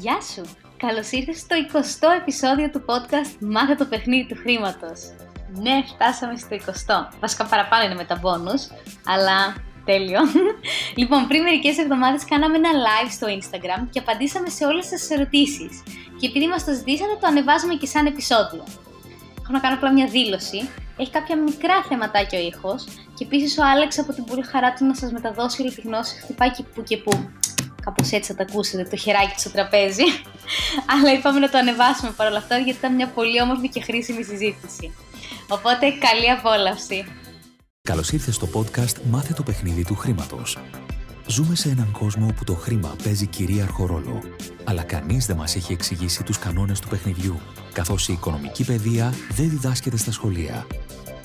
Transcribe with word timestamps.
Γεια 0.00 0.18
σου! 0.32 0.42
Καλώς 0.76 1.10
ήρθες 1.10 1.38
στο 1.38 1.56
20ο 1.72 2.08
επεισόδιο 2.20 2.70
του 2.70 2.84
podcast 2.88 3.32
Μάθε 3.40 3.74
το 3.74 3.84
παιχνίδι 3.84 4.26
του 4.28 4.36
χρήματος. 4.42 4.98
Ναι, 5.64 5.76
φτάσαμε 5.94 6.36
στο 6.36 6.56
20ο. 6.56 7.16
Βασικά 7.20 7.46
παραπάνω 7.46 7.84
είναι 7.84 7.94
με 7.94 8.04
τα 8.04 8.20
bonus, 8.24 8.62
αλλά 9.04 9.38
τέλειο. 9.84 10.20
λοιπόν, 11.00 11.26
πριν 11.26 11.42
μερικές 11.42 11.78
εβδομάδες 11.78 12.24
κάναμε 12.24 12.56
ένα 12.56 12.70
live 12.86 13.10
στο 13.10 13.26
Instagram 13.38 13.80
και 13.90 13.98
απαντήσαμε 13.98 14.48
σε 14.48 14.64
όλες 14.64 14.86
τις 14.86 15.10
ερωτήσεις. 15.10 15.82
Και 16.20 16.26
επειδή 16.26 16.46
μας 16.48 16.64
το 16.64 16.72
ζητήσατε, 16.72 17.14
το 17.20 17.26
ανεβάζουμε 17.26 17.74
και 17.74 17.86
σαν 17.86 18.06
επεισόδιο. 18.06 18.64
Έχω 19.42 19.52
να 19.52 19.60
κάνω 19.60 19.74
απλά 19.74 19.92
μια 19.92 20.06
δήλωση. 20.06 20.68
Έχει 20.96 21.10
κάποια 21.10 21.36
μικρά 21.36 21.82
θεματάκια 21.88 22.38
ο 22.38 22.42
ήχος 22.42 22.84
και 23.16 23.24
επίσης 23.24 23.58
ο 23.58 23.62
Άλεξ 23.64 23.98
από 23.98 24.12
την 24.12 24.24
πολύ 24.24 24.42
χαρά 24.42 24.72
του 24.72 24.84
να 24.84 24.94
σας 24.94 25.12
μεταδώσει 25.12 25.62
όλη 25.62 25.74
τη 25.74 25.80
γνώση 25.80 26.14
χτυπάει 26.20 26.50
και 26.50 26.62
που 26.62 26.82
και 26.82 26.96
που. 26.96 27.30
Κάπως 27.88 28.10
έτσι 28.10 28.32
θα 28.32 28.36
τα 28.36 28.44
ακούσετε, 28.48 28.82
το 28.82 28.96
χεράκι 28.96 29.40
στο 29.40 29.50
τραπέζι. 29.50 30.02
Αλλά 30.92 31.12
είπαμε 31.12 31.38
να 31.38 31.50
το 31.50 31.58
ανεβάσουμε 31.58 32.10
παρόλα 32.16 32.38
αυτά 32.38 32.56
γιατί 32.56 32.78
ήταν 32.78 32.94
μια 32.94 33.08
πολύ 33.08 33.40
όμορφη 33.40 33.68
και 33.68 33.80
χρήσιμη 33.80 34.22
συζήτηση. 34.22 34.94
Οπότε 35.48 35.86
καλή 35.90 36.30
απόλαυση. 36.30 37.04
Καλώς 37.82 38.12
ήρθες 38.12 38.34
στο 38.34 38.48
podcast 38.54 38.96
Μάθε 39.10 39.32
το 39.32 39.42
παιχνίδι 39.42 39.84
του 39.84 39.94
χρήματος. 39.94 40.58
Ζούμε 41.26 41.54
σε 41.54 41.68
έναν 41.68 41.90
κόσμο 41.92 42.26
όπου 42.30 42.44
το 42.44 42.54
χρήμα 42.54 42.96
παίζει 43.04 43.26
κυρίαρχο 43.26 43.86
ρόλο. 43.86 44.22
Αλλά 44.64 44.82
κανείς 44.82 45.26
δεν 45.26 45.36
μας 45.36 45.56
έχει 45.56 45.72
εξηγήσει 45.72 46.22
τους 46.22 46.38
κανόνες 46.38 46.80
του 46.80 46.88
παιχνιδιού, 46.88 47.40
καθώς 47.72 48.08
η 48.08 48.12
οικονομική 48.12 48.64
παιδεία 48.64 49.14
δεν 49.30 49.48
διδάσκεται 49.48 49.96
στα 49.96 50.12
σχολεία. 50.12 50.66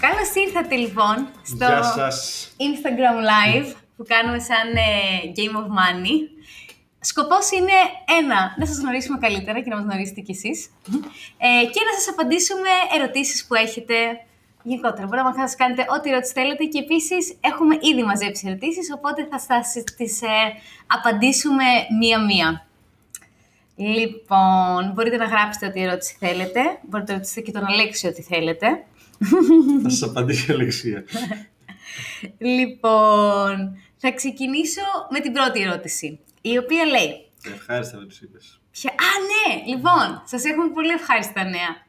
Καλώς 0.00 0.30
ήρθατε 0.46 0.74
λοιπόν 0.74 1.16
στο 1.42 1.66
Γεια 1.66 1.82
σας. 1.82 2.48
Instagram 2.68 3.18
Live 3.32 3.74
που 3.96 4.04
κάνουμε 4.08 4.38
σαν 4.38 4.66
ε, 4.76 4.88
Game 5.36 5.56
of 5.60 5.66
Money. 5.78 6.16
Σκοπός 7.00 7.50
είναι 7.50 7.76
ένα, 8.20 8.54
να 8.58 8.66
σας 8.66 8.78
γνωρίσουμε 8.78 9.18
καλύτερα 9.18 9.60
και 9.60 9.70
να 9.70 9.76
μας 9.76 9.84
γνωρίσετε 9.84 10.20
κι 10.20 10.30
εσείς 10.30 10.58
ε, 11.46 11.64
και 11.72 11.80
να 11.88 11.92
σας 11.98 12.08
απαντήσουμε 12.12 12.70
ερωτήσεις 12.96 13.46
που 13.46 13.54
έχετε 13.54 13.94
γενικότερα. 14.62 15.06
Μπορείτε 15.06 15.28
να 15.28 15.40
μας 15.40 15.54
κάνετε 15.54 15.84
ό,τι 15.96 16.10
ερώτηση 16.10 16.32
θέλετε 16.32 16.64
και 16.64 16.78
επίσης 16.78 17.36
έχουμε 17.40 17.74
ήδη 17.80 18.02
μαζέψει 18.02 18.42
ερωτήσεις, 18.48 18.92
οπότε 18.96 19.28
θα 19.30 19.38
σας 19.38 19.84
τις 19.96 20.22
ε, 20.22 20.44
απαντήσουμε 20.86 21.64
μία-μία. 21.98 22.66
Λοιπόν, 23.76 24.92
μπορείτε 24.94 25.16
να 25.16 25.24
γράψετε 25.24 25.66
ό,τι 25.66 25.82
ερώτηση 25.82 26.16
θέλετε. 26.18 26.60
Μπορείτε 26.82 27.12
να 27.12 27.18
ρωτήσετε 27.18 27.40
και 27.40 27.52
τον 27.52 27.64
Αλέξη 27.64 28.06
ό,τι 28.06 28.22
θέλετε. 28.22 28.84
Θα 29.82 29.88
σας 29.90 30.02
απαντήσει 30.02 30.50
η 30.50 30.54
Αλεξία. 30.54 31.04
Λοιπόν, 32.38 33.78
θα 33.96 34.12
ξεκινήσω 34.12 34.82
με 35.10 35.20
την 35.20 35.32
πρώτη 35.32 35.60
ερώτηση, 35.60 36.18
η 36.40 36.58
οποία 36.58 36.84
λέει... 36.84 37.30
Ευχάριστα 37.54 37.98
που 37.98 38.06
τους 38.06 38.20
είπες. 38.20 38.60
Ποια... 38.70 38.90
Α, 38.90 39.10
ναι! 39.30 39.72
Λοιπόν, 39.72 40.22
σας 40.24 40.44
έχουμε 40.44 40.68
πολύ 40.68 40.92
ευχάριστα 40.92 41.44
νέα. 41.44 41.86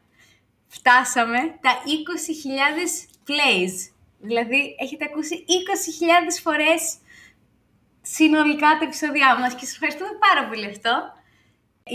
Φτάσαμε 0.66 1.38
τα 1.60 1.70
20.000 1.70 3.28
plays. 3.28 3.74
Δηλαδή, 4.20 4.76
έχετε 4.80 5.04
ακούσει 5.04 5.44
20.000 5.48 6.40
φορές 6.42 6.98
συνολικά 8.02 8.68
τα 8.78 8.84
επεισόδια 8.84 9.38
μας 9.38 9.54
και 9.54 9.64
σας 9.64 9.72
ευχαριστούμε 9.74 10.10
πάρα 10.26 10.48
πολύ 10.48 10.66
αυτό. 10.66 10.92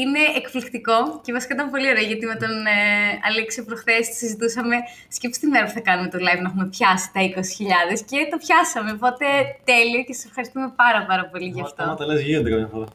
Είναι 0.01 0.21
εκπληκτικό 0.39 1.21
και 1.23 1.31
βασικά 1.31 1.53
ήταν 1.53 1.69
πολύ 1.69 1.87
ωραίο 1.89 2.03
γιατί 2.03 2.25
με 2.25 2.35
τον 2.35 2.53
ε, 2.65 2.79
Αλέξη 3.27 3.63
προχθές 3.65 4.05
συζητούσαμε. 4.17 4.75
Σκέψτε 5.07 5.45
τη 5.45 5.51
μέρα 5.51 5.65
που 5.65 5.71
θα 5.71 5.79
κάνουμε 5.79 6.09
το 6.09 6.17
live 6.25 6.41
να 6.41 6.47
έχουμε 6.49 6.67
πιάσει 6.75 7.07
τα 7.13 7.21
20.000 7.21 7.99
και 8.09 8.19
το 8.31 8.37
πιάσαμε. 8.43 8.91
Οπότε 8.91 9.25
τέλειο 9.63 10.01
και 10.07 10.13
σας 10.13 10.25
ευχαριστούμε 10.25 10.67
πάρα 10.75 11.05
πάρα 11.09 11.25
πολύ 11.31 11.47
γι' 11.55 11.61
αυτό. 11.61 11.83
Άμα 11.83 11.95
τα 11.95 12.05
λες 12.05 12.21
γίνεται 12.21 12.49
καμιά 12.49 12.67
φορά. 12.67 12.87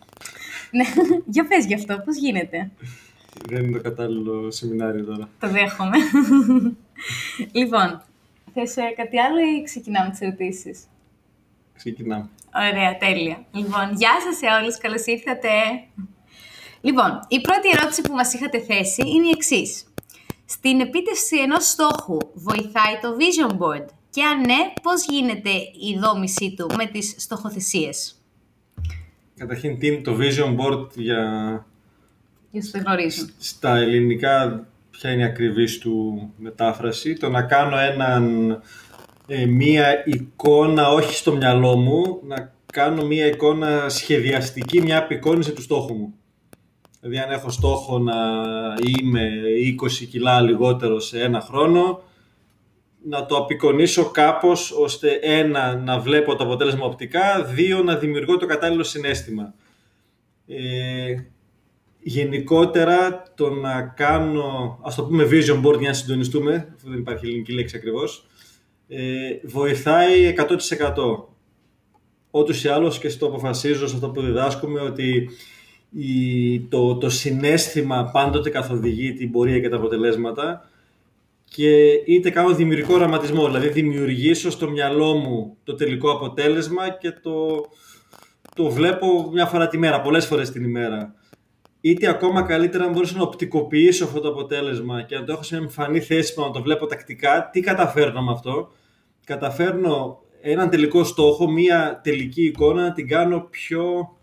Ναι, 0.71 0.85
για 1.35 1.45
πες 1.49 1.65
γι' 1.65 1.75
αυτό, 1.75 1.93
πώς 2.05 2.17
γίνεται; 2.17 2.71
Δεν 3.49 3.65
είναι 3.65 3.77
το 3.77 3.83
κατάλληλο 3.83 4.51
σεμινάριο 4.51 5.05
τώρα. 5.05 5.29
Το 5.41 5.49
δέχομαι. 5.49 5.99
λοιπόν, 7.59 8.03
θες 8.55 8.77
ε, 8.77 8.83
κάτι 8.97 9.21
άλλο 9.21 9.39
ή 9.39 9.63
ξεκινάμε 9.63 10.11
τις 10.11 10.21
ερωτήσεις; 10.21 10.79
Ξεκινάμε. 11.77 12.29
Ωραία, 12.55 12.97
τέλεια. 12.97 13.45
Λοιπόν, 13.53 13.87
γεια 13.95 14.15
σας 14.25 14.37
σε 14.37 14.47
όλους, 14.61 14.79
καλώς 14.79 15.05
ήρθατε. 15.07 15.49
Λοιπόν, 16.81 17.21
η 17.29 17.41
πρώτη 17.41 17.69
ερώτηση 17.79 18.01
που 18.03 18.13
μας 18.15 18.33
είχατε 18.35 18.59
θέσει 18.61 19.03
είναι 19.09 19.27
η 19.27 19.31
εξής. 19.35 19.85
Στην 20.45 20.81
επίτευξη 20.81 21.37
ενός 21.39 21.69
στόχου 21.69 22.19
βοηθάει 22.35 22.99
το 23.03 23.17
Vision 23.19 23.51
Board; 23.53 23.85
Και 24.11 24.23
αν 24.23 24.41
ναι, 24.41 24.73
πώς 24.83 25.05
γίνεται 25.09 25.51
η 25.81 25.99
δόμησή 26.01 26.55
του 26.57 26.71
με 26.77 26.87
τις 26.87 27.15
στοχοθεσίες; 27.19 28.13
Καταρχήν, 29.37 29.79
τι 29.79 29.87
είναι 29.87 30.01
το 30.01 30.17
Vision 30.21 30.57
Board 30.57 30.89
για 30.95 31.23
Για 32.51 32.61
όσους 32.61 32.71
δεν 32.71 32.83
γνωρίζουν. 32.87 33.31
στα 33.39 33.77
ελληνικά, 33.77 34.67
ποια 34.91 35.11
είναι 35.11 35.23
η 35.23 35.25
ακριβής 35.25 35.79
του 35.79 36.29
μετάφραση; 36.37 37.13
Το 37.15 37.29
να 37.29 37.43
κάνω 37.43 37.79
έναν, 37.79 38.51
ε, 39.27 39.47
μία 39.47 40.03
εικόνα, 40.07 40.89
όχι 40.91 41.15
στο 41.15 41.37
μυαλό 41.37 41.77
μου, 41.77 42.21
να 42.27 42.53
κάνω 42.73 43.07
μία 43.07 43.27
εικόνα 43.27 43.89
σχεδιαστική, 43.89 44.81
μια 44.83 44.99
απεικόνιση 44.99 45.53
του 45.53 45.63
στόχου 45.63 45.95
μου. 45.95 46.18
Δηλαδή, 47.01 47.19
αν 47.19 47.31
έχω 47.31 47.51
στόχο 47.51 47.99
να 47.99 48.15
είμαι 48.99 49.31
20 50.03 50.07
κιλά 50.11 50.41
λιγότερο 50.41 51.01
σε 51.01 51.23
ένα 51.23 51.41
χρόνο, 51.41 52.03
να 53.05 53.27
το 53.27 53.37
απεικονίσω 53.37 54.11
κάπως 54.11 54.73
ώστε 54.73 55.19
ένα 55.23 55.77
να 55.77 55.99
βλέπω 55.99 56.37
το 56.37 56.45
αποτέλεσμα 56.45 56.85
οπτικά, 56.85 57.45
δύο 57.45 57.83
να 57.83 57.97
δημιουργώ 57.97 58.37
το 58.37 58.47
κατάλληλο 58.47 58.83
συνέστημα. 58.83 59.55
Ε, 60.47 61.15
γενικότερα 62.01 63.23
το 63.37 63.51
να 63.51 63.83
κάνω, 63.83 64.79
ας 64.83 64.95
το 64.95 65.05
πούμε 65.05 65.25
vision 65.31 65.65
board 65.65 65.79
για 65.79 65.89
να 65.89 65.95
συντονιστούμε, 65.95 66.73
αφού 66.77 66.89
δεν 66.89 66.99
υπάρχει 66.99 67.27
ελληνική 67.27 67.53
λέξη 67.53 67.77
ακριβώς, 67.77 68.27
ε, 68.89 69.01
βοηθάει 69.45 70.27
100%. 70.27 71.29
Ότως 72.31 72.65
ή 72.65 72.69
άλλως 72.69 72.99
και 72.99 73.09
στο 73.09 73.27
αποφασίζω, 73.27 73.87
σε 73.87 73.95
αυτό 73.95 74.11
που 74.11 74.21
διδάσκουμε, 74.21 74.81
ότι 74.81 75.31
η, 75.91 76.61
το, 76.61 76.97
το 76.97 77.11
συνέστημα 77.11 78.11
πάντοτε 78.13 78.51
καθοδηγεί 78.51 79.13
την 79.13 79.31
πορεία 79.31 79.61
και 79.61 79.69
τα 79.69 79.77
αποτελέσματα 79.77 80.71
και 81.45 81.89
είτε 82.07 82.31
κάνω 82.31 82.55
δημιουργικό 82.55 82.95
οραματισμό, 82.95 83.47
δηλαδή 83.47 83.69
δημιουργήσω 83.69 84.51
στο 84.51 84.71
μυαλό 84.71 85.15
μου 85.15 85.57
το 85.65 85.75
τελικό 85.75 86.11
αποτέλεσμα 86.11 86.89
και 86.89 87.11
το, 87.11 87.67
το 88.55 88.71
βλέπω 88.71 89.31
μια 89.33 89.47
φορά 89.47 89.69
τη 89.69 89.79
μέρα, 89.79 90.01
πολλές 90.01 90.27
φορές 90.27 90.51
την 90.51 90.65
ημέρα. 90.65 91.15
Είτε 91.81 92.09
ακόμα 92.09 92.43
καλύτερα 92.43 92.85
αν 92.85 92.93
μπορούσα 92.93 93.17
να 93.17 93.23
οπτικοποιήσω 93.23 94.05
αυτό 94.05 94.21
το 94.21 94.29
αποτέλεσμα 94.29 95.03
και 95.03 95.17
να 95.17 95.25
το 95.25 95.33
έχω 95.33 95.43
σε 95.43 95.55
μια 95.55 95.65
εμφανή 95.65 96.01
θέση 96.01 96.35
που 96.35 96.41
να 96.41 96.51
το 96.51 96.63
βλέπω 96.63 96.87
τακτικά, 96.87 97.49
τι 97.53 97.61
καταφέρνω 97.61 98.23
με 98.23 98.33
αυτό; 98.33 98.71
Καταφέρνω 99.29 100.23
έναν 100.41 100.71
τελικό 100.71 101.05
στόχο, 101.05 101.51
μια 101.51 102.01
τελική 102.05 102.45
εικόνα 102.45 102.83
να 102.83 102.93
την 102.93 103.09
κάνω 103.09 103.41
πιο 103.51 103.83
ε, 103.91 104.18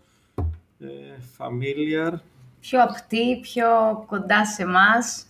familiar, 1.38 2.12
Πιο 2.60 2.82
απτή, 2.82 3.40
πιο 3.40 3.66
κοντά 4.06 4.46
σε 4.46 4.62
εμάς. 4.62 5.24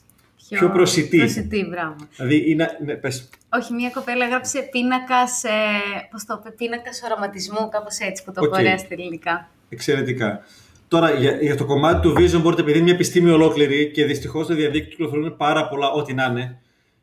Πιο 0.48 0.70
προσιτή. 0.70 1.18
Προσιτή, 1.18 1.66
μπράβο. 1.70 1.96
δηλαδή 2.16 2.50
είναι, 2.50 2.78
ναι, 2.84 2.94
πες, 2.94 3.28
Όχι, 3.52 3.72
μια 3.72 3.90
κοπέλα 3.90 4.24
έγραψε 4.24 4.68
πίνακα, 4.70 5.20
ε, 5.22 6.06
πώς 6.10 6.24
το 6.24 6.40
είπε, 6.40 6.50
πίνακα 6.50 6.90
οραματισμού, 7.04 7.68
κάπως 7.68 7.98
έτσι 7.98 8.24
που 8.24 8.32
το 8.32 8.40
Οκ. 8.40 8.46
έχω 8.46 8.60
ωραία 8.60 8.78
στα 8.78 8.88
ελληνικά. 8.90 9.48
Εξαιρετικά. 9.68 10.40
Τώρα, 10.88 11.10
για, 11.10 11.30
για 11.30 11.56
το 11.56 11.64
κομμάτι 11.64 12.00
του 12.00 12.14
Vision 12.18 12.46
Board, 12.46 12.58
επειδή 12.58 12.72
είναι 12.72 12.82
μια 12.84 12.94
επιστήμη 12.94 13.30
ολόκληρη 13.30 13.90
και 13.90 14.04
δυστυχώς 14.04 14.44
στο 14.44 14.54
διαδίκτυο 14.54 14.90
κυκλοφορούν 14.90 15.36
πάρα 15.36 15.68
πολλά, 15.68 15.90
ό,τι 15.90 16.14
να 16.14 16.24
είναι, 16.24 16.60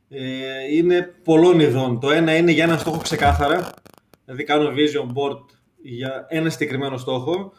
ε, 0.09 0.75
είναι 0.75 1.13
πολλών 1.23 1.59
ειδών. 1.59 2.00
Το 2.00 2.12
ένα 2.12 2.35
είναι 2.35 2.51
για 2.51 2.63
ένα 2.63 2.77
στόχο 2.77 2.97
ξεκάθαρα, 2.97 3.69
δηλαδή 4.25 4.44
κάνω 4.44 4.69
Vision 4.69 5.07
Board 5.07 5.39
για 5.81 6.25
ένα 6.29 6.50
συγκεκριμένο 6.50 6.97
στόχο, 6.97 7.53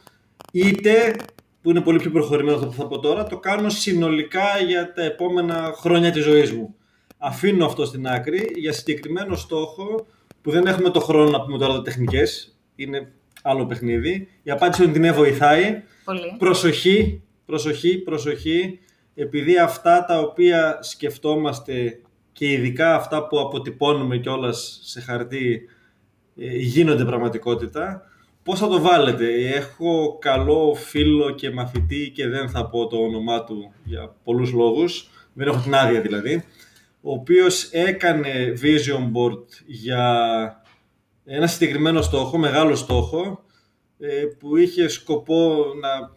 είτε 0.52 1.16
που 1.62 1.70
είναι 1.70 1.80
πολύ 1.80 1.98
πιο 1.98 2.10
προχωρημένο 2.10 2.56
αυτό 2.56 2.66
που 2.68 2.74
θα 2.74 2.86
πω 2.86 2.98
τώρα, 2.98 3.26
το 3.26 3.38
κάνω 3.38 3.68
συνολικά 3.68 4.58
για 4.66 4.92
τα 4.92 5.02
επόμενα 5.02 5.74
χρόνια 5.76 6.10
της 6.10 6.24
ζωής 6.24 6.52
μου. 6.52 6.74
Αφήνω 7.18 7.66
αυτό 7.66 7.84
στην 7.84 8.06
άκρη 8.06 8.50
για 8.54 8.72
συγκεκριμένο 8.72 9.36
στόχο 9.36 10.06
που 10.40 10.50
δεν 10.50 10.66
έχουμε 10.66 10.90
το 10.90 11.00
χρόνο 11.00 11.30
να 11.30 11.40
πούμε 11.40 11.58
τώρα 11.58 11.72
τα 11.72 11.82
τεχνικές, 11.82 12.58
είναι 12.74 13.12
άλλο 13.42 13.66
παιχνίδι. 13.66 14.28
Η 14.42 14.50
απάντηση 14.50 14.82
είναι 14.82 14.90
ότι 14.90 15.00
ναι 15.00 15.12
βοηθάει. 15.12 15.82
Πολύ. 16.04 16.34
Προσοχή, 16.38 17.22
προσοχή, 17.46 17.98
προσοχή. 17.98 18.78
επειδή 19.14 19.58
αυτά 19.58 20.04
τα 20.04 20.20
οποία 20.20 20.78
σκεφτόμαστε 20.80 22.00
και 22.32 22.50
ειδικά 22.50 22.94
αυτά 22.94 23.26
που 23.26 23.40
αποτυπώνουμε 23.40 24.18
κιόλας 24.18 24.80
σε 24.82 25.00
χαρτί 25.00 25.68
ε, 26.36 26.56
γίνονται 26.56 27.04
πραγματικότητα, 27.04 28.02
πώς 28.44 28.58
θα 28.58 28.68
το 28.68 28.80
βάλετε; 28.80 29.26
Έχω 29.54 30.18
καλό 30.20 30.74
φίλο 30.74 31.30
και 31.30 31.50
μαθητή 31.50 32.10
και 32.14 32.28
δεν 32.28 32.48
θα 32.48 32.68
πω 32.68 32.86
το 32.86 32.96
όνομά 32.96 33.44
του 33.44 33.72
για 33.84 34.16
πολλούς 34.24 34.52
λόγους, 34.52 35.08
δεν 35.32 35.48
έχω 35.48 35.60
την 35.60 35.74
άδεια 35.74 36.00
δηλαδή, 36.00 36.44
ο 37.00 37.12
οποίος 37.12 37.64
έκανε 37.64 38.52
vision 38.62 39.02
board 39.16 39.44
για 39.66 40.62
ένα 41.24 41.46
συγκεκριμένο 41.46 42.02
στόχο, 42.02 42.38
μεγάλο 42.38 42.74
στόχο, 42.74 43.44
ε, 43.98 44.24
που 44.38 44.56
είχε 44.56 44.88
σκοπό 44.88 45.64
να 45.80 46.12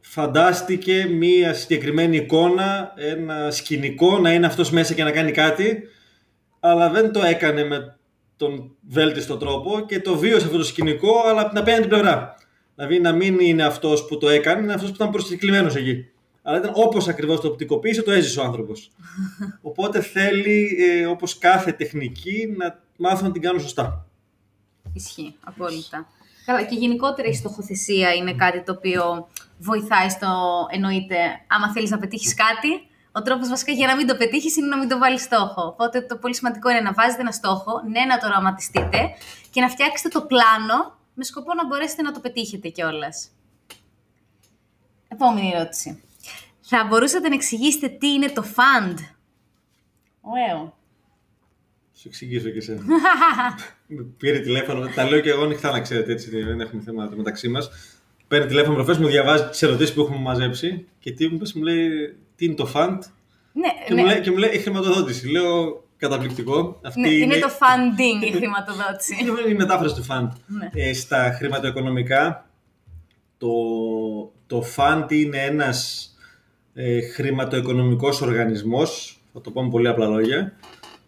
φαντάστηκε 0.00 1.06
μία 1.10 1.54
συγκεκριμένη 1.54 2.16
εικόνα, 2.16 2.92
ένα 2.96 3.50
σκηνικό, 3.50 4.18
να 4.18 4.32
είναι 4.32 4.46
αυτός 4.46 4.70
μέσα 4.70 4.94
και 4.94 5.04
να 5.04 5.10
κάνει 5.10 5.30
κάτι, 5.30 5.82
αλλά 6.60 6.90
δεν 6.90 7.12
το 7.12 7.22
έκανε 7.22 7.64
με 7.64 7.98
τον 8.42 8.76
βέλτιστο 8.88 9.36
τρόπο 9.36 9.80
και 9.80 10.00
το 10.00 10.16
βίωσε 10.16 10.46
αυτό 10.46 10.56
το 10.58 10.64
σκηνικό, 10.64 11.22
αλλά 11.26 11.40
από 11.40 11.48
την 11.48 11.58
απέναντι 11.58 11.88
πλευρά. 11.88 12.34
Δηλαδή 12.74 13.00
να 13.00 13.12
μην 13.12 13.38
είναι 13.40 13.64
αυτός 13.64 14.06
που 14.06 14.18
το 14.18 14.28
έκανε, 14.28 14.62
είναι 14.62 14.72
αυτός 14.72 14.88
που 14.88 14.94
ήταν 14.94 15.10
προσκεκλημένος 15.10 15.74
εκεί. 15.74 16.06
Αλλά 16.42 16.58
ήταν 16.58 16.72
όπως 16.74 17.08
ακριβώς 17.08 17.40
το 17.40 17.48
οπτικοποίησε, 17.48 18.02
το 18.02 18.10
έζησε 18.10 18.40
ο 18.40 18.42
άνθρωπος. 18.42 18.90
Οπότε 19.70 20.00
θέλει, 20.00 20.76
ε, 20.80 21.06
όπως 21.06 21.38
κάθε 21.38 21.72
τεχνική, 21.72 22.54
να 22.56 22.80
μάθουν 22.96 23.26
να 23.26 23.32
την 23.32 23.42
κάνουν 23.42 23.60
σωστά. 23.60 24.06
Ισχύει, 24.92 25.34
απόλυτα. 25.44 26.06
Καλά, 26.46 26.62
και 26.62 26.74
γενικότερα 26.74 27.28
η 27.28 27.34
στοχοθεσία 27.34 28.14
είναι 28.14 28.34
κάτι 28.34 28.62
το 28.62 28.72
οποίο 28.72 29.28
βοηθάει 29.58 30.08
στο 30.08 30.28
εννοείται 30.70 31.16
άμα 31.46 31.72
θέλεις 31.72 31.90
να 31.90 31.98
πετύχεις 31.98 32.34
κάτι, 32.34 32.86
ο 33.12 33.22
τρόπος 33.22 33.48
βασικά 33.48 33.72
για 33.72 33.86
να 33.86 33.96
μην 33.96 34.06
το 34.06 34.16
πετύχεις 34.16 34.56
είναι 34.56 34.66
να 34.66 34.78
μην 34.78 34.88
το 34.88 34.98
βάλεις 34.98 35.22
στόχο. 35.22 35.66
Οπότε 35.66 36.00
το 36.00 36.16
πολύ 36.16 36.34
σημαντικό 36.34 36.70
είναι 36.70 36.80
να 36.80 36.92
βάζετε 36.92 37.20
ένα 37.20 37.32
στόχο, 37.32 37.82
ναι, 37.90 38.04
να 38.04 38.18
το 38.18 38.26
οραματιστείτε 38.26 38.98
και 39.50 39.60
να 39.60 39.68
φτιάξετε 39.68 40.08
το 40.08 40.22
πλάνο 40.26 40.98
με 41.14 41.24
σκοπό 41.24 41.54
να 41.54 41.66
μπορέσετε 41.66 42.02
να 42.02 42.12
το 42.12 42.20
πετύχετε 42.20 42.68
κιόλας. 42.68 43.30
Επόμενη 45.08 45.52
ερώτηση. 45.54 46.02
Θα 46.60 46.86
μπορούσατε 46.88 47.28
να 47.28 47.34
εξηγήσετε 47.34 47.88
τι 47.88 48.12
είναι 48.12 48.28
το 48.28 48.44
fund. 48.56 48.96
Ωραίο. 50.20 50.76
Σου 51.92 52.08
εξηγήσω 52.08 52.48
και 52.48 52.58
εσένα. 52.58 52.82
Πήρε 54.18 54.38
τηλέφωνο, 54.38 54.88
τα 54.94 55.08
λέω 55.08 55.20
και 55.20 55.30
εγώ 55.30 55.44
ανοιχτά 55.44 55.70
να 55.70 55.80
ξέρετε, 55.80 56.12
έτσι 56.12 56.42
δεν 56.42 56.60
έχουμε 56.60 56.82
θέματα 56.82 57.16
μεταξύ 57.16 57.48
μας. 57.48 57.70
Παίρνει 58.28 58.46
τηλέφωνο 58.46 58.74
προφέ, 58.74 59.00
μου 59.00 59.06
διαβάζει 59.06 59.48
τις 59.48 59.62
ερωτήσεις 59.62 59.94
που 59.94 60.00
έχουμε 60.00 60.18
μαζέψει 60.18 60.88
και 60.98 61.12
τι 61.12 61.28
μου 61.28 61.38
πει, 61.38 61.58
μου 61.58 61.62
λέει 61.62 62.16
τι 62.36 62.44
είναι 62.44 62.54
το 62.54 62.72
fund. 62.74 62.98
Ναι, 63.52 63.68
και, 63.86 63.94
ναι. 63.94 64.00
Μου 64.00 64.06
λέει, 64.06 64.20
και 64.20 64.30
μου 64.30 64.36
λέει 64.36 64.50
η 64.52 64.58
χρηματοδότηση. 64.58 65.28
Λέω 65.28 65.82
καταπληκτικό. 65.96 66.80
Αυτή 66.84 67.00
ναι, 67.00 67.08
είναι... 67.08 67.24
είναι 67.24 67.38
το 67.38 67.50
funding 67.50 68.26
η 68.26 68.30
χρηματοδότηση. 68.30 69.16
είναι 69.20 69.50
η 69.50 69.54
μετάφραση 69.54 69.94
του 69.94 70.06
fund. 70.08 70.28
Ναι. 70.46 70.70
Ε, 70.74 70.92
στα 70.94 71.34
χρηματοοικονομικά, 71.38 72.50
το, 73.38 73.48
το 74.46 74.64
fund 74.76 75.06
είναι 75.08 75.38
ένας 75.38 76.10
ε, 76.74 77.00
χρηματοοικονομικός 77.00 78.20
οργανισμός, 78.20 79.20
θα 79.32 79.40
το 79.40 79.50
πω 79.50 79.62
με 79.62 79.70
πολύ 79.70 79.88
απλά 79.88 80.06
λόγια, 80.06 80.56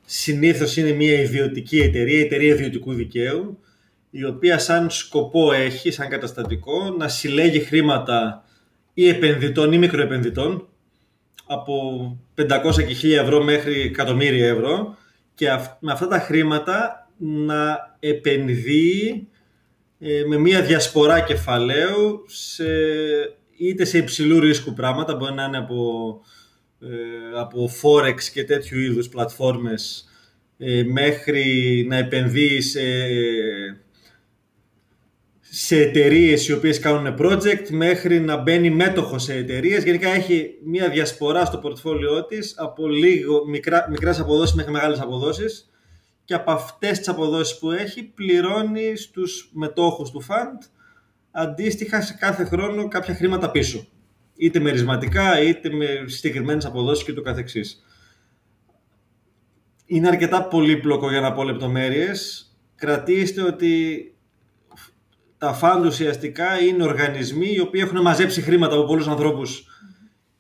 συνήθως 0.04 0.76
είναι 0.76 0.92
μια 0.92 1.20
ιδιωτική 1.20 1.80
εταιρεία, 1.80 2.20
εταιρεία 2.20 2.54
ιδιωτικού 2.54 2.92
δικαίου, 2.92 3.58
η 4.10 4.24
οποία 4.24 4.58
σαν 4.58 4.90
σκοπό 4.90 5.52
έχει, 5.52 5.90
σαν 5.90 6.08
καταστατικό, 6.08 6.94
να 6.98 7.08
συλλέγει 7.08 7.60
χρήματα 7.60 8.44
ή 8.94 9.08
επενδυτών 9.08 9.72
ή 9.72 9.78
μικροεπενδυτών 9.78 10.68
από 11.46 11.75
500 12.37 12.46
και 12.87 13.17
1000 13.17 13.23
ευρώ 13.23 13.43
μέχρι 13.43 13.81
εκατομμύρια 13.81 14.49
ευρώ 14.49 14.96
και 15.35 15.46
με 15.79 15.93
αυτά 15.93 16.06
τα 16.06 16.19
χρήματα 16.19 17.08
να 17.19 17.96
επενδύει 18.00 19.29
ε, 19.99 20.25
με 20.26 20.38
μια 20.38 20.62
διασπορά 20.62 21.20
κεφαλαίου 21.20 22.25
σε, 22.26 22.64
είτε 23.56 23.85
σε 23.85 23.99
υψηλού 23.99 24.41
ρίσκου 24.41 24.73
πράγματα, 24.73 25.14
μπορεί 25.14 25.35
να 25.35 25.44
είναι 25.44 25.58
από, 25.58 26.20
ε, 26.81 27.38
από 27.38 27.70
Forex 27.82 28.23
και 28.32 28.44
τέτοιου 28.44 28.81
είδους 28.81 29.08
πλατφόρμες 29.08 30.08
ε, 30.58 30.82
μέχρι 30.82 31.85
να 31.88 31.96
επενδύει 31.96 32.61
σε 32.61 32.81
σε 35.56 35.80
εταιρείες 35.80 36.48
οι 36.48 36.52
οποίες 36.52 36.78
κάνουν 36.78 37.14
project 37.18 37.68
μέχρι 37.70 38.20
να 38.20 38.36
μπαίνει 38.36 38.70
μέτοχος 38.70 39.22
σε 39.22 39.34
εταιρείες. 39.34 39.84
Γενικά 39.84 40.08
έχει 40.08 40.58
μια 40.64 40.88
διασπορά 40.88 41.44
στο 41.44 41.58
πορτφόλιό 41.58 42.24
της 42.24 42.54
από 42.58 42.88
λίγο, 42.88 43.46
μικρά, 43.48 43.86
μικρές 43.90 44.20
αποδόσεις 44.20 44.54
μέχρι 44.54 44.72
μεγάλες 44.72 45.00
αποδόσεις 45.00 45.70
και 46.24 46.34
από 46.34 46.50
αυτές 46.50 46.98
τις 46.98 47.08
αποδόσεις 47.08 47.58
που 47.58 47.70
έχει 47.70 48.02
πληρώνει 48.02 48.96
στους 48.96 49.50
μετόχους 49.52 50.10
του 50.10 50.22
fund 50.22 50.68
αντίστοιχα 51.30 52.00
σε 52.00 52.16
κάθε 52.18 52.44
χρόνο 52.44 52.88
κάποια 52.88 53.14
χρήματα 53.14 53.50
πίσω. 53.50 53.86
Είτε 54.36 54.60
μερισματικά 54.60 55.40
είτε 55.42 55.70
με 55.70 55.86
συγκεκριμένες 56.06 56.64
αποδόσεις 56.64 57.04
και 57.04 57.12
το 57.12 57.22
καθεξής. 57.22 57.84
Είναι 59.86 60.08
αρκετά 60.08 60.48
πολύπλοκο 60.48 61.10
για 61.10 61.20
να 61.20 61.32
πω 61.32 61.42
λεπτομέρειες. 61.42 62.48
Κρατήστε 62.74 63.42
ότι 63.42 64.08
τα 65.44 65.52
φαντ 65.52 65.85
ουσιαστικά 65.85 66.61
είναι 66.61 66.82
οργανισμοί 66.82 67.50
οι 67.50 67.61
οποίοι 67.61 67.81
έχουν 67.85 68.00
μαζέψει 68.00 68.41
χρήματα 68.43 68.75
από 68.75 68.85
πολλούς 68.85 69.08
ανθρώπους 69.08 69.67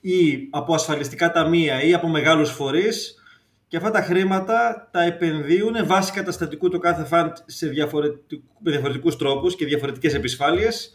ή 0.00 0.48
από 0.50 0.74
ασφαλιστικά 0.74 1.32
ταμεία 1.32 1.82
ή 1.82 1.94
από 1.94 2.08
μεγάλους 2.08 2.50
φορείς 2.50 3.22
και 3.68 3.76
αυτά 3.76 3.90
τα 3.90 4.00
χρήματα 4.00 4.88
τα 4.92 5.02
επενδύουν 5.02 5.86
βάσει 5.86 6.12
καταστατικού 6.12 6.68
το 6.68 6.78
κάθε 6.78 7.04
φαντ 7.04 7.36
σε 7.46 7.66
διαφορετικού, 7.66 8.42
με 8.58 8.70
διαφορετικούς 8.70 9.16
τρόπους 9.16 9.56
και 9.56 9.64
διαφορετικές 9.66 10.14
επισφάλειες 10.14 10.94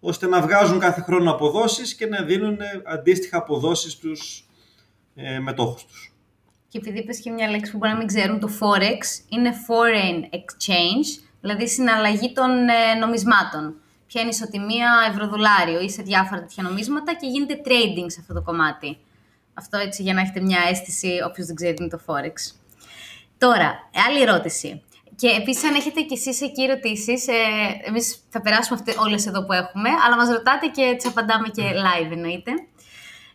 ώστε 0.00 0.26
να 0.26 0.40
βγάζουν 0.40 0.78
κάθε 0.78 1.00
χρόνο 1.00 1.30
αποδόσεις 1.30 1.94
και 1.94 2.06
να 2.06 2.22
δίνουν 2.22 2.58
αντίστοιχα 2.84 3.36
αποδόσεις 3.36 3.92
στους 3.92 4.48
ε, 5.14 5.38
μετόχους 5.38 5.84
τους. 5.84 6.14
Και 6.68 6.78
επειδή 6.78 6.98
είπες 6.98 7.20
και 7.20 7.30
μια 7.30 7.50
λέξη 7.50 7.72
που 7.72 7.78
μπορεί 7.78 7.92
να 7.92 7.98
μην 7.98 8.06
ξέρουν, 8.06 8.40
το 8.40 8.48
Forex 8.60 9.24
είναι 9.28 9.50
Foreign 9.68 10.34
Exchange, 10.34 11.29
δηλαδή 11.40 11.68
συναλλαγή 11.68 12.32
των 12.32 12.50
ε, 12.68 12.94
νομισμάτων. 12.98 13.74
Ποια 14.06 14.20
είναι 14.20 14.30
η 14.30 14.34
ισοτιμία 14.34 14.90
ευρωδολάριο 15.10 15.80
ή 15.80 15.90
σε 15.90 16.02
διάφορα 16.02 16.40
τέτοια 16.40 16.62
νομίσματα 16.62 17.14
και 17.14 17.26
γίνεται 17.26 17.60
trading 17.64 18.06
σε 18.06 18.18
αυτό 18.20 18.34
το 18.34 18.42
κομμάτι. 18.42 18.98
Αυτό 19.54 19.78
έτσι 19.78 20.02
για 20.02 20.14
να 20.14 20.20
έχετε 20.20 20.40
μια 20.40 20.60
αίσθηση, 20.70 21.08
όποιος 21.28 21.46
δεν 21.46 21.56
ξέρει 21.56 21.74
τι 21.74 21.82
είναι 21.82 21.92
το 21.92 22.00
Forex. 22.06 22.54
Τώρα, 23.38 23.90
άλλη 24.08 24.22
ερώτηση. 24.22 24.82
Και 25.16 25.28
επίσης, 25.28 25.64
αν 25.64 25.74
έχετε 25.74 26.00
κι 26.00 26.14
εσείς 26.14 26.40
εκεί 26.40 26.62
ερωτήσεις, 26.62 27.28
ε, 27.28 27.32
εμείς 27.84 28.18
θα 28.28 28.40
περάσουμε 28.40 28.80
όλες 28.98 29.26
εδώ 29.26 29.44
που 29.44 29.52
έχουμε, 29.52 29.88
αλλά 30.06 30.16
μας 30.16 30.28
ρωτάτε 30.28 30.66
και 30.66 30.94
τις 30.96 31.06
απαντάμε 31.06 31.48
και 31.48 31.62
live 31.62 32.12
εννοείται. 32.12 32.52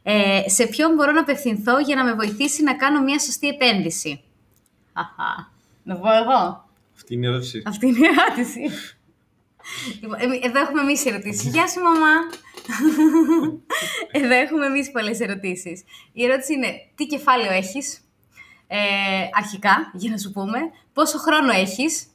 Ε, 0.03 0.50
σε 0.50 0.67
ποιον 0.67 0.93
μπορώ 0.93 1.12
να 1.12 1.19
απευθυνθώ 1.19 1.79
για 1.79 1.95
να 1.95 2.03
με 2.03 2.13
βοηθήσει 2.13 2.63
να 2.63 2.75
κάνω 2.75 3.01
μια 3.01 3.19
σωστή 3.19 3.47
επένδυση; 3.47 4.24
Αχα. 4.93 5.51
Να 5.83 5.95
πω 5.95 6.13
εγώ; 6.13 6.64
Αυτή 7.05 7.15
είναι 7.15 7.25
η 7.25 7.29
ερώτηση. 7.29 7.63
Αυτή 7.65 7.88
είναι 7.88 7.97
η 7.97 8.09
ερώτηση. 8.09 8.59
Λοιπόν, 10.01 10.17
εδώ 10.41 10.59
έχουμε 10.59 10.81
εμείς 10.81 11.05
ερωτήσεις. 11.05 11.51
Γεια 11.51 11.67
σου, 11.67 11.81
μαμά. 11.81 12.13
Εδώ 14.21 14.33
έχουμε 14.33 14.65
εμείς 14.65 14.91
πολλές 14.91 15.19
ερωτήσεις. 15.19 15.83
Η 16.13 16.24
ερώτηση 16.24 16.53
είναι 16.53 16.67
τι 16.95 17.05
κεφάλαιο 17.05 17.51
έχεις, 17.51 18.01
ε, 18.67 18.77
αρχικά, 19.33 19.91
για 19.93 20.12
να 20.12 20.17
σου 20.17 20.31
πούμε, 20.31 20.59
πόσο 20.93 21.17
χρόνο 21.17 21.51
έχεις, 21.51 22.05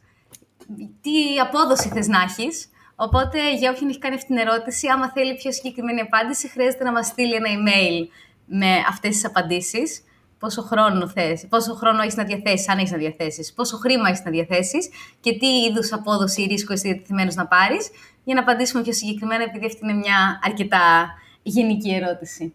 τι 1.00 1.38
απόδοση 1.40 1.88
θες 1.88 2.08
να 2.08 2.20
έχεις; 2.22 2.70
Οπότε, 2.96 3.54
για 3.56 3.70
όποιον 3.70 3.88
έχει 3.88 3.98
κάνει 3.98 4.14
αυτή 4.14 4.26
την 4.26 4.36
ερώτηση, 4.36 4.88
άμα 4.88 5.10
θέλει 5.10 5.34
πιο 5.34 5.52
συγκεκριμένη 5.52 6.00
απάντηση, 6.00 6.48
χρειάζεται 6.48 6.84
να 6.84 6.92
μας 6.92 7.06
στείλει 7.06 7.34
ένα 7.34 7.48
email 7.48 8.08
με 8.46 8.76
αυτές 8.88 9.10
τις 9.10 9.24
απαντήσεις 9.24 10.02
πόσο 10.40 10.62
χρόνο 10.62 11.08
θες, 11.08 11.46
πόσο 11.48 11.74
χρόνο 11.74 12.02
έχεις 12.02 12.16
να 12.16 12.24
διαθέσεις, 12.24 12.68
αν 12.68 12.78
έχεις 12.78 12.90
να 12.90 12.98
διαθέσεις, 12.98 13.52
πόσο 13.52 13.76
χρήμα 13.76 14.08
έχεις 14.08 14.24
να 14.24 14.30
διαθέσεις 14.30 14.88
και 15.20 15.32
τι 15.32 15.46
είδους 15.46 15.92
απόδοση 15.92 16.42
ή 16.42 16.46
ρίσκο 16.46 16.72
είσαι 16.72 16.88
διατεθειμένος 16.88 17.34
να 17.34 17.46
πάρεις, 17.46 17.90
για 18.24 18.34
να 18.34 18.40
απαντήσουμε 18.40 18.82
πιο 18.82 18.92
συγκεκριμένα, 18.92 19.42
επειδή 19.42 19.66
αυτή 19.66 19.78
είναι 19.82 19.92
μια 19.92 20.40
αρκετά 20.42 21.08
γενική 21.42 21.90
ερώτηση. 21.90 22.52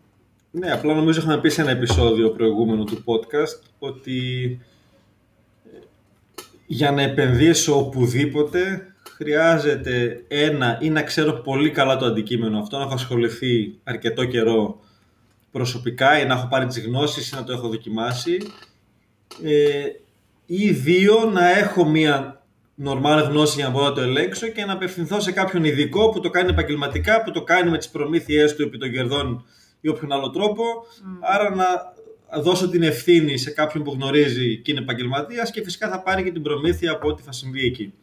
Ναι, 0.51 0.71
απλά 0.71 0.93
νομίζω 0.93 1.19
είχαμε 1.19 1.37
πει 1.37 1.49
σε 1.49 1.61
ένα 1.61 1.71
επεισόδιο 1.71 2.29
προηγούμενο 2.29 2.83
του 2.83 3.03
podcast 3.05 3.69
ότι 3.79 4.19
ε, 5.65 5.77
για 6.65 6.91
να 6.91 7.01
επενδύσω 7.01 7.77
οπουδήποτε 7.77 8.93
χρειάζεται 9.15 10.23
ένα 10.27 10.77
ή 10.81 10.89
να 10.89 11.03
ξέρω 11.03 11.33
πολύ 11.33 11.69
καλά 11.69 11.97
το 11.97 12.05
αντικείμενο 12.05 12.59
αυτό, 12.59 12.77
να 12.77 12.83
έχω 12.83 12.93
ασχοληθεί 12.93 13.79
αρκετό 13.83 14.25
καιρό 14.25 14.79
προσωπικά 15.55 16.19
ή 16.19 16.25
να 16.25 16.33
έχω 16.33 16.47
πάρει 16.47 16.65
τις 16.65 16.79
γνώσεις 16.85 17.31
ή 17.31 17.35
να 17.35 17.43
το 17.43 17.53
έχω 17.53 17.67
δοκιμάσει 17.67 18.37
ε, 19.43 19.85
ή 20.45 20.71
δύο 20.71 21.29
να 21.33 21.57
έχω 21.57 21.85
μία 21.85 22.43
νορμάλ 22.75 23.19
γνώση 23.19 23.55
για 23.55 23.65
να 23.65 23.71
μπορώ 23.71 23.85
να 23.85 23.93
το 23.93 24.01
ελέγξω 24.01 24.47
και 24.47 24.65
να 24.65 24.73
απευθυνθώ 24.73 25.19
σε 25.19 25.31
κάποιον 25.31 25.63
ειδικό 25.63 26.09
που 26.09 26.19
το 26.19 26.29
κάνει 26.29 26.49
επαγγελματικά, 26.49 27.23
που 27.23 27.31
το 27.31 27.43
κάνει 27.43 27.69
με 27.69 27.77
τις 27.77 27.89
προμήθειές 27.89 28.55
του 28.55 28.61
επί 28.61 28.77
των 28.77 28.91
κερδών 28.91 29.45
ή 29.81 29.87
όποιον 29.87 30.11
άλλο 30.11 30.29
τρόπο. 30.29 30.63
Άρα 31.21 31.55
να 31.55 31.65
δώσω 32.41 32.69
την 32.69 32.83
ευθύνη 32.83 33.37
σε 33.37 33.51
κάποιον 33.51 33.83
που 33.83 33.91
γνωρίζει 33.91 34.57
και 34.57 34.71
είναι 34.71 34.79
επαγγελματίας 34.79 35.51
και 35.51 35.63
φυσικά 35.63 35.89
θα 35.89 36.01
πάρει 36.01 36.23
και 36.23 36.31
την 36.31 36.41
προμήθεια 36.41 36.91
από 36.91 37.07
ό,τι 37.07 37.23
θα 37.23 37.31
συμβεί 37.31 37.65
εκεί. 37.65 37.93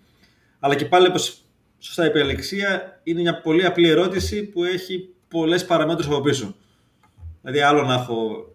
Αλλά 0.61 0.75
και 0.75 0.85
πάλι, 0.85 1.07
όπως 1.07 1.43
σωστά 1.79 2.07
είπε 2.07 2.19
η 2.19 2.23
Αλεξία, 2.23 3.01
είναι 3.03 3.21
μια 3.21 3.41
πολύ 3.41 3.65
απλή 3.65 3.89
ερώτηση 3.89 4.43
που 4.43 4.65
έχει 4.65 5.09
πολλές 5.29 5.65
παραμέτρους 5.65 6.07
από 6.07 6.21
πίσω. 6.21 6.55
Δηλαδή, 7.43 7.61
άλλο 7.61 7.83
να 7.83 7.95
έχω 7.95 8.47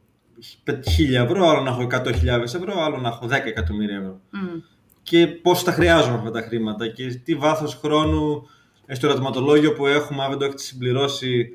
1000 0.66 1.24
ευρώ, 1.24 1.50
άλλο 1.50 1.62
να 1.62 1.70
έχω 1.70 1.88
100.000 1.92 2.44
ευρώ, 2.44 2.82
άλλο 2.84 2.98
να 2.98 3.08
έχω 3.08 3.28
10 3.28 3.32
εκατομμύρια 3.32 3.98
ευρώ. 3.98 4.20
Μμ. 4.30 4.60
Και 5.04 5.28
πώς 5.28 5.64
τα 5.64 5.72
χρειάζομαι 5.72 6.18
αυτά 6.18 6.32
τα 6.32 6.42
χρήματα 6.42 6.88
και 6.88 7.08
τι 7.08 7.36
βάθος 7.36 7.76
χρόνου 7.76 8.48
ε, 8.86 8.96
στο 8.96 9.08
ερωτηματολόγιο 9.08 9.74
που 9.74 9.88
έχουμε, 9.88 10.24
αν 10.24 10.30
δεν 10.30 10.40
το 10.40 10.46
έχετε 10.46 10.62
συμπληρώσει, 10.62 11.50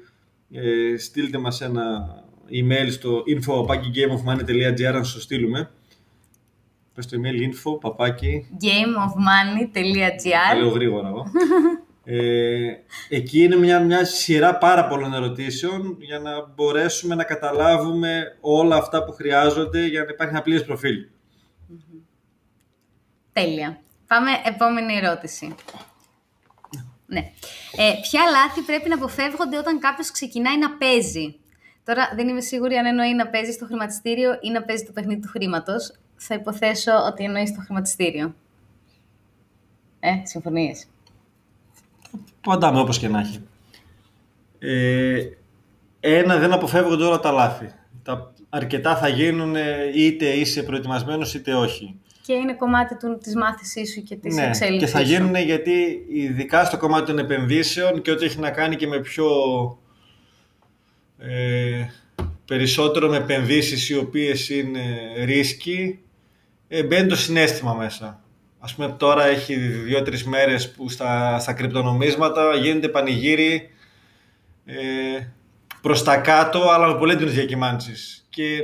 ε, 0.50 0.96
στείλτε 0.96 1.38
μας 1.38 1.60
ένα 1.60 1.82
email 2.50 2.90
στο 2.90 3.22
info.gameofmoney.gr 3.26 4.92
να 4.92 5.04
σας 5.04 5.12
το 5.12 5.20
στείλουμε. 5.20 5.70
Πες 6.94 7.06
το 7.06 7.16
email 7.20 7.40
info, 7.42 7.80
παπάκι, 7.80 8.46
gameofmoney.gr 8.60 10.56
λίγο 10.56 10.68
γρήγορα 10.68 11.08
εγώ. 11.08 11.26
Ε, 12.04 12.72
εκεί 13.08 13.42
είναι 13.42 13.56
μια, 13.56 13.80
μια 13.80 14.04
σειρά 14.04 14.58
πάρα 14.58 14.86
πολλών 14.86 15.14
ερωτήσεων 15.14 15.96
για 16.00 16.18
να 16.18 16.46
μπορέσουμε 16.54 17.14
να 17.14 17.24
καταλάβουμε 17.24 18.36
όλα 18.40 18.76
αυτά 18.76 19.04
που 19.04 19.12
χρειάζονται 19.12 19.86
για 19.86 20.04
να 20.04 20.10
υπάρχει 20.10 20.34
ένα 20.34 20.42
πλήρες 20.42 20.64
προφίλ. 20.64 21.06
Τέλεια. 23.32 23.80
Πάμε 24.06 24.30
επόμενη 24.44 24.96
ερώτηση. 24.96 25.54
Ναι. 27.06 27.18
Ε, 27.76 27.92
ποια 28.02 28.20
λάθη 28.30 28.60
πρέπει 28.60 28.88
να 28.88 28.94
αποφεύγονται 28.94 29.58
όταν 29.58 29.78
κάποιος 29.78 30.10
ξεκινάει 30.10 30.58
να 30.58 30.76
παίζει; 30.76 31.36
Τώρα 31.84 32.12
δεν 32.14 32.28
είμαι 32.28 32.40
σίγουρη 32.40 32.76
αν 32.76 32.86
εννοεί 32.86 33.14
να 33.14 33.28
παίζει 33.28 33.52
στο 33.52 33.66
χρηματιστήριο 33.66 34.38
ή 34.40 34.50
να 34.50 34.62
παίζει 34.62 34.84
το 34.84 34.92
παιχνίδι 34.92 35.20
του 35.20 35.28
χρήματος. 35.28 35.92
Θα 36.16 36.34
υποθέσω 36.34 36.92
ότι 37.06 37.24
εννοεί 37.24 37.46
στο 37.46 37.60
χρηματιστήριο. 37.60 38.34
Ε, 40.00 40.10
συμφωνίες. 40.24 40.86
Παντάμε 42.40 42.80
όπως 42.80 42.98
και 42.98 43.08
να 43.08 43.20
έχει. 43.20 43.40
Ε, 44.58 45.24
ένα, 46.00 46.36
δεν 46.38 46.52
αποφεύγονται 46.52 47.04
όλα 47.04 47.20
τα 47.20 47.30
λάθη. 47.30 47.72
Τα, 48.02 48.32
αρκετά 48.48 48.96
θα 48.96 49.08
γίνουν 49.08 49.54
είτε 49.94 50.26
είσαι 50.26 50.62
προετοιμασμένος 50.62 51.34
είτε 51.34 51.54
όχι. 51.54 51.96
Και 52.26 52.32
είναι 52.32 52.54
κομμάτι 52.54 52.96
του, 52.96 53.18
της 53.22 53.34
μάθησής 53.36 53.92
σου 53.92 54.02
και 54.02 54.16
της 54.16 54.34
Ναι, 54.34 54.46
εξέλιξης 54.46 54.90
και 54.90 54.96
θα 54.98 55.04
σου. 55.04 55.12
γίνουν 55.12 55.34
γιατί 55.36 56.04
ειδικά 56.12 56.64
στο 56.64 56.76
κομμάτι 56.76 57.06
των 57.06 57.18
επενδύσεων 57.18 58.02
και 58.02 58.10
ό,τι 58.10 58.24
έχει 58.24 58.38
να 58.38 58.50
κάνει 58.50 58.76
και 58.76 58.86
με 58.86 58.98
πιο 59.00 59.26
ε, 61.18 61.86
περισσότερο 62.44 63.08
με 63.08 63.16
επενδύσεις 63.16 63.88
οι 63.88 63.96
οποίες 63.96 64.48
είναι 64.48 64.82
ρίσκοι 65.24 65.98
ε, 66.68 66.82
μπαίνει 66.82 67.08
το 67.08 67.16
συνέστημα 67.16 67.74
μέσα. 67.74 68.20
Ας 68.64 68.74
πούμε 68.74 68.94
τώρα 68.98 69.24
έχει 69.24 69.54
δύο-τρεις 69.54 70.24
μέρες 70.24 70.70
που 70.70 70.88
στα, 70.88 71.38
στα 71.38 71.52
κρυπτονομίσματα 71.52 72.54
γίνεται 72.54 72.88
πανηγύρι 72.88 73.70
ε, 74.64 74.74
προς 75.80 76.02
τα 76.02 76.16
κάτω 76.16 76.70
αλλά 76.70 76.86
με 76.86 76.98
πολύ 76.98 77.12
έντονες 77.12 77.34
διακυμάνσεις. 77.34 78.26
Και 78.30 78.58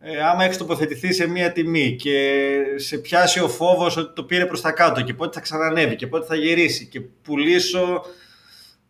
ε, 0.00 0.22
άμα 0.22 0.44
έχεις 0.44 0.56
τοποθετηθεί 0.56 1.12
σε 1.12 1.26
μία 1.26 1.52
τιμή 1.52 1.96
και 1.96 2.38
σε 2.76 2.98
πιάσει 2.98 3.40
ο 3.40 3.48
φόβος 3.48 3.96
ότι 3.96 4.14
το 4.14 4.24
πήρε 4.24 4.46
προς 4.46 4.60
τα 4.60 4.72
κάτω 4.72 5.02
και 5.02 5.14
πότε 5.14 5.32
θα 5.32 5.40
ξανανεύει 5.40 5.96
και 5.96 6.06
πότε 6.06 6.26
θα 6.26 6.34
γυρίσει 6.34 6.86
και 6.86 7.00
πουλήσω 7.00 8.04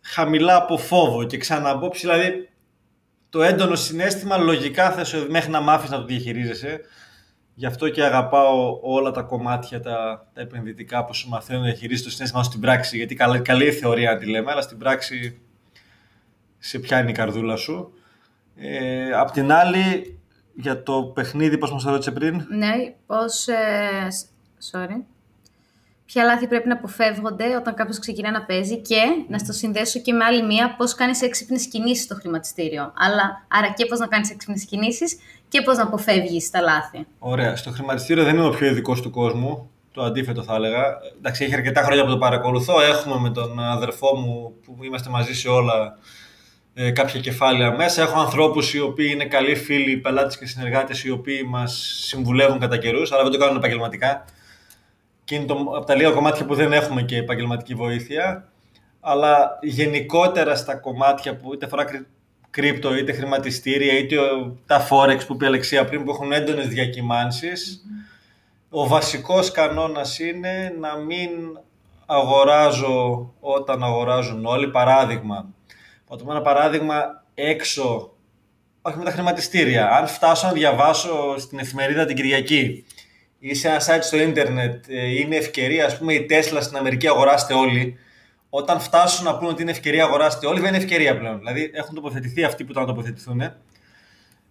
χαμηλά 0.01 0.57
από 0.57 0.79
φόβο 0.79 1.25
και 1.25 1.37
ξαναμπώ 1.37 1.89
ψηλά, 1.89 2.19
δηλαδή 2.19 2.49
το 3.29 3.43
έντονο 3.43 3.75
συνέστημα 3.75 4.37
λογικά 4.37 4.91
θα 4.91 5.05
σου 5.05 5.27
μέχρι 5.31 5.51
να 5.51 5.61
μάθεις 5.61 5.91
να 5.91 5.99
το 5.99 6.05
διαχειρίζεσαι. 6.05 6.81
Γι' 7.61 7.67
αυτό 7.67 7.89
και 7.89 8.03
αγαπάω 8.05 8.79
όλα 8.83 9.11
τα 9.11 9.23
κομμάτια 9.23 9.81
τα, 9.81 10.27
τα 10.35 10.41
επενδυτικά 10.41 11.05
που 11.05 11.15
σου 11.15 11.29
μαθαίνουν 11.29 11.63
να 11.63 11.69
διαχειρίζεις 11.69 12.05
το 12.05 12.11
συνέστημα 12.11 12.43
στην 12.43 12.61
πράξη. 12.61 12.97
Γιατί 12.97 13.15
καλή, 13.15 13.41
καλή 13.41 13.67
η 13.67 13.73
θεωρία 13.73 14.13
να 14.13 14.19
τη 14.19 14.27
λέμε, 14.27 14.51
αλλά 14.51 14.61
στην 14.61 14.79
πράξη 14.79 15.41
σε 16.59 16.79
πιάνει 16.79 17.11
η 17.11 17.13
καρδούλα 17.13 17.57
σου. 17.57 17.93
Ε, 18.57 19.11
απ' 19.13 19.31
την 19.31 19.53
άλλη, 19.53 20.19
για 20.55 20.83
το 20.83 21.03
παιχνίδι, 21.05 21.59
πώς 21.59 21.73
μας 21.73 21.83
το 21.83 21.91
ρώτησε 21.91 22.11
πριν, 22.11 22.47
Ναι, 22.49 22.73
πώς... 23.07 23.49
ε, 23.49 24.11
σ- 24.11 24.29
sorry. 24.73 25.03
Ποια 26.13 26.25
λάθη 26.25 26.47
πρέπει 26.47 26.69
να 26.69 26.75
αποφεύγονται 26.75 27.57
όταν 27.57 27.75
κάποιος 27.75 27.99
ξεκινά 27.99 28.31
να 28.31 28.43
παίζει 28.43 28.77
και 28.79 29.01
να 29.29 29.39
στο 29.39 29.53
συνδέσω 29.53 30.01
και 30.01 30.13
με 30.13 30.25
άλλη 30.25 30.43
μία 30.43 30.75
πώς 30.79 30.95
κάνεις 30.95 31.23
έξυπνες 31.23 31.67
κινήσεις 31.67 32.05
στο 32.05 32.15
χρηματιστήριο. 32.15 32.93
Αλλά, 32.97 33.47
άρα 33.49 33.73
και 33.77 33.87
πώς 33.87 33.99
να 33.99 34.07
κάνεις 34.07 34.31
έξυπνες 34.31 34.65
κινήσεις 34.65 35.19
και 35.49 35.63
πώς 35.63 35.77
να 35.77 35.83
αποφεύγεις 35.83 36.51
τα 36.51 36.61
λάθη. 36.61 37.07
Ωραία. 37.19 37.57
Στο 37.57 37.71
χρηματιστήριο 37.71 38.25
δεν 38.25 38.37
είμαι 38.37 38.47
ο 38.47 38.51
πιο 38.51 38.67
ειδικός 38.67 39.03
του 39.03 39.11
κόσμου. 39.11 39.71
Το 39.93 40.03
αντίθετο 40.03 40.43
θα 40.43 40.55
έλεγα. 40.55 40.85
Εντάξει, 41.19 41.45
έχει 41.45 41.55
αρκετά 41.55 41.83
χρόνια 41.83 42.05
που 42.05 42.11
το 42.11 42.19
παρακολουθώ. 42.19 42.81
Έχουμε 42.81 43.17
με 43.21 43.31
τον 43.31 43.61
αδερφό 43.61 44.17
μου 44.17 44.55
που 44.65 44.85
είμαστε 44.85 45.11
μαζί 45.11 45.35
σε 45.35 45.49
όλα 45.49 45.99
ε, 46.75 46.91
κάποια 46.91 47.21
κεφάλαια 47.21 47.73
μέσα. 47.77 48.03
Έχω 48.03 48.21
ανθρώπους 48.21 48.75
οι 48.75 48.81
οποίοι 48.81 49.11
είναι 49.13 49.25
καλοί 49.25 49.55
φίλοι, 49.55 49.97
πελάτες 49.97 50.39
και 50.39 50.47
συνεργάτες 50.47 51.05
οι 51.05 51.11
οποίοι 51.11 51.45
μας 51.49 52.03
συμβουλεύουν 52.07 52.59
κατά 52.59 52.77
καιρούς, 52.77 53.13
αλλά 53.13 53.23
δεν 53.23 53.33
το 53.33 53.39
κάνουν 53.39 53.57
επαγγελματικά. 53.57 54.25
Και 55.31 55.37
είναι 55.37 55.45
το, 55.45 55.55
από 55.55 55.85
τα 55.85 55.95
λίγα 55.95 56.11
κομμάτια 56.11 56.47
που 56.47 56.55
δεν 56.55 56.73
έχουμε 56.73 57.03
και 57.03 57.17
επαγγελματική 57.17 57.75
βοήθεια. 57.75 58.49
Αλλά 59.01 59.59
γενικότερα 59.63 60.57
στα 60.57 60.75
κομμάτια 60.75 61.37
που 61.37 61.55
είτε 61.55 61.67
αφορά 61.67 61.85
κρυ- 61.85 62.07
κρύπτο, 62.51 62.97
είτε 62.97 63.13
χρηματιστήρια, 63.13 63.99
είτε 63.99 64.19
ο- 64.19 64.57
τα 64.67 64.89
forex 64.89 65.27
που 65.27 65.33
είπε 65.35 65.45
η 65.45 65.47
Αλεξία 65.47 65.85
πριν, 65.85 66.05
που 66.05 66.11
έχουν 66.11 66.33
έντονες 66.33 66.69
διακυμάνσεις, 66.69 67.85
ο 68.71 68.87
βασικός 68.87 69.51
κανόνας 69.51 70.19
είναι 70.19 70.75
να 70.81 70.97
μην 70.97 71.31
αγοράζω 72.07 73.33
όταν 73.41 73.83
αγοράζουν 73.85 74.47
όλοι. 74.47 74.69
Παράδειγμα, 74.71 75.47
θα 76.09 76.17
το 76.17 76.25
πω 76.25 76.31
ένα 76.31 76.43
παράδειγμα 76.43 77.25
έξω, 77.35 78.13
όχι 78.83 78.99
με 78.99 79.05
τα 79.05 79.11
χρηματιστήρια. 79.11 79.91
Αν 79.91 80.07
φτάσω 80.07 80.47
να 80.47 80.53
διαβάσω 80.53 81.35
στην 81.39 81.59
εφημερίδα 81.59 82.05
την 82.05 82.17
Κυριακή 82.17 82.85
ή 83.43 83.55
σε 83.55 83.69
ένα 83.69 83.81
site 83.81 84.01
στο 84.01 84.21
ίντερνετ, 84.21 84.85
ε, 84.89 85.07
είναι 85.07 85.37
ευκαιρία, 85.37 85.87
ας 85.87 85.99
πούμε, 85.99 86.13
η 86.13 86.27
Tesla 86.31 86.59
στην 86.61 86.77
Αμερική 86.77 87.09
αγοράστε 87.09 87.55
όλοι. 87.55 87.99
Όταν 88.51 88.81
φτάσουν 88.81 89.25
να 89.25 89.39
πούνε 89.39 89.51
ότι 89.51 89.63
είναι 89.63 89.71
ευκαιρία 89.71 90.05
αγοράστε 90.05 90.47
όλοι, 90.47 90.61
δεν 90.61 90.69
είναι 90.69 90.77
ευκαιρία 90.77 91.19
πλέον. 91.19 91.39
Δηλαδή 91.39 91.71
έχουν 91.75 91.95
τοποθετηθεί 91.95 92.45
αυτοί 92.45 92.65
που 92.65 92.71
ήταν 92.71 92.83
να 92.83 92.89
τοποθετηθούν. 92.89 93.41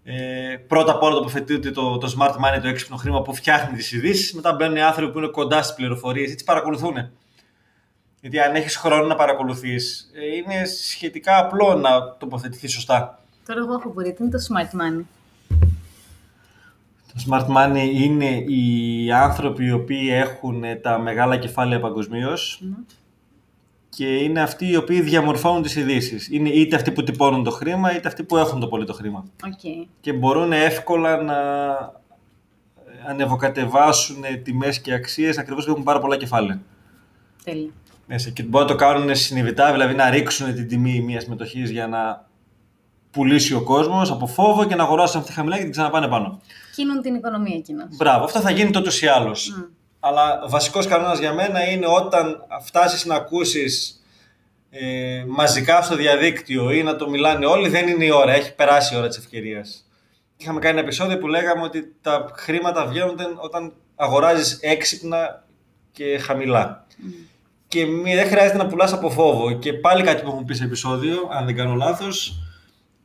Ε, 0.04 0.56
πρώτα 0.68 0.92
απ' 0.92 1.04
όλα 1.04 1.16
τοποθετείται 1.16 1.72
το, 1.72 1.98
το 1.98 2.16
smart 2.18 2.32
money, 2.32 2.62
το 2.62 2.68
έξυπνο 2.68 2.98
χρήμα 2.98 3.22
που 3.22 3.34
φτιάχνει 3.34 3.78
τις 3.78 3.92
ειδήσεις. 3.92 4.34
Μετά 4.34 4.54
μπαίνουν 4.54 4.76
οι 4.76 4.82
άνθρωποι 4.82 5.12
που 5.12 5.18
είναι 5.18 5.28
κοντά 5.28 5.62
στις 5.62 5.76
πληροφορίες 5.76 6.32
ή 6.32 6.36
τι 6.36 6.44
παρακολουθούν. 6.44 7.12
Γιατί 8.22 8.40
αν 8.40 8.56
έχεις 8.56 8.76
χρόνο 8.76 9.06
να 9.06 9.16
παρακολουθείς, 9.16 10.12
είναι 10.36 10.66
σχετικά 10.66 11.38
απλό 11.38 11.74
να 11.74 12.18
τοποθετηθεί 12.18 12.68
σωστά. 12.68 13.20
Τώρα 13.46 13.60
εγώ 13.60 13.74
έχω 13.74 13.92
απορία, 13.94 14.14
τι 14.14 14.24
είναι 14.24 14.32
το 14.32 14.38
smart 14.50 14.76
money. 14.76 15.04
Το 17.14 17.24
smart 17.28 17.58
money 17.58 17.90
είναι 17.94 18.26
οι 18.26 19.12
άνθρωποι 19.12 19.66
οι 19.66 19.72
οποίοι 19.72 20.10
έχουν 20.12 20.64
τα 20.82 21.00
μεγάλα 21.00 21.38
κεφάλαια 21.38 21.80
παγκοσμίως 21.80 22.64
και 23.90 24.16
είναι 24.16 24.42
αυτοί 24.42 24.68
οι 24.70 24.76
οποίοι 24.76 25.02
διαμορφώνουν 25.02 25.62
τις 25.62 25.76
ειδήσεις. 25.76 26.30
Είναι 26.32 26.50
είτε 26.50 26.76
αυτοί 26.76 26.92
που 26.92 27.04
τυπώνουν 27.04 27.44
το 27.44 27.52
χρήμα 27.52 27.96
είτε 27.96 28.08
αυτοί 28.08 28.24
που 28.24 28.38
έχουν 28.38 28.60
το 28.60 28.68
πολύ 28.68 28.86
το 28.86 28.94
χρήμα. 28.94 29.26
Οκ. 29.46 29.88
Και 30.02 30.14
μπορούν 30.14 30.52
εύκολα 30.52 31.24
να 31.24 31.38
ανεβοκατεβάσουν 33.08 34.24
τιμές 34.44 34.82
και 34.82 34.94
αξίες 34.94 35.38
ακριβώς 35.38 35.66
που 35.66 35.72
έχουν 35.72 35.84
πάρα 35.84 36.00
πολλά 36.00 36.18
κεφάλαια. 36.18 36.62
Τέλεια. 37.44 37.72
Μέσα. 38.08 38.30
Και 38.30 38.44
μπορούν 38.44 38.68
να 38.68 38.74
το 38.74 38.80
κάνουν 38.80 39.16
συνειδητά, 39.16 39.72
δηλαδή 39.72 39.96
να 39.96 40.10
ρίξουν 40.10 40.54
την 40.56 40.68
τιμή 40.68 41.02
μιας 41.02 41.26
μετοχής 41.26 41.70
για 41.70 41.88
να 41.88 42.29
πουλήσει 43.12 43.54
ο 43.54 43.64
κόσμος 43.64 44.12
από 44.12 44.28
φόβο 44.28 44.66
και 44.66 44.76
να 44.76 44.84
αγοράσουν 44.84 45.20
αυτή 45.20 45.32
χαμηλά 45.32 45.56
και 45.56 45.62
την 45.62 45.72
ξαναπάνε 45.72 46.08
πάνω. 46.08 46.42
Κίνουν 46.76 47.02
την 47.02 47.16
οικονομία 47.16 47.56
εκείνο. 47.56 47.88
Μπράβο, 47.98 48.24
αυτό 48.24 48.40
θα 48.40 48.52
γίνει 48.52 48.72
τότε 48.72 48.90
ή 49.02 49.08
άλλως. 49.08 49.50
Μμ. 49.58 49.62
Αλλά 50.00 50.44
βασικός 50.48 50.88
κανόνας 50.88 51.20
για 51.20 51.34
μένα 51.34 51.70
είναι 51.70 51.86
όταν 51.88 52.46
φτάσεις 52.62 53.06
να 53.06 53.16
ακούσεις 53.16 54.04
ε, 54.70 55.24
μαζικά 55.28 55.82
στο 55.82 55.96
διαδίκτυο 55.96 56.72
ή 56.72 56.84
να 56.84 56.96
το 56.96 57.10
μιλάνε 57.10 57.46
όλοι, 57.46 57.70
δεν 57.70 57.88
είναι 57.88 58.06
η 58.06 58.12
ώρα, 58.12 58.32
έχει 58.32 58.56
περάσει 58.56 58.94
η 58.94 58.98
ώρα 58.98 59.08
της 59.08 59.18
ευκαιρίας. 59.18 59.84
Είχαμε 60.38 60.60
κάνει 60.60 60.78
ένα 60.78 60.86
επεισόδιο 60.86 61.18
που 61.18 61.28
λέγαμε 61.28 61.64
ότι 61.64 61.96
τα 62.02 62.32
χρήματα 62.36 62.86
βγαίνουν 62.86 63.18
όταν 63.38 63.74
αγοράζεις 63.96 64.60
έξυπνα 64.62 65.44
και 65.92 66.18
χαμηλά. 66.18 66.86
Και 67.68 67.86
μη, 67.86 68.16
δεν 68.16 68.28
χρειάζεται 68.28 68.58
να 68.58 68.68
πουλάς 68.68 68.94
από 68.94 69.10
φόβο. 69.10 69.52
Και 69.52 69.74
πάλι 69.74 70.04
κάτι 70.04 70.22
που 70.22 70.28
έχουμε 70.28 70.44
πει 70.46 70.54
σε 70.54 70.64
επεισόδιο, 70.64 71.30
αν 71.32 71.46
δεν 71.46 71.56
κάνω 71.56 71.74
λάθος, 71.74 72.40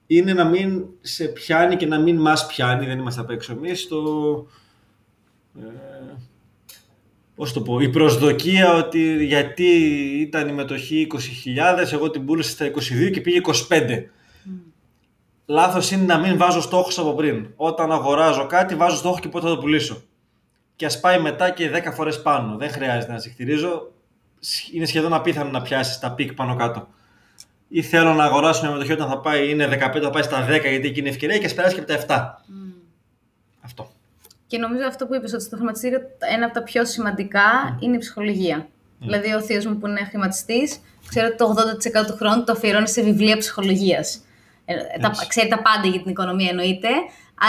είναι 0.06 0.32
να 0.32 0.44
μην 0.44 0.84
σε 1.00 1.24
πιάνει 1.24 1.76
και 1.76 1.86
να 1.86 1.98
μην 1.98 2.20
μας 2.20 2.46
πιάνει, 2.46 2.86
δεν 2.86 2.98
είμαστε 2.98 3.20
απ' 3.20 3.30
έξω 3.30 3.52
εμείς, 3.52 3.88
το, 3.88 3.98
ε, 5.58 6.14
πώς 7.34 7.52
το 7.52 7.60
πω, 7.60 7.80
η 7.80 7.88
προσδοκία 7.88 8.74
ότι 8.74 9.24
γιατί 9.24 9.64
ήταν 10.20 10.48
η 10.48 10.52
μετοχή 10.52 11.06
20.000, 11.10 11.92
εγώ 11.92 12.10
την 12.10 12.24
πούλησα 12.24 12.50
στα 12.50 12.66
22 12.66 13.10
και 13.10 13.20
πήγε 13.20 13.40
25. 13.68 14.10
λάθος 15.46 15.90
είναι 15.90 16.04
να 16.04 16.18
μην 16.18 16.36
βάζω 16.36 16.60
στόχους 16.60 16.98
από 16.98 17.14
πριν. 17.14 17.48
Όταν 17.56 17.92
αγοράζω 17.92 18.46
κάτι, 18.46 18.74
βάζω 18.74 18.96
στόχο 18.96 19.18
και 19.18 19.28
πότε 19.28 19.46
θα 19.46 19.54
το 19.54 19.60
πουλήσω. 19.60 20.02
Και 20.76 20.86
ας 20.86 21.00
πάει 21.00 21.20
μετά 21.20 21.50
και 21.50 21.70
10 21.70 21.92
φορές 21.92 22.22
πάνω. 22.22 22.56
Δεν 22.56 22.70
χρειάζεται 22.70 23.12
να 23.12 23.18
σιχτιρίζω. 23.18 23.92
Είναι 24.72 24.86
σχεδόν 24.86 25.12
απίθανο 25.12 25.50
να 25.50 25.62
πιάσεις 25.62 25.98
τα 25.98 26.12
peak 26.12 26.32
πάνω 26.32 26.56
κάτω. 26.56 26.88
Ή 27.76 27.82
θέλω 27.82 28.14
να 28.14 28.24
αγοράσω 28.24 28.62
μια 28.62 28.70
μετοχή 28.70 28.92
όταν 28.92 29.08
θα 29.08 29.18
πάει, 29.18 29.50
είναι 29.50 29.66
15, 29.66 30.00
θα 30.02 30.10
πάει 30.10 30.22
στα 30.22 30.46
10 30.46 30.48
γιατί 30.48 30.88
εκεί 30.88 31.00
είναι 31.00 31.08
ευκαιρία 31.08 31.38
και 31.38 31.46
ας 31.46 31.54
περάσει 31.54 31.74
και 31.74 31.80
από 31.80 32.06
τα 32.06 32.40
7. 32.40 32.44
Αυτό. 33.60 33.90
Και 34.46 34.58
νομίζω 34.58 34.86
αυτό 34.86 35.06
που 35.06 35.14
είπες 35.14 35.32
ότι 35.32 35.42
στο 35.42 35.56
χρηματιστήριο 35.56 35.98
ένα 36.34 36.44
από 36.44 36.54
τα 36.54 36.62
πιο 36.62 36.84
σημαντικά 36.84 37.78
είναι 37.80 37.96
η 37.96 37.98
ψυχολογία. 37.98 38.68
Δηλαδή, 38.98 39.34
ο 39.34 39.40
θείος 39.40 39.66
μου 39.66 39.78
που 39.78 39.86
είναι 39.86 40.04
χρηματιστής, 40.04 40.80
ξέρω 41.08 41.26
ότι 41.26 41.36
το 41.36 41.54
80% 42.02 42.06
του 42.06 42.16
χρόνου 42.16 42.44
το 42.44 42.52
αφιερώνει 42.52 42.88
σε 42.88 43.02
βιβλία 43.02 43.36
ψυχολογίας. 43.36 44.20
Ε, 44.64 44.74
τα, 45.00 45.12
ξέρει 45.28 45.48
τα 45.48 45.62
πάντα 45.62 45.88
για 45.88 46.00
την 46.00 46.10
οικονομία 46.10 46.48
εννοείται, 46.50 46.88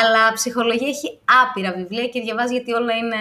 αλλά 0.01 0.33
ψυχολογία 0.33 0.87
έχει 0.87 1.19
άπειρα 1.43 1.71
βιβλία 1.71 2.07
και 2.07 2.21
διαβάζει 2.21 2.53
γιατί 2.53 2.73
όλα 2.73 2.93
είναι 2.93 3.17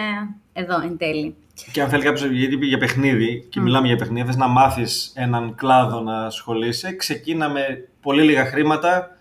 εδώ 0.53 0.81
εν 0.81 0.97
τέλει. 0.97 1.35
Και 1.71 1.81
αν 1.81 1.89
θέλει 1.89 2.03
κάποιος, 2.03 2.29
γιατί 2.31 2.65
για 2.65 2.77
παιχνίδι, 2.77 3.45
και 3.49 3.59
μιλάμε 3.59 3.87
για 3.87 3.95
παιχνίδι, 3.95 4.25
θες 4.25 4.35
να 4.35 4.47
μάθεις 4.47 5.11
έναν 5.15 5.55
κλάδο 5.55 5.99
να 5.99 6.25
ασχολείσαι, 6.25 6.95
ξεκίνα 6.95 7.49
με 7.49 7.89
πολύ 8.01 8.23
λίγα 8.23 8.45
χρήματα. 8.45 9.17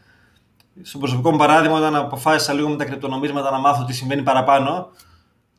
Στο 0.82 0.98
προσωπικό 0.98 1.30
μου 1.30 1.36
παράδειγμα, 1.36 1.76
όταν 1.76 1.96
αποφάσισα 1.96 2.52
λίγο 2.52 2.68
με 2.68 2.76
τα 2.76 2.84
κρυπτονομίσματα 2.84 3.50
να 3.50 3.58
μάθω 3.58 3.84
τι 3.84 3.92
συμβαίνει 3.92 4.22
παραπάνω, 4.22 4.90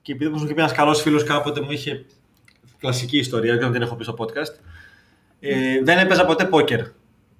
και 0.01 0.12
επειδή 0.12 0.29
μου 0.32 0.44
είχε 0.44 0.53
πει 0.53 0.60
ένας 0.60 0.72
καλός 0.72 1.01
φίλος 1.01 1.24
κάποτε, 1.24 1.62
μου 1.62 1.72
είχε 1.72 2.05
κλασική 2.77 3.17
ιστορία, 3.17 3.58
δεν 3.58 3.72
την 3.72 3.82
έχω 3.82 3.96
πει 3.96 4.03
στο 4.03 4.15
podcast. 4.17 4.60
Ε, 5.39 5.82
δεν 5.84 5.98
έπαιζα 5.98 6.25
ποτέ 6.25 6.46
πόκερ 6.46 6.82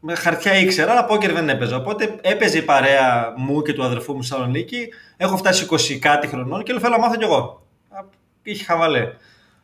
με 0.08 0.16
χαρτιά 0.16 0.54
ήξερα, 0.60 0.92
αλλά 0.92 1.06
πόκερ 1.06 1.34
δεν 1.34 1.50
έπαιζα. 1.50 1.76
Οπότε 1.76 2.16
έπαιζε 2.22 2.58
η 2.58 2.62
παρέα 2.62 3.34
μου 3.38 3.62
και 3.62 3.74
του 3.74 3.84
αδερφού 3.84 4.16
μου 4.16 4.22
στη 4.22 4.32
Θεσσαλονίκη. 4.32 4.88
Έχω 5.18 5.38
φτάσει 5.38 5.68
20 5.70 5.98
κάτι 6.00 6.28
χρονών 6.28 6.64
και 6.64 6.72
λέω 6.72 6.82
θέλω 6.82 6.96
να 6.96 7.02
μάθω 7.02 7.18
κι 7.18 7.24
εγώ. 7.24 7.65
Είχε 8.46 8.64
χαβαλέ. 8.64 9.14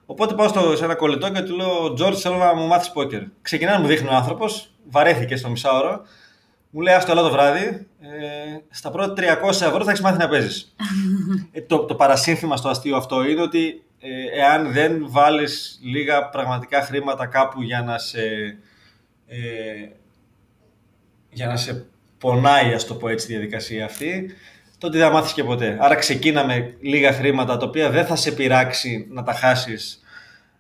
Οπότε 0.06 0.34
πάω 0.34 0.48
στο, 0.48 0.76
σε 0.76 0.84
ένα 0.84 0.96
κολλητό 0.96 1.32
και 1.32 1.42
του 1.42 1.56
λέω: 1.56 1.94
Τζόρτ, 1.94 2.18
θέλω 2.22 2.38
να 2.38 2.56
μου 2.56 2.68
μάθεις 2.68 2.92
πόκερ. 2.92 3.22
Ξεκινάει 3.42 3.76
να 3.76 3.82
μου 3.82 3.88
δείχνει 3.88 4.08
ο 4.08 4.14
άνθρωπος, 4.14 4.72
βαρέθηκε 4.90 5.36
στο 5.36 5.50
μισάωρο. 5.50 6.02
Μου 6.70 6.82
λέει: 6.82 6.94
Άστο, 6.94 7.14
το 7.14 7.32
βράδυ. 7.32 7.88
Ε, 8.02 8.58
στα 8.70 8.92
πρώτα 8.92 9.14
300 9.44 9.50
ευρώ 9.50 9.84
θα 9.84 9.90
έχεις 9.90 10.02
μάθει 10.02 10.18
να 10.18 10.28
παίζεις. 10.28 10.76
ε, 11.52 11.62
το, 11.62 11.86
το 11.86 11.96
παρασύνθημα 11.96 12.58
στο 12.58 12.70
αστείο 12.70 12.96
αυτό 12.96 13.24
είναι 13.28 13.42
ότι 13.42 13.84
ε, 14.00 14.40
εάν 14.40 14.72
δεν 14.72 15.06
βάλεις 15.10 15.80
λίγα 15.84 16.30
πραγματικά 16.30 16.82
χρήματα 16.82 17.26
κάπου 17.26 17.62
για 17.62 17.82
να 17.82 17.98
σε. 17.98 18.22
Ε, 19.28 19.38
για 21.30 21.48
να 21.48 21.58
σε 21.58 21.86
πονάει, 22.18 22.74
ας 22.74 22.86
το 22.86 22.96
πω 22.96 23.08
έτσι, 23.08 23.26
τη 23.28 23.34
διαδικασία 23.34 23.86
αυτή, 23.86 24.36
τότε 24.82 24.98
δεν 24.98 25.08
θα 25.08 25.14
μάθεις 25.14 25.34
και 25.34 25.44
ποτέ. 25.44 25.78
Άρα 25.80 25.96
ξεκίναμε 25.96 26.76
λίγα 26.82 27.14
χρήματα 27.14 27.58
τα 27.58 27.66
οποία 27.66 27.90
δεν 27.90 28.06
θα 28.06 28.16
σε 28.16 28.32
πειράξει 28.32 29.08
να 29.10 29.24
τα 29.24 29.34
χάσεις, 29.34 30.00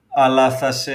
αλλά 0.09 0.51
θα 0.51 0.71
σε. 0.71 0.91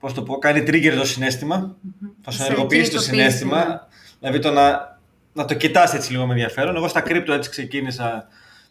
Πώς 0.00 0.14
το 0.14 0.22
πω, 0.22 0.38
κάνει 0.38 0.60
trigger 0.66 0.94
το 0.96 1.04
συνέστημα, 1.04 1.76
θα 2.22 2.30
σου 2.30 2.42
ενεργοποιήσει 2.42 2.90
το 2.90 3.00
συνέστημα. 3.00 3.64
Ναι. 3.64 3.78
Δηλαδή 4.20 4.38
το 4.38 4.50
να, 4.50 4.98
να 5.32 5.44
το 5.44 5.54
κοιτάς 5.54 5.94
έτσι 5.94 6.12
λίγο 6.12 6.26
με 6.26 6.32
ενδιαφέρον. 6.32 6.76
Εγώ 6.76 6.88
στα 6.88 7.00
κρύπτο 7.00 7.32
έτσι 7.32 7.50
ξεκίνησα 7.50 8.28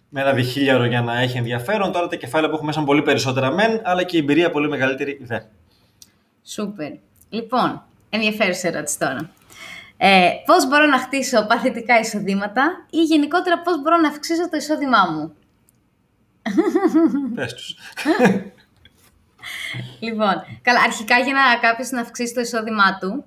με 0.10 0.22
ένα 0.22 0.34
διχίλιαρο 0.34 0.86
για 0.86 1.01
να 1.01 1.20
έχει 1.20 1.38
ενδιαφέρον. 1.38 1.91
Τώρα 1.91 2.08
τα 2.08 2.15
κεφάλαια 2.15 2.50
που 2.50 2.55
έχω 2.55 2.65
μέσα 2.65 2.79
είναι 2.79 2.88
πολύ 2.88 3.01
περισσότερα 3.01 3.51
μεν, 3.51 3.82
αλλά 3.84 4.03
και 4.03 4.17
η 4.17 4.20
εμπειρία 4.20 4.51
πολύ 4.51 4.70
μεγαλύτερη 4.70 5.20
δε. 5.22 5.39
Σούπερ. 6.43 6.91
Λοιπόν, 7.29 7.84
ενδιαφέρουσα 8.10 8.67
ερώτηση 8.67 9.00
τώρα. 9.00 9.29
Ε, 10.06 10.32
πώς 10.46 10.68
μπορώ 10.68 10.86
να 10.86 11.00
χτίσω 11.00 11.46
παθητικά 11.46 12.00
εισοδήματα 12.00 12.86
ή 12.90 13.02
γενικότερα 13.02 13.62
πώς 13.62 13.82
μπορώ 13.82 13.98
να 13.98 14.08
αυξήσω 14.08 14.50
το 14.50 14.58
εισόδημά 14.58 15.06
μου; 15.12 15.36
Πες 17.36 17.54
τους. 17.54 17.76
λοιπόν, 20.00 20.34
καλά, 20.62 20.82
αρχικά 20.82 21.18
για 21.18 21.34
να 21.34 21.68
κάποιος 21.68 21.89
να 21.89 22.02
αυξήσει 22.02 22.34
το 22.34 22.42
εισόδημά 22.42 22.98
του, 23.00 23.24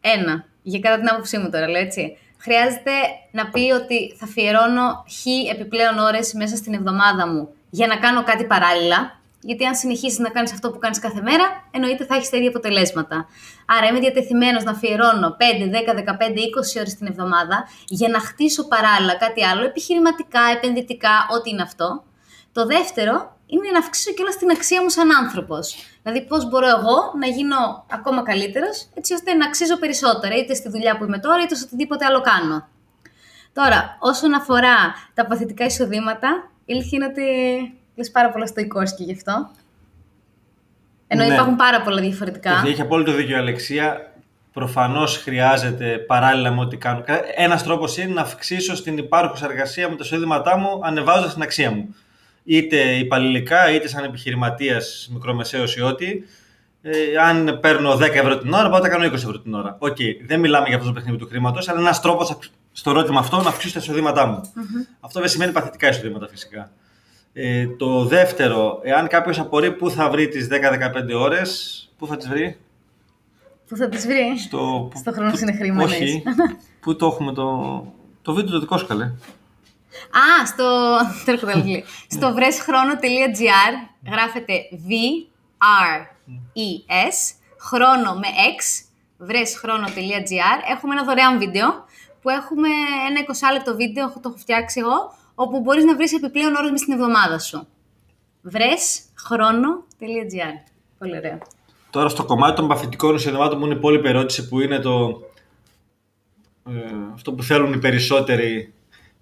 ένα, 0.00 0.44
για 0.62 0.78
κατά 0.78 0.98
την 0.98 1.08
άποψή 1.08 1.38
μου 1.38 1.50
τώρα, 1.50 1.68
λέω 1.68 1.82
έτσι, 1.82 2.18
χρειάζεται 2.38 2.92
να 3.30 3.50
πει 3.50 3.70
ότι 3.72 4.14
θα 4.18 4.24
αφιερώνω 4.24 5.04
χ 5.08 5.26
επιπλέον 5.52 5.98
ώρες 5.98 6.32
μέσα 6.32 6.56
στην 6.56 6.74
εβδομάδα 6.74 7.26
μου 7.28 7.48
για 7.70 7.86
να 7.86 7.96
κάνω 7.96 8.22
κάτι 8.22 8.44
παράλληλα, 8.44 9.17
γιατί 9.40 9.64
αν 9.64 9.74
συνεχίσεις 9.74 10.18
να 10.18 10.30
κάνεις 10.30 10.52
αυτό 10.52 10.70
που 10.70 10.78
κάνεις 10.78 10.98
κάθε 10.98 11.20
μέρα, 11.20 11.68
εννοείται 11.70 12.04
θα 12.04 12.14
έχεις 12.14 12.30
τα 12.30 12.36
ίδια 12.36 12.48
αποτελέσματα. 12.48 13.26
Άρα 13.66 13.86
είμαι 13.86 13.98
διατεθειμένος 13.98 14.64
να 14.64 14.70
αφιερώνω 14.70 15.36
5, 15.36 15.66
10, 15.66 15.94
15, 15.94 16.40
20 16.40 16.78
ώρες 16.78 16.94
την 16.94 17.06
εβδομάδα 17.06 17.68
για 17.88 18.08
να 18.08 18.20
χτίσω 18.20 18.68
παράλληλα 18.68 19.14
κάτι 19.16 19.44
άλλο, 19.44 19.64
επιχειρηματικά, 19.64 20.40
επενδυτικά, 20.56 21.26
ό,τι 21.30 21.50
είναι 21.50 21.62
αυτό. 21.62 22.04
Το 22.52 22.66
δεύτερο 22.66 23.36
είναι 23.46 23.70
να 23.72 23.78
αυξήσω 23.78 24.12
κιόλας 24.12 24.36
την 24.36 24.50
αξία 24.50 24.82
μου 24.82 24.88
σαν 24.88 25.16
άνθρωπος. 25.16 25.76
Δηλαδή, 26.02 26.26
πώς 26.26 26.48
μπορώ 26.48 26.68
εγώ 26.68 26.96
να 27.18 27.26
γίνω 27.26 27.86
ακόμα 27.90 28.22
καλύτερος, 28.22 28.88
έτσι 28.94 29.14
ώστε 29.14 29.34
να 29.34 29.46
αξίζω 29.46 29.78
περισσότερα, 29.78 30.34
είτε 30.36 30.54
στη 30.54 30.68
δουλειά 30.68 30.98
που 30.98 31.04
είμαι 31.04 31.18
τώρα, 31.18 31.42
είτε 31.42 31.54
σε 31.54 31.64
οτιδήποτε 31.64 32.04
άλλο 32.04 32.20
κάνω. 32.20 32.68
Τώρα, 33.52 33.96
όσον 34.00 34.34
αφορά 34.34 34.76
τα 35.14 35.26
παθητικά 35.26 35.64
εισοδήματα, 35.64 36.50
η 36.64 36.72
αλήθεια 36.72 36.90
είναι 36.92 37.06
ότι 37.06 37.24
Λες 37.98 38.10
πάρα 38.10 38.30
πολλά 38.30 38.46
στο 38.46 38.62
και 38.96 39.02
γι' 39.04 39.12
αυτό. 39.12 39.50
Ενώ 41.06 41.24
ναι. 41.24 41.32
υπάρχουν 41.32 41.56
πάρα 41.56 41.82
πολλά 41.82 42.00
διαφορετικά. 42.00 42.62
Έχει 42.66 42.80
απόλυτο 42.80 43.12
δίκιο 43.12 43.36
η 43.36 43.38
Αλεξία. 43.38 44.12
Προφανώς 44.52 45.16
χρειάζεται 45.16 45.98
παράλληλα 45.98 46.50
με 46.50 46.60
ό,τι 46.60 46.76
κάνω. 46.76 47.04
Ένας 47.36 47.62
τρόπος 47.62 47.96
είναι 47.96 48.12
να 48.12 48.20
αυξήσω 48.20 48.76
στην 48.76 48.98
υπάρχουσα 48.98 49.46
εργασία 49.46 49.88
με 49.88 49.96
τα 49.96 50.04
εισόδηματά 50.04 50.56
μου, 50.56 50.80
ανεβάζοντας 50.82 51.32
την 51.32 51.42
αξία 51.42 51.70
μου. 51.70 51.94
Είτε 52.44 52.76
υπαλληλικά, 52.76 53.70
είτε 53.70 53.88
σαν 53.88 54.04
επιχειρηματίας, 54.04 55.08
μικρομεσαίος 55.12 55.76
ή 55.76 55.80
ό,τι. 55.80 56.22
Ε, 56.82 56.92
αν 57.28 57.58
παίρνω 57.60 57.96
10 57.96 58.00
ευρώ 58.00 58.38
την 58.38 58.52
ώρα, 58.52 58.70
πάω 58.70 58.80
να 58.80 58.88
κάνω 58.88 59.04
20 59.04 59.12
ευρώ 59.12 59.40
την 59.40 59.54
ώρα. 59.54 59.76
Οκέι, 59.78 59.96
okay, 59.96 60.26
δεν 60.26 60.40
μιλάμε 60.40 60.68
για 60.68 60.76
αυτό 60.76 60.88
το 60.88 60.94
παιχνίδι 60.94 61.18
του 61.18 61.26
χρήματος, 61.26 61.68
αλλά 61.68 61.80
ένας 61.80 62.00
τρόπος 62.00 62.38
στο 62.72 62.90
ερώτημα 62.90 63.20
αυτό 63.20 63.36
να 63.36 63.48
αυξήσω 63.48 63.72
τα 63.72 63.80
εισοδήματά 63.80 64.26
μου. 64.26 64.40
Mm-hmm. 64.44 64.96
Αυτό 65.00 65.20
δεν 65.20 65.28
σημαίνει 65.28 65.52
παθητικά 65.52 65.88
εισοδήματα 65.88 66.28
φυσικά. 66.28 66.70
Ε, 67.32 67.66
το 67.66 68.04
δεύτερο, 68.04 68.80
εάν 68.82 69.08
κάποιος 69.08 69.38
απορεί 69.38 69.72
πού 69.72 69.90
θα 69.90 70.10
βρει 70.10 70.28
τις 70.28 70.48
10-15 70.50 71.14
ώρες, 71.14 71.82
πού 71.98 72.06
θα 72.06 72.16
τις 72.16 72.28
βρει; 72.28 72.58
Πού 73.68 73.76
θα 73.76 73.88
τις 73.88 74.06
βρει; 74.06 74.38
Στο, 74.38 74.90
Στο 74.94 75.12
χρόνο 75.12 75.32
είναι 75.42 75.52
χρήμα. 75.52 75.84
Όχι. 75.84 76.22
πού 76.80 76.96
το 76.96 77.06
έχουμε 77.06 77.32
το. 77.32 77.86
Το 78.22 78.34
βίντεο 78.34 78.52
το 78.52 78.60
δικό 78.60 78.78
σου 78.78 78.86
καλέ. 78.86 79.04
Α, 79.04 80.46
στο. 80.46 80.98
στο 82.08 82.32
βρεσχρόνο.gr 82.34 83.72
γράφεται 84.10 84.60
V-R-E-S 84.88 86.14
χρόνο 87.60 88.14
με 88.14 88.28
X 88.56 88.84
βρεσχρόνο.gr 89.18 90.58
Έχουμε 90.70 90.94
ένα 90.94 91.04
δωρεάν 91.04 91.38
βίντεο 91.38 91.84
που 92.22 92.28
έχουμε 92.28 92.68
ένα 93.08 93.20
20 93.50 93.52
λεπτό 93.52 93.74
βίντεο, 93.76 94.06
το 94.06 94.20
έχω 94.24 94.36
φτιάξει 94.36 94.80
εγώ, 94.80 95.17
όπου 95.40 95.60
μπορείς 95.60 95.84
να 95.84 95.96
βρεις 95.96 96.12
επιπλέον 96.12 96.54
ώρες 96.54 96.70
μες 96.70 96.80
στην 96.80 96.92
εβδομάδα 96.92 97.38
σου. 97.38 97.66
Βρες 98.42 99.00
χρόνο.gr. 99.26 100.54
Πολύ 100.98 101.16
ωραίο. 101.16 101.38
Τώρα 101.90 102.08
στο 102.08 102.24
κομμάτι 102.24 102.56
των 102.56 102.68
παθητικών 102.68 103.14
εισοδημάτων 103.14 103.58
μου 103.58 103.66
είναι 103.66 103.74
πολύ 103.74 104.00
ερώτηση 104.04 104.48
που 104.48 104.60
είναι 104.60 104.78
το, 104.78 105.20
ε, 106.68 106.72
αυτό 107.14 107.32
που 107.32 107.42
θέλουν 107.42 107.72
οι 107.72 107.78
περισσότεροι 107.78 108.72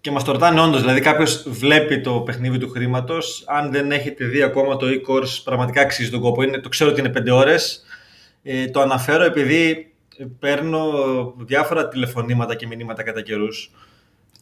και 0.00 0.10
μας 0.10 0.24
το 0.24 0.32
ρωτάνε 0.32 0.60
όντως, 0.60 0.80
δηλαδή 0.80 1.00
κάποιος 1.00 1.48
βλέπει 1.48 2.00
το 2.00 2.20
παιχνίδι 2.20 2.58
του 2.58 2.70
χρήματος, 2.70 3.44
αν 3.46 3.70
δεν 3.70 3.92
έχετε 3.92 4.24
δει 4.24 4.42
ακόμα 4.42 4.76
το 4.76 4.86
e-course 4.86 5.40
πραγματικά 5.44 5.80
αξίζει 5.80 6.10
τον 6.10 6.20
κόπο, 6.20 6.42
είναι, 6.42 6.60
το 6.60 6.68
ξέρω 6.68 6.90
ότι 6.90 7.00
είναι 7.00 7.12
5 7.18 7.30
ώρες, 7.30 7.84
ε, 8.42 8.68
το 8.68 8.80
αναφέρω 8.80 9.24
επειδή 9.24 9.94
παίρνω 10.38 10.82
διάφορα 11.36 11.88
τηλεφωνήματα 11.88 12.54
και 12.54 12.66
μηνύματα 12.66 13.02
κατά 13.02 13.22
καιρούς 13.22 13.70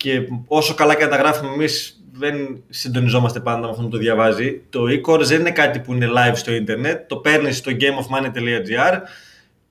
και 0.05 0.29
όσο 0.47 0.75
καλά 0.75 0.95
και 0.95 1.05
να 1.05 1.11
τα 1.11 1.17
γράφουμε 1.17 1.53
εμείς, 1.53 2.01
δεν 2.12 2.62
συντονιζόμαστε 2.69 3.40
πάντα 3.40 3.61
με 3.61 3.69
αυτόν 3.69 3.85
που 3.85 3.90
το 3.90 3.99
διαβάζει. 3.99 4.61
Το 4.71 4.81
e-course 4.88 5.25
δεν 5.25 5.40
είναι 5.40 5.51
κάτι 5.51 5.79
που 5.79 5.93
είναι 5.93 6.09
live 6.17 6.35
στο 6.35 6.53
ίντερνετ. 6.53 7.09
Το 7.09 7.17
παίρνεις 7.17 7.57
στο 7.57 7.73
gameofmoney.gr 7.81 8.99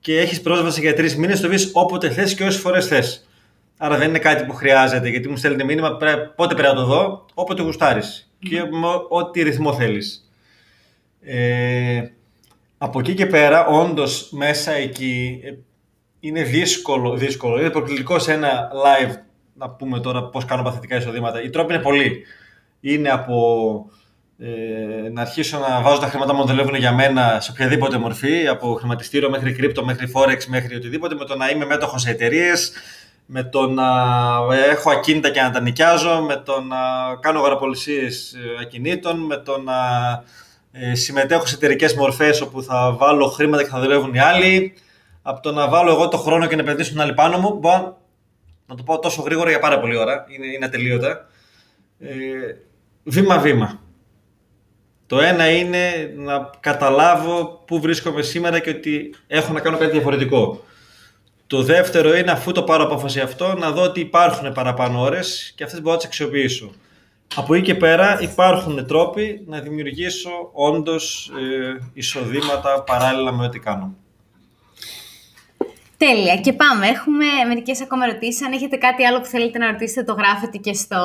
και 0.00 0.18
έχεις 0.18 0.40
πρόσβαση 0.40 0.80
για 0.80 0.94
τρεις 0.94 1.16
μήνες. 1.16 1.40
Το 1.40 1.48
βρει 1.48 1.58
όποτε 1.72 2.10
θες 2.10 2.34
και 2.34 2.44
όσες 2.44 2.60
φορές 2.60 2.86
θες. 2.86 3.28
Άρα 3.76 3.96
δεν 3.96 4.08
είναι 4.08 4.18
κάτι 4.18 4.44
που 4.44 4.52
χρειάζεται, 4.52 5.08
γιατί 5.08 5.28
μου 5.28 5.36
στέλνει 5.36 5.64
μήνυμα 5.64 5.96
πότε 6.36 6.54
πρέπει 6.54 6.74
να 6.74 6.74
το 6.74 6.84
δω, 6.84 7.26
όποτε 7.34 7.62
γουστάρεις 7.62 8.32
και 8.38 8.62
με 8.62 8.88
ό,τι 9.08 9.42
ρυθμό 9.42 9.74
θέλεις. 9.74 10.30
Ε, 11.20 12.02
από 12.78 12.98
εκεί 12.98 13.14
και 13.14 13.26
πέρα, 13.26 13.66
όντως 13.66 14.28
μέσα 14.30 14.72
εκεί 14.72 15.40
ε, 15.44 15.50
είναι 16.20 16.42
δύσκολο, 16.42 17.16
δύσκολο. 17.16 17.60
Είναι 17.60 17.70
προκλητικό 17.70 18.18
σε 18.18 18.32
ένα 18.32 18.70
live 18.84 19.14
να 19.54 19.70
πούμε 19.70 20.00
τώρα 20.00 20.24
πώς 20.24 20.44
κάνω 20.44 20.62
παθητικά 20.62 20.96
εισοδήματα. 20.96 21.42
Οι 21.42 21.50
τρόποι 21.50 21.74
είναι 21.74 21.82
πολλοί. 21.82 22.24
Είναι 22.80 23.10
από 23.10 23.36
ε, 24.38 25.08
να 25.12 25.20
αρχίσω 25.20 25.58
να 25.58 25.80
βάζω 25.80 26.00
τα 26.00 26.06
χρήματα 26.06 26.34
μου 26.34 26.46
δουλεύουν 26.46 26.74
για 26.74 26.92
μένα 26.92 27.40
σε 27.40 27.50
οποιαδήποτε 27.50 27.98
μορφή, 27.98 28.46
από 28.48 28.74
χρηματιστήριο 28.74 29.30
μέχρι 29.30 29.52
κρύπτο, 29.52 29.84
μέχρι 29.84 30.12
forex, 30.14 30.44
μέχρι 30.46 30.74
οτιδήποτε, 30.74 31.14
με 31.14 31.24
το 31.24 31.36
να 31.36 31.48
είμαι 31.50 31.64
μέτοχος 31.64 32.02
σε 32.02 32.10
εταιρείες, 32.10 32.72
με 33.26 33.42
το 33.42 33.66
να 33.66 33.84
έχω 34.70 34.90
ακίνητα 34.90 35.30
και 35.30 35.40
να 35.40 35.50
τα 35.50 35.60
νοικιάζω, 35.60 36.20
με 36.20 36.36
το 36.36 36.60
να 36.60 36.76
κάνω 37.20 37.38
αγοραπολισίες 37.38 38.32
ε, 38.32 38.60
ακινήτων, 38.60 39.18
με 39.18 39.36
το 39.36 39.58
να 39.58 39.74
ε, 40.72 40.94
συμμετέχω 40.94 41.46
σε 41.46 41.54
εταιρικές 41.54 41.94
μορφές 41.94 42.40
όπου 42.40 42.62
θα 42.62 42.92
βάλω 42.98 43.26
χρήματα 43.26 43.62
και 43.62 43.68
θα 43.68 43.80
δουλεύουν 43.80 44.14
οι 44.14 44.18
άλλοι, 44.18 44.74
από 45.22 45.40
το 45.40 45.52
να 45.52 45.68
βάλω 45.68 45.90
εγώ 45.90 46.08
το 46.08 46.16
χρόνο 46.16 46.46
και 46.46 46.56
να 46.56 46.62
επενδύσουν 46.62 47.00
άλλοι 47.00 47.14
πάνω 47.14 47.38
μου, 47.38 47.58
μπορώ 47.58 48.03
να 48.66 48.74
το 48.74 48.82
πω 48.82 48.98
τόσο 48.98 49.22
γρήγορα 49.22 49.50
για 49.50 49.58
πάρα 49.58 49.80
πολλή 49.80 49.96
ώρα, 49.96 50.24
είναι, 50.28 50.46
είναι 50.46 50.64
ατελείωτα. 50.64 51.28
Ε, 51.98 52.14
βήμα-βήμα. 53.04 53.82
Το 55.06 55.20
ένα 55.20 55.50
είναι 55.50 56.12
να 56.16 56.50
καταλάβω 56.60 57.62
πού 57.66 57.80
βρίσκομαι 57.80 58.22
σήμερα 58.22 58.58
και 58.58 58.70
ότι 58.70 59.14
έχω 59.26 59.52
να 59.52 59.60
κάνω 59.60 59.76
κάτι 59.76 59.90
διαφορετικό. 59.90 60.64
Το 61.46 61.62
δεύτερο 61.62 62.16
είναι 62.16 62.30
αφού 62.30 62.52
το 62.52 62.62
πάρω 62.62 62.84
απόφαση 62.84 63.20
αυτό 63.20 63.54
να 63.54 63.70
δω 63.70 63.82
ότι 63.82 64.00
υπάρχουν 64.00 64.52
παραπάνω 64.52 65.00
ώρες 65.00 65.52
και 65.56 65.64
αυτές 65.64 65.80
μπορώ 65.80 65.92
να 65.92 65.96
τις 65.96 66.06
αξιοποιήσω. 66.06 66.70
Από 67.34 67.54
εκεί 67.54 67.64
και 67.64 67.74
πέρα 67.74 68.20
υπάρχουν 68.20 68.86
τρόποι 68.86 69.44
να 69.46 69.60
δημιουργήσω 69.60 70.30
όντως 70.52 71.32
ε, 71.38 71.90
εισοδήματα 71.92 72.82
παράλληλα 72.82 73.32
με 73.32 73.44
ό,τι 73.44 73.58
κάνω. 73.58 73.94
Τέλεια. 76.06 76.36
Και 76.36 76.52
πάμε. 76.52 76.86
Έχουμε 76.86 77.26
μερικές 77.48 77.80
ακόμα 77.82 78.04
ερωτήσεις. 78.04 78.46
Αν 78.46 78.52
έχετε 78.52 78.76
κάτι 78.76 79.06
άλλο 79.06 79.20
που 79.20 79.26
θέλετε 79.26 79.58
να 79.58 79.70
ρωτήσετε, 79.70 80.02
το 80.02 80.12
γράφετε 80.12 80.58
και 80.58 80.72
στο 80.74 80.98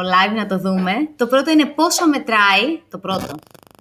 live 0.00 0.34
να 0.34 0.46
το 0.46 0.58
δούμε. 0.58 0.92
Το 1.16 1.26
πρώτο 1.26 1.50
είναι 1.50 1.66
πόσο 1.66 2.08
μετράει. 2.08 2.80
Το 2.90 2.98
πρώτο. 2.98 3.34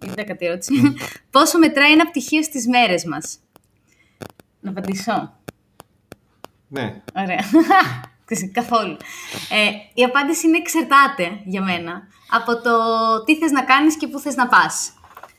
Είναι 0.04 0.14
δέκατη 0.16 0.46
ερώτηση. 0.46 0.74
πόσο 1.36 1.58
μετράει 1.58 1.92
ένα 1.92 2.06
πτυχίο 2.06 2.44
στις 2.44 2.68
μέρες 2.68 3.06
μας; 3.06 3.40
Να 4.60 4.70
απαντήσω. 4.70 5.34
Ναι. 6.68 7.02
Ωραία. 7.16 7.44
Καθόλου. 8.52 8.98
Ε, 9.50 9.70
η 9.94 10.04
απάντηση 10.04 10.48
είναι 10.48 10.58
εξαρτάται 10.58 11.42
για 11.46 11.62
μένα 11.62 12.08
από 12.30 12.62
το 12.62 12.74
τι 13.26 13.38
θες 13.38 13.52
να 13.52 13.64
κάνεις 13.64 13.98
και 13.98 14.08
πού 14.08 14.20
θες 14.20 14.36
να 14.36 14.48
πας. 14.48 14.94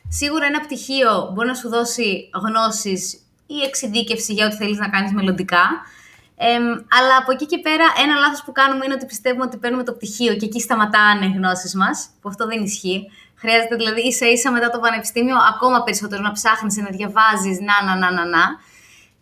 Σίγουρα 0.07 0.45
ένα 0.45 0.59
πτυχίο 0.59 1.31
μπορεί 1.33 1.47
να 1.47 1.53
σου 1.53 1.69
δώσει 1.69 2.29
γνώσεις 2.47 3.22
ή 3.55 3.63
εξειδίκευση 3.67 4.33
για 4.33 4.45
ό,τι 4.45 4.55
θέλεις 4.55 4.77
να 4.77 4.89
κάνεις 4.89 5.11
μελλοντικά. 5.13 5.65
Ε, 6.37 6.55
αλλά 6.97 7.15
από 7.21 7.31
εκεί 7.31 7.45
και 7.45 7.59
πέρα, 7.67 7.85
ένα 8.03 8.15
λάθος 8.23 8.43
που 8.45 8.51
κάνουμε 8.51 8.85
είναι 8.85 8.93
ότι 8.93 9.05
πιστεύουμε 9.05 9.43
ότι 9.43 9.57
παίρνουμε 9.57 9.83
το 9.83 9.93
πτυχίο 9.93 10.33
και 10.35 10.45
εκεί 10.45 10.61
σταματάνε 10.61 11.25
οι 11.25 11.33
γνώσεις 11.37 11.75
μας, 11.75 12.09
που 12.21 12.29
αυτό 12.29 12.45
δεν 12.47 12.63
ισχύει. 12.63 13.11
Χρειάζεται 13.35 13.75
δηλαδή 13.75 14.01
ίσα 14.01 14.25
ίσα 14.27 14.51
μετά 14.51 14.69
το 14.69 14.79
πανεπιστήμιο 14.79 15.37
ακόμα 15.53 15.83
περισσότερο 15.83 16.21
να 16.21 16.31
ψάχνεις, 16.31 16.75
να 16.77 16.89
διαβάζεις, 16.97 17.57
να, 17.67 17.75
να, 17.87 17.93
να, 18.01 18.11
να, 18.11 18.25
να. 18.25 18.43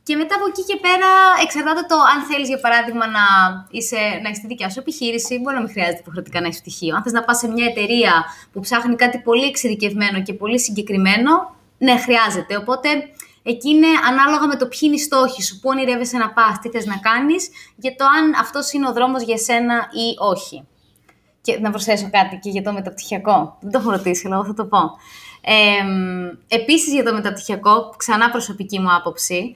Και 0.03 0.15
μετά 0.15 0.35
από 0.35 0.45
εκεί 0.51 0.63
και 0.69 0.77
πέρα 0.85 1.09
εξαρτάται 1.43 1.83
το 1.91 1.97
αν 2.13 2.19
θέλεις, 2.29 2.47
για 2.47 2.59
παράδειγμα, 2.59 3.05
να, 3.07 3.25
είσαι, 3.71 3.99
να 4.21 4.27
έχεις 4.29 4.39
τη 4.41 4.47
δικιά 4.47 4.69
σου 4.69 4.79
επιχείρηση. 4.79 5.39
Μπορεί 5.39 5.55
να 5.55 5.61
μην 5.61 5.71
χρειάζεται 5.71 5.99
υποχρεωτικά 5.99 6.41
να 6.41 6.47
έχεις 6.47 6.59
πτυχίο. 6.59 6.95
Αν 6.95 7.03
θες 7.03 7.11
να 7.11 7.23
πας 7.23 7.37
σε 7.37 7.47
μια 7.47 7.65
εταιρεία 7.65 8.13
που 8.51 8.59
ψάχνει 8.59 8.95
κάτι 8.95 9.17
πολύ 9.27 9.45
εξειδικευμένο 9.45 10.21
και 10.21 10.33
πολύ 10.33 10.59
συγκεκριμένο, 10.59 11.55
ναι, 11.77 11.99
χρειάζεται. 11.99 12.55
Οπότε 12.57 12.89
εκεί 13.43 13.69
είναι 13.69 13.88
ανάλογα 14.10 14.47
με 14.47 14.56
το 14.56 14.67
ποιοι 14.67 14.80
είναι 14.82 14.95
οι 14.95 14.99
στόχοι 14.99 15.43
σου, 15.43 15.60
πού 15.60 15.69
ονειρεύεσαι 15.69 16.17
να 16.17 16.34
πας, 16.34 16.60
τι 16.62 16.69
θες 16.69 16.86
να 16.86 16.97
κάνεις, 16.97 17.49
για 17.75 17.95
το 17.95 18.06
αν 18.06 18.34
αυτός 18.39 18.71
είναι 18.71 18.88
ο 18.88 18.93
δρόμος 18.93 19.21
για 19.21 19.38
σένα 19.38 19.75
ή 19.75 20.15
όχι. 20.17 20.67
Και 21.41 21.60
να 21.60 21.69
προσθέσω 21.69 22.10
κάτι 22.12 22.39
και 22.41 22.49
για 22.49 22.62
το 22.62 22.73
μεταπτυχιακό. 22.73 23.58
Δεν 23.62 23.71
το 23.71 23.80
έχω 23.80 23.91
ρωτήσει, 23.91 24.27
αλλά 24.27 24.43
θα 24.43 24.54
το 24.54 24.65
πω. 24.65 24.80
Ε, 25.41 25.84
επίσης 26.47 26.93
για 26.93 27.04
το 27.04 27.13
μεταπτυχιακό, 27.13 27.93
ξανά 27.97 28.30
προσωπική 28.30 28.80
μου 28.80 28.93
άποψη, 28.93 29.56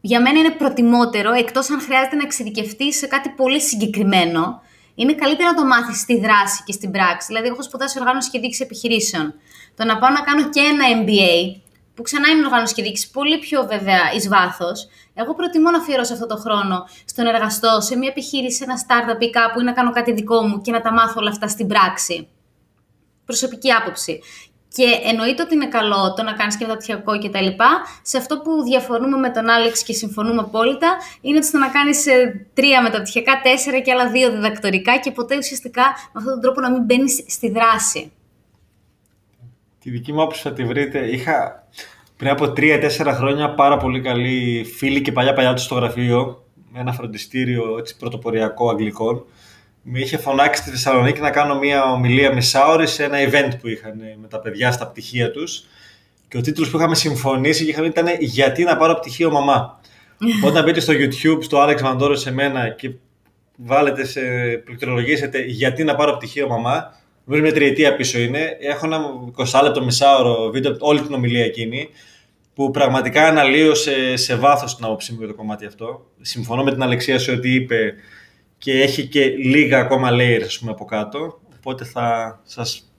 για 0.00 0.20
μένα 0.20 0.38
είναι 0.38 0.50
προτιμότερο, 0.50 1.32
εκτός 1.32 1.70
αν 1.70 1.80
χρειάζεται 1.80 2.16
να 2.16 2.22
εξειδικευτεί 2.22 2.92
σε 2.92 3.06
κάτι 3.06 3.28
πολύ 3.28 3.60
συγκεκριμένο, 3.60 4.62
είναι 4.94 5.14
καλύτερα 5.14 5.50
να 5.50 5.56
το 5.56 5.64
μάθεις 5.66 6.00
στη 6.00 6.20
δράση 6.20 6.62
και 6.66 6.72
στην 6.72 6.90
πράξη. 6.90 7.26
Δηλαδή, 7.26 7.48
έχω 7.48 7.62
σπουδάσει 7.62 7.98
οργάνωση 8.00 8.30
και 8.30 8.38
διοίκηση 8.38 8.62
επιχειρήσεων. 8.62 9.34
Το 9.76 9.84
να 9.84 9.98
πάω 9.98 10.10
να 10.10 10.20
κάνω 10.20 10.48
και 10.48 10.60
ένα 10.60 10.84
MBA, 11.02 11.60
που 11.94 12.02
ξανά 12.02 12.28
είναι 12.28 12.44
οργάνωση 12.46 12.74
και 12.74 12.82
διοίκηση, 12.82 13.10
πολύ 13.10 13.38
πιο 13.38 13.66
βέβαια 13.66 14.12
εις 14.14 14.28
βάθος. 14.28 14.88
Εγώ 15.14 15.34
προτιμώ 15.34 15.70
να 15.70 15.78
αφιερώσω 15.78 16.12
αυτό 16.12 16.26
το 16.26 16.36
χρόνο 16.36 16.88
στο 17.04 17.22
να 17.22 17.28
εργαστώ 17.28 17.80
σε 17.80 17.96
μια 17.96 18.08
επιχείρηση, 18.08 18.56
σε 18.56 18.64
ένα 18.64 18.76
startup 18.86 19.20
ή 19.20 19.30
κάπου 19.30 19.60
ή 19.60 19.64
να 19.64 19.72
κάνω 19.72 19.90
κάτι 19.92 20.12
δικό 20.12 20.42
μου 20.42 20.60
και 20.60 20.72
να 20.72 20.80
τα 20.80 20.92
μάθω 20.92 21.14
όλα 21.16 21.30
αυτά 21.30 21.48
στην 21.48 21.66
πράξη. 21.66 22.28
Προσωπική 23.24 23.72
άποψη. 23.72 24.20
Και 24.68 24.84
εννοείται 25.04 25.42
ότι 25.42 25.54
είναι 25.54 25.68
καλό 25.68 26.14
το 26.16 26.22
να 26.22 26.32
κάνεις 26.32 26.56
και 26.56 26.64
μεταπτυχιακό 26.64 27.18
και 27.18 27.28
τα 27.28 27.40
λοιπά. 27.40 27.70
Σε 28.02 28.18
αυτό 28.18 28.38
που 28.38 28.62
διαφορούμε 28.62 29.16
με 29.16 29.30
τον 29.30 29.48
Άλεξ 29.48 29.82
και 29.82 29.92
συμφωνούμε 29.92 30.40
απόλυτα, 30.40 30.96
είναι 31.20 31.36
ότι 31.36 31.46
στο 31.46 31.58
να 31.58 31.68
κάνεις 31.68 32.06
ε, 32.06 32.46
τρία 32.54 32.82
μεταπτυχιακά, 32.82 33.40
τέσσερα 33.42 33.78
και 33.78 33.92
άλλα 33.92 34.10
δύο 34.10 34.30
διδακτορικά 34.30 34.98
και 34.98 35.10
ποτέ 35.10 35.36
ουσιαστικά 35.36 35.82
με 35.82 36.18
αυτόν 36.18 36.32
τον 36.32 36.40
τρόπο 36.40 36.60
να 36.60 36.70
μην 36.70 36.82
μπαίνεις 36.82 37.24
στη 37.28 37.50
δράση. 37.50 38.12
Τη 39.84 39.90
δική 39.90 40.12
μου 40.12 40.22
άποψη 40.22 40.42
θα 40.42 40.52
τη 40.52 40.64
βρείτε. 40.64 40.98
Είχα 40.98 41.66
πριν 42.16 42.30
από 42.30 42.52
τρία-τέσσερα 42.52 43.14
χρόνια 43.14 43.54
πάρα 43.54 43.76
πολύ 43.76 44.00
καλή 44.00 44.66
φίλη 44.76 45.00
και 45.00 45.12
παλιά 45.12 45.32
παλιά 45.32 45.54
τους 45.54 45.64
στο 45.64 45.74
γραφείο, 45.74 46.44
με 46.72 46.80
ένα 46.80 46.92
φροντιστήριο 46.92 47.78
έτσι, 47.78 47.96
πρωτοποριακό 47.96 48.68
αγγλικών 48.70 49.24
με 49.82 49.98
είχε 49.98 50.16
φωνάξει 50.16 50.62
στη 50.62 50.70
Θεσσαλονίκη 50.70 51.20
να 51.20 51.30
κάνω 51.30 51.58
μια 51.58 51.92
ομιλία 51.92 52.34
μισάωρη 52.34 52.86
σε 52.86 53.04
ένα 53.04 53.18
event 53.18 53.56
που 53.60 53.68
είχαν 53.68 54.00
με 54.20 54.28
τα 54.28 54.38
παιδιά 54.38 54.72
στα 54.72 54.86
πτυχία 54.86 55.30
τους 55.30 55.64
και 56.28 56.36
ο 56.36 56.40
τίτλος 56.40 56.70
που 56.70 56.76
είχαμε 56.76 56.94
συμφωνήσει 56.94 57.64
και 57.64 57.70
είχαμε 57.70 57.86
ήταν 57.86 58.06
«Γιατί 58.20 58.64
να 58.64 58.76
πάρω 58.76 58.94
πτυχίο 58.94 59.30
μαμά». 59.30 59.80
Όταν 60.48 60.64
μπείτε 60.64 60.80
στο 60.80 60.92
YouTube, 60.92 61.42
στο 61.42 61.64
Alex 61.64 61.80
Μαντόρο 61.80 62.14
σε 62.14 62.32
μένα 62.32 62.68
και 62.68 62.90
βάλετε 63.56 64.04
σε 64.04 64.20
πληκτρολογήσετε 64.64 65.42
«Γιατί 65.42 65.84
να 65.84 65.94
πάρω 65.94 66.16
πτυχίο 66.16 66.48
μαμά», 66.48 67.02
Βέβαια 67.24 67.42
μια 67.42 67.52
τριετία 67.52 67.96
πίσω 67.96 68.18
είναι. 68.18 68.56
Έχω 68.60 68.86
ένα 68.86 69.00
20 69.36 69.60
λεπτό 69.62 69.84
μισάωρο 69.84 70.50
βίντεο, 70.50 70.76
όλη 70.78 71.00
την 71.00 71.14
ομιλία 71.14 71.44
εκείνη, 71.44 71.88
που 72.54 72.70
πραγματικά 72.70 73.26
αναλύω 73.26 73.74
σε, 73.74 74.16
σε 74.16 74.36
βάθος 74.36 74.76
την 74.76 74.84
άποψή 74.84 75.12
μου 75.12 75.18
για 75.18 75.28
το 75.28 75.34
κομμάτι 75.34 75.66
αυτό. 75.66 76.06
Συμφωνώ 76.20 76.62
με 76.62 76.72
την 76.72 76.82
Αλεξία 76.82 77.18
σε 77.18 77.30
ό,τι 77.30 77.54
είπε 77.54 77.94
και 78.58 78.80
έχει 78.80 79.06
και 79.06 79.24
λίγα 79.26 79.78
ακόμα 79.78 80.10
layers 80.12 80.44
ας 80.44 80.58
πούμε, 80.58 80.70
από 80.70 80.84
κάτω. 80.84 81.40
Οπότε 81.56 81.84
θα 81.84 82.40
σας, 82.44 82.92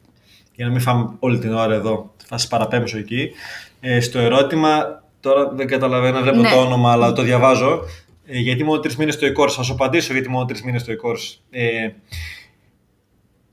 για 0.55 0.65
να 0.65 0.71
μην 0.71 0.81
φάμε 0.81 1.15
όλη 1.19 1.39
την 1.39 1.53
ώρα 1.53 1.73
εδώ, 1.73 2.13
θα 2.25 2.38
σας 2.38 2.47
παραπέμψω 2.47 2.97
εκεί. 2.97 3.31
Ε, 3.79 3.99
στο 3.99 4.19
ερώτημα, 4.19 5.03
τώρα 5.19 5.49
δεν 5.49 5.67
καταλαβαίνω, 5.67 6.21
βλέπω 6.21 6.41
ναι. 6.41 6.49
το 6.49 6.61
όνομα, 6.61 6.91
αλλά 6.91 7.13
το 7.13 7.21
διαβάζω. 7.21 7.81
Ε, 8.25 8.39
γιατί 8.39 8.63
μόνο 8.63 8.79
τρεις 8.79 8.97
μήνες 8.97 9.13
στο 9.13 9.27
e-course; 9.27 9.49
Θα 9.49 9.63
σου 9.63 9.73
απαντήσω 9.73 10.13
γιατί 10.13 10.29
μόνο 10.29 10.45
τρεις 10.45 10.63
μήνες 10.63 10.81
στο 10.81 10.93
e-course. 10.93 11.38
Ε, 11.49 11.89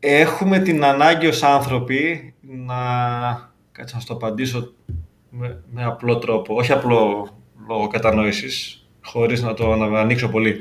έχουμε 0.05 0.59
την 0.59 0.85
ανάγκη 0.85 1.27
ως 1.27 1.43
άνθρωποι 1.43 2.35
να... 2.41 2.75
Κάτσε 3.73 3.95
να 3.95 4.01
σου 4.01 4.07
το 4.07 4.15
απαντήσω 4.15 4.73
με, 5.31 5.63
με 5.71 5.85
απλό 5.85 6.19
τρόπο. 6.19 6.55
Όχι 6.55 6.73
απλό 6.73 7.29
λόγο 7.69 7.87
κατανόησης, 7.87 8.87
χωρίς 9.03 9.43
να 9.43 9.55
το 9.55 9.73
ανοίξω 9.73 10.29
πολύ. 10.29 10.57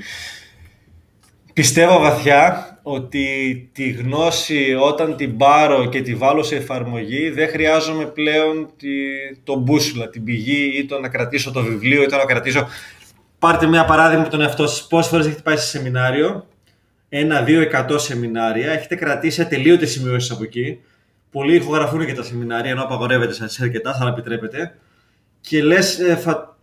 Πιστεύω 1.54 2.00
βαθιά 2.00 2.66
ότι 2.84 3.26
τη 3.74 3.90
γνώση 3.90 4.76
όταν 4.82 5.16
την 5.16 5.38
πάρω 5.38 5.86
και 5.86 6.02
τη 6.02 6.16
βάλω 6.16 6.44
σε 6.44 6.56
εφαρμογή 6.56 7.30
δεν 7.30 7.50
χρειάζομαι 7.50 8.06
πλέον 8.06 8.70
τη, 8.78 8.88
το 9.44 9.56
μπούσουλα, 9.56 10.10
την 10.10 10.24
πηγή 10.24 10.78
ή 10.78 10.86
το 10.86 11.00
να 11.00 11.10
κρατήσω 11.10 11.52
το 11.52 11.62
βιβλίο 11.62 12.04
ή 12.04 12.06
το 12.06 12.18
να 12.18 12.26
κρατήσω... 12.26 12.68
Πάρτε 13.40 13.68
μια 13.68 13.86
παράδειγμα 13.86 14.22
από 14.22 14.32
τον 14.32 14.42
εαυτό 14.42 14.68
σας. 14.68 14.88
Πόσες 14.88 15.12
φορές 15.12 15.26
έχετε 15.26 15.42
πάει 15.42 15.58
σε 15.58 15.66
σεμινάριο, 15.66 16.46
ένα, 17.14 17.42
δύο, 17.42 17.62
εκατό 17.62 17.98
σεμινάρια, 18.00 18.72
έχετε 18.72 18.96
κρατήσει 18.96 19.42
ατελείωτες 19.42 19.92
σημειώσεις 19.92 20.32
από 20.32 20.44
εκεί. 20.44 20.80
Πολλοί 21.32 21.56
ηχογραφούν 21.56 22.06
και 22.06 22.14
τα 22.14 22.24
σεμινάρια, 22.24 22.72
ενώ 22.72 22.84
απαγορεύεται 22.84 23.48
σε 23.48 23.64
αρκετά, 23.64 23.98
αλλά 24.00 24.10
επιτρέπετε. 24.10 24.78
Και 25.42 25.64
λες, 25.64 26.00
ε, 26.00 26.16
θα, 26.16 26.58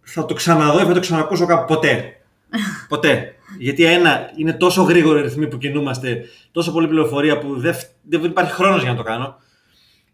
θα 0.00 0.24
το 0.24 0.34
ξαναδώ 0.34 0.80
ή 0.80 0.84
θα 0.84 0.92
το 0.92 1.00
ξανακούσω 1.00 1.46
κάπου; 1.46 1.74
Ποτέ. 1.74 2.20
Ποτέ. 2.88 3.34
Γιατί 3.58 3.84
ένα, 3.84 4.30
είναι 4.36 4.52
τόσο 4.52 4.82
γρήγορο 4.82 5.18
οι 5.18 5.22
ρυθμοί 5.22 5.48
που 5.48 5.58
κινούμαστε, 5.58 6.24
τόσο 6.52 6.72
πολλή 6.72 6.88
πληροφορία 6.88 7.38
που 7.38 7.60
δεν, 7.60 7.74
δεν 8.02 8.24
υπάρχει 8.24 8.52
χρόνος 8.52 8.82
για 8.82 8.90
να 8.90 8.96
το 8.96 9.02
κάνω. 9.02 9.36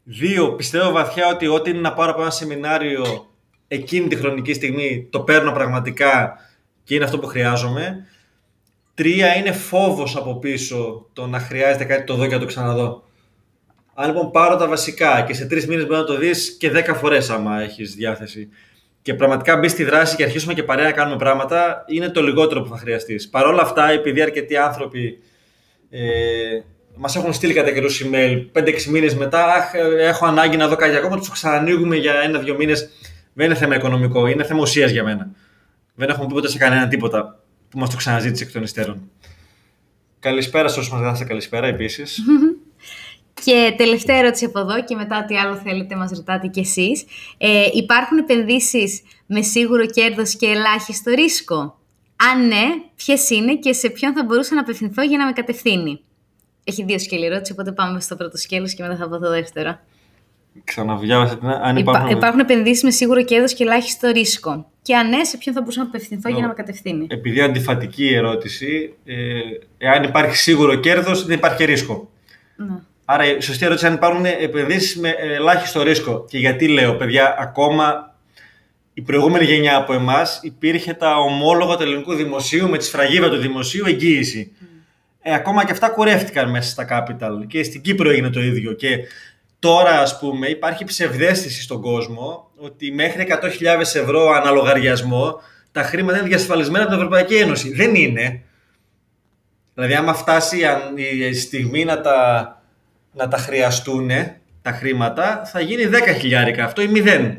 Δύο, 0.03 0.53
πιστεύω 0.53 0.91
βαθιά 0.91 1.29
ότι 1.29 1.47
ό,τι 1.47 1.71
είναι 1.71 1.81
να 1.81 1.93
πάρω 1.93 2.11
από 2.11 2.21
ένα 2.21 2.31
σεμινάριο 2.31 3.31
εκείνη 3.69 4.09
τη 4.09 4.17
χρονική 4.17 4.53
στιγμή 4.53 5.09
το 5.11 5.21
παίρνω 5.21 5.53
πραγματικά 5.53 6.39
και 6.85 6.95
είναι 6.95 7.05
αυτό 7.05 7.19
που 7.19 7.27
χρειάζομαι. 7.27 8.07
Τρία, 8.97 9.37
είναι 9.37 9.53
φόβος 9.53 10.17
από 10.17 10.39
πίσω 10.39 11.07
το 11.13 11.27
να 11.27 11.39
χρειάζεται 11.39 11.85
κάτι 11.85 12.05
το 12.05 12.15
δω 12.15 12.27
και 12.27 12.35
να 12.35 12.41
το 12.41 12.47
ξαναδώ. 12.47 13.05
Αν 13.95 14.07
λοιπόν 14.07 14.31
πάρω 14.31 14.57
τα 14.57 14.69
βασικά 14.69 15.23
και 15.23 15.35
σε 15.35 15.47
τρεις 15.47 15.67
μήνες 15.67 15.87
μπορεί 15.87 15.99
να 15.99 16.05
το 16.05 16.17
δεις 16.17 16.57
και 16.59 16.71
δέκα 16.71 16.95
φορές 16.95 17.31
άμα 17.31 17.61
έχεις 17.61 17.95
διάθεση 17.95 18.49
και 19.03 19.15
πραγματικά 19.15 19.57
μπει 19.57 19.69
στη 19.69 19.85
δράση 19.85 20.17
και 20.17 20.23
αρχίσουμε 20.23 20.55
και 20.55 20.63
παρέα 20.63 20.85
να 20.85 20.93
κάνουμε 20.93 21.17
πράγματα, 21.17 21.85
είναι 21.87 22.09
το 22.09 22.23
λιγότερο 22.23 22.63
που 22.63 22.69
θα 22.69 22.77
χρειαστείς. 22.77 23.29
Παρ' 23.29 23.47
όλα 23.47 23.63
αυτά, 23.63 23.91
επειδή 23.91 24.23
αρκετοί 24.23 24.57
άνθρωποι 24.57 25.19
ε, 25.91 26.01
μας 26.95 27.17
έχουν 27.17 27.33
στείλει 27.33 27.53
κατά 27.53 27.73
καιρού 27.73 27.91
email 27.91 28.61
5-6 28.63 28.85
μήνες 28.85 29.15
μετά, 29.15 29.45
αχ, 29.45 29.75
έχω 29.99 30.27
ανάγκη 30.27 30.57
να 30.57 30.69
δω 30.69 30.77
κάτι 30.77 30.97
ακόμα, 30.97 31.17
τους 31.17 31.31
ξανανοίγουμε 31.31 31.97
για 31.97 32.15
ένα-δύο 32.25 32.57
μήνες. 32.57 32.89
Δεν 33.33 33.47
είναι 33.47 33.55
θέμα 33.55 33.75
οικονομικό, 33.75 34.27
είναι 34.27 34.45
θέμα 34.45 34.61
ουσίας 34.61 34.91
για 34.91 35.05
μένα. 35.05 35.31
Δεν 35.95 36.09
έχουμε 36.09 36.27
πει 36.27 36.33
ποτέ 36.33 36.49
σε 36.49 36.59
κανένα 36.59 36.89
τίποτα. 36.89 37.41
Που 37.69 37.79
μας 37.79 37.91
το 37.91 37.97
ξαναζήτησε 37.97 38.45
εκ 38.45 38.53
των 38.53 38.63
υστέρων. 38.63 39.11
Καλησπέρα 40.21 40.69
σε 40.69 40.79
όσου 40.79 40.93
μας 40.93 41.01
γράψατε 41.01 41.29
καλησπέρα 41.29 41.67
επίσης. 41.67 42.21
Και 43.45 43.75
τελευταία 43.77 44.17
ερώτηση 44.17 44.45
από 44.45 44.59
εδώ 44.59 44.85
και 44.85 44.95
μετά 44.95 45.25
τι 45.25 45.37
άλλο 45.37 45.57
θέλετε 45.57 45.97
μας 45.97 46.11
ρωτάτε 46.11 46.47
κι 46.47 46.61
εσείς. 46.61 47.05
Ε, 47.39 47.69
υπάρχουν 47.73 48.19
επενδύσεις 48.19 49.03
με 49.27 49.43
σίγουρο 49.43 49.87
κέρδος 49.87 50.37
και 50.37 50.47
ελάχιστο 50.47 51.11
ρίσκο; 51.11 51.79
Αν 52.33 52.47
ναι, 52.47 52.65
ποιες 52.97 53.31
είναι 53.31 53.57
και 53.57 53.73
σε 53.73 53.91
ποιον 53.91 54.13
θα 54.13 54.25
μπορούσα 54.25 54.55
να 54.55 54.61
απευθυνθώ 54.61 55.03
για 55.03 55.19
να 55.19 55.27
με 55.27 55.33
κατευθύνει; 55.33 56.01
Έχει 56.65 56.85
δύο 56.85 56.99
σκέλη 56.99 57.25
ερώτηση, 57.25 57.53
οπότε 57.53 57.73
πάμε 57.73 58.01
στο 58.01 58.17
πρώτο 58.17 58.37
σκέλος 58.37 58.75
και 58.75 58.83
μετά 58.83 58.97
θα 58.97 59.09
πω 59.09 59.19
το 59.19 59.31
δεύτερο. 59.31 59.79
Ξαναβιάβασα 60.65 61.39
την. 61.39 61.49
Αν 61.49 61.77
υπάρχουν... 61.77 62.09
Υπά, 62.09 62.17
υπάρχουν 62.17 62.41
επενδύσεις 62.41 62.83
με 62.83 62.91
σίγουρο 62.91 63.25
κέρδο 63.25 63.47
και 63.47 63.65
ελάχιστο 63.65 64.11
ρίσκο. 64.11 64.71
Και 64.83 64.97
αν 64.97 65.09
ναι, 65.09 65.25
σε 65.25 65.37
ποιον 65.37 65.55
θα 65.55 65.61
μπορούσα 65.61 65.81
να 65.81 65.87
απευθυνθώ 65.87 66.29
για 66.29 66.41
να 66.41 66.47
με 66.49 66.55
κατευθύνει; 66.55 67.07
Επειδή 67.11 67.41
αντιφατική 67.41 68.15
ερώτηση, 68.15 68.95
ε, 69.05 69.15
εάν 69.79 70.03
υπάρχει 70.03 70.37
σίγουρο 70.37 70.75
κέρδος, 70.75 71.27
δεν 71.27 71.37
υπάρχει 71.37 71.65
ρίσκο. 71.65 72.11
Ναι. 72.57 72.79
Άρα 73.05 73.37
η 73.37 73.41
σωστή 73.41 73.65
ερώτηση 73.65 73.87
είναι 73.87 73.95
αν 73.95 74.01
υπάρχουν 74.01 74.25
επενδύσεις 74.43 74.97
με 74.97 75.09
ελάχιστο 75.19 75.83
ρίσκο. 75.83 76.25
Και 76.29 76.39
γιατί 76.39 76.69
λέω, 76.69 76.95
παιδιά, 76.95 77.37
ακόμα 77.39 78.15
η 78.95 79.03
προηγούμενη 79.03 79.45
γενιά 79.45 79.77
από 79.77 79.93
εμάς 79.93 80.41
υπήρχε 80.43 80.93
τα 80.93 81.17
ομόλογα 81.17 81.77
του 81.77 81.83
ελληνικού 81.83 82.15
δημοσίου 82.15 82.69
με 82.69 82.79
τη 82.79 82.85
σφραγίδα 82.85 83.31
του 83.31 83.37
δημοσίου 83.37 83.85
εγγύηση. 83.87 84.53
Ε, 85.23 85.35
ακόμα 85.35 85.65
και 85.65 85.73
αυτά 85.73 85.89
κουρεύτηκαν 85.89 86.51
μέσα 86.51 86.71
στα 86.71 86.87
capital 86.91 87.47
και 87.47 87.63
στην 87.63 87.81
Κύπρο 87.81 88.11
έγινε 88.11 88.31
το 88.31 88.41
ίδιο. 88.41 88.73
Και 88.73 88.99
τώρα, 89.59 90.01
ας 90.01 90.19
πούμε, 90.19 90.47
υπάρχει 90.47 90.85
ψευδέστηση 90.85 91.63
στον 91.63 91.81
κόσμο 91.81 92.51
ότι 92.57 92.93
μέχρι 92.93 93.27
100.000 93.29 93.81
ευρώ 93.81 94.31
αναλογαριασμό 94.31 95.41
τα 95.73 95.83
χρήματα 95.83 96.19
είναι 96.19 96.29
διασφαλισμένα 96.29 96.85
από 96.85 96.93
την 96.93 97.03
Ευρωπαϊκή 97.03 97.35
Ένωση. 97.35 97.75
Δεν 97.75 97.95
είναι. 97.95 98.43
Δηλαδή, 99.75 99.95
άμα 99.95 100.15
φτάσει 100.15 100.61
η 101.29 101.35
στιγμή 101.35 101.85
να 101.85 102.01
τα 102.01 102.51
να 103.17 103.29
τα 103.29 103.37
χρειαστούν 103.37 104.11
τα 104.63 104.73
χρήματα, 104.73 105.43
θα 105.45 105.61
γίνει 105.61 105.83
10 105.87 106.13
χιλιάρικα 106.19 106.65
αυτό 106.65 106.83
ή 106.83 106.89
0. 106.95 107.37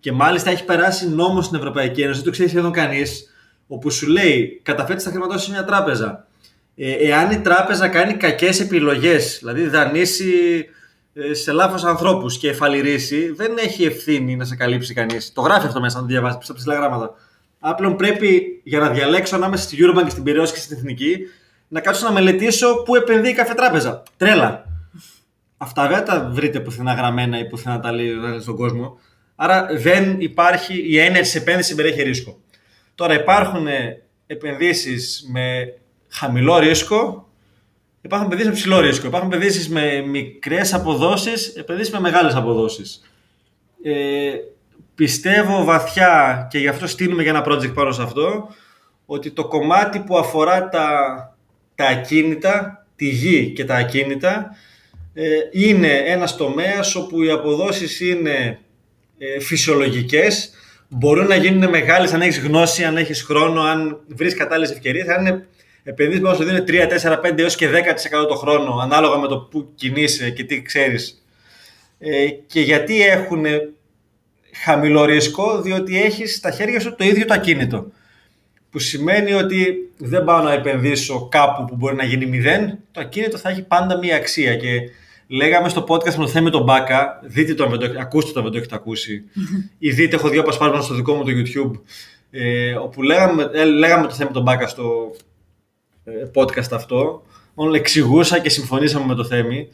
Και 0.00 0.12
μάλιστα 0.12 0.50
έχει 0.50 0.64
περάσει 0.64 1.08
νόμος 1.08 1.44
στην 1.44 1.58
Ευρωπαϊκή 1.58 2.02
Ένωση, 2.02 2.16
δεν 2.16 2.24
το 2.24 2.30
ξέρει 2.30 2.48
σχεδόν 2.48 2.72
κανείς, 2.72 3.34
όπου 3.66 3.90
σου 3.90 4.08
λέει 4.08 4.60
καταφέτεις 4.62 5.04
τα 5.04 5.10
χρήματά 5.10 5.38
σε 5.38 5.50
μια 5.50 5.64
τράπεζα. 5.64 6.26
Ε, 6.76 6.92
εάν 6.92 7.30
η 7.30 7.40
τράπεζα 7.40 7.88
κάνει 7.88 8.14
κακές 8.14 8.60
επιλογές, 8.60 9.38
δηλαδή 9.38 9.66
δανείσει 9.66 10.66
ε, 10.68 10.72
σε 11.30 11.52
λάθος 11.52 11.84
ανθρώπους 11.84 12.38
και 12.38 12.48
εφαλυρίσει, 12.48 13.32
δεν 13.32 13.56
έχει 13.58 13.84
ευθύνη 13.84 14.36
να 14.36 14.44
σε 14.44 14.56
καλύψει 14.56 14.94
κανείς. 14.94 15.32
Το 15.32 15.40
γράφει 15.40 15.66
αυτό 15.66 15.80
μέσα, 15.80 15.96
να 15.96 16.02
το 16.02 16.08
διαβάσει 16.08 16.38
στα 16.40 16.54
ψηλά 16.54 16.74
γράμματα. 16.74 17.14
Απλά 17.58 17.94
πρέπει 17.94 18.60
για 18.64 18.78
να 18.78 18.90
διαλέξω 18.90 19.36
ανάμεσα 19.36 19.62
στη 19.62 19.76
Eurobank 19.80 20.04
και 20.04 20.10
στην 20.10 20.22
Πυραιώση 20.22 20.52
και 20.52 20.58
στην 20.58 20.76
Εθνική 20.76 21.16
να 21.68 21.80
κάτσω 21.80 22.06
να 22.06 22.12
μελετήσω 22.12 22.82
πού 22.82 22.96
επενδύει 22.96 23.34
κάθε 23.34 23.54
τράπεζα. 23.54 24.02
Τρέλα. 24.16 24.64
Αυτά 25.56 25.88
δεν 25.88 26.04
τα 26.04 26.30
βρείτε 26.32 26.60
πουθενά 26.60 26.92
γραμμένα 26.92 27.38
ή 27.38 27.46
πουθενά 27.46 27.80
τα 27.80 27.92
λέει 27.92 28.10
στον 28.40 28.56
κόσμο. 28.56 28.98
Άρα 29.36 29.66
δεν 29.72 30.20
υπάρχει 30.20 30.84
η 30.88 30.98
έννοια 30.98 31.22
τη 31.22 31.32
επένδυση 31.34 31.74
περιέχει 31.74 32.02
ρίσκο. 32.02 32.38
Τώρα 32.94 33.14
υπάρχουν 33.14 33.66
επενδύσεις 34.26 35.28
με 35.32 35.74
χαμηλό 36.08 36.58
ρίσκο, 36.58 37.27
υπάρχουν 38.08 38.26
επενδύσει 38.26 38.48
με 38.48 38.54
ψηλό 38.54 38.80
ρίσκο. 38.80 39.06
Υπάρχουν 39.06 39.32
επενδύσει 39.32 39.70
με 39.70 40.00
μικρές 40.00 40.74
αποδόσεις, 40.74 41.46
επενδύσει 41.46 41.92
με 41.92 42.00
μεγάλες 42.00 42.34
αποδόσεις. 42.34 43.02
Ε, 43.82 44.30
πιστεύω 44.94 45.64
βαθιά 45.64 46.46
και 46.50 46.58
γι' 46.58 46.68
αυτό 46.68 46.86
στείλουμε 46.86 47.22
για 47.22 47.30
ένα 47.30 47.44
project 47.48 47.74
πάνω 47.74 47.92
σε 47.92 48.02
αυτό 48.02 48.48
ότι 49.06 49.30
το 49.30 49.48
κομμάτι 49.48 49.98
που 49.98 50.18
αφορά 50.18 50.68
τα, 50.68 50.88
τα 51.74 51.86
ακίνητα, 51.86 52.86
τη 52.96 53.08
γη 53.08 53.52
και 53.52 53.64
τα 53.64 53.74
ακίνητα 53.74 54.56
ε, 55.14 55.26
είναι 55.50 55.92
ένας 55.92 56.36
τομέας 56.36 56.94
όπου 56.94 57.22
οι 57.22 57.30
αποδόσεις 57.30 58.00
είναι 58.00 58.58
ε, 59.18 59.40
φυσιολογικές, 59.40 60.50
μπορούν 60.88 61.26
να 61.26 61.34
γίνουν 61.34 61.70
μεγάλες 61.70 62.12
αν 62.12 62.20
έχεις 62.20 62.38
γνώση, 62.38 62.84
αν 62.84 62.96
έχεις 62.96 63.22
χρόνο, 63.22 63.60
αν 63.60 64.00
βρεις 64.06 64.34
κατάλληλες 64.34 64.70
ευκαιρίες, 64.70 65.08
αν 65.08 65.26
είναι 65.26 65.46
επενδύσεις 65.88 66.22
που 66.22 66.34
σου 66.34 66.44
δίνουν 66.44 66.64
3, 66.68 66.86
4, 67.02 67.20
5 67.20 67.38
έως 67.38 67.54
και 67.54 67.68
10% 67.68 68.28
το 68.28 68.34
χρόνο, 68.34 68.78
ανάλογα 68.82 69.18
με 69.18 69.26
το 69.26 69.38
που 69.38 69.72
κινείσαι 69.74 70.30
και 70.30 70.44
τι 70.44 70.62
ξέρεις. 70.62 71.24
Ε, 71.98 72.26
και 72.46 72.60
γιατί 72.60 73.02
έχουν 73.02 73.44
χαμηλό 74.64 75.04
ρίσκο, 75.04 75.60
διότι 75.60 76.02
έχεις 76.02 76.34
στα 76.34 76.50
χέρια 76.50 76.80
σου 76.80 76.94
το 76.94 77.04
ίδιο 77.04 77.24
το 77.24 77.34
ακίνητο. 77.34 77.86
Που 78.70 78.78
σημαίνει 78.78 79.32
ότι 79.32 79.90
δεν 79.96 80.24
πάω 80.24 80.42
να 80.42 80.52
επενδύσω 80.52 81.28
κάπου 81.28 81.64
που 81.64 81.76
μπορεί 81.76 81.96
να 81.96 82.04
γίνει 82.04 82.26
μηδέν, 82.26 82.78
το 82.92 83.00
ακίνητο 83.00 83.38
θα 83.38 83.48
έχει 83.48 83.62
πάντα 83.62 83.98
μία 83.98 84.16
αξία 84.16 84.56
και 84.56 84.80
Λέγαμε 85.30 85.68
στο 85.68 85.84
podcast 85.88 86.14
με 86.14 86.24
το 86.24 86.28
θέμα 86.28 86.50
τον 86.50 86.62
Μπάκα, 86.62 87.20
δείτε 87.22 87.54
το, 87.54 87.64
ακούστε 88.00 88.32
το 88.32 88.38
αν 88.38 88.44
δεν 88.44 88.52
το 88.52 88.58
έχετε 88.58 88.74
ακούσει, 88.74 89.24
ή 89.78 89.90
δείτε, 89.90 90.16
έχω 90.16 90.28
δύο 90.28 90.40
απασπάσματα 90.40 90.82
στο 90.82 90.94
δικό 90.94 91.14
μου 91.14 91.24
το 91.24 91.30
YouTube, 91.30 91.80
ε, 92.30 92.72
όπου 92.72 93.02
λέγαμε, 93.02 93.50
ε, 93.52 93.64
λέγαμε 93.64 94.06
το 94.06 94.14
θέμα 94.14 94.30
τον 94.30 94.42
Μπάκα 94.42 94.66
στο 94.66 95.10
ε, 95.14 95.27
podcast 96.34 96.72
αυτό, 96.72 97.22
μόνο 97.54 97.74
εξηγούσα 97.74 98.38
και 98.38 98.50
συμφωνήσαμε 98.50 99.06
με 99.06 99.14
το 99.14 99.24
Θέμη, 99.24 99.68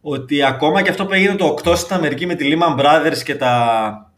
ότι 0.00 0.42
ακόμα 0.42 0.82
και 0.82 0.90
αυτό 0.90 1.06
που 1.06 1.12
έγινε 1.12 1.34
το 1.34 1.58
8 1.64 1.76
στην 1.76 1.96
Αμερική 1.96 2.26
με 2.26 2.34
τη 2.34 2.48
Lehman 2.52 2.80
Brothers 2.80 3.18
και 3.24 3.34
τα, 3.34 4.12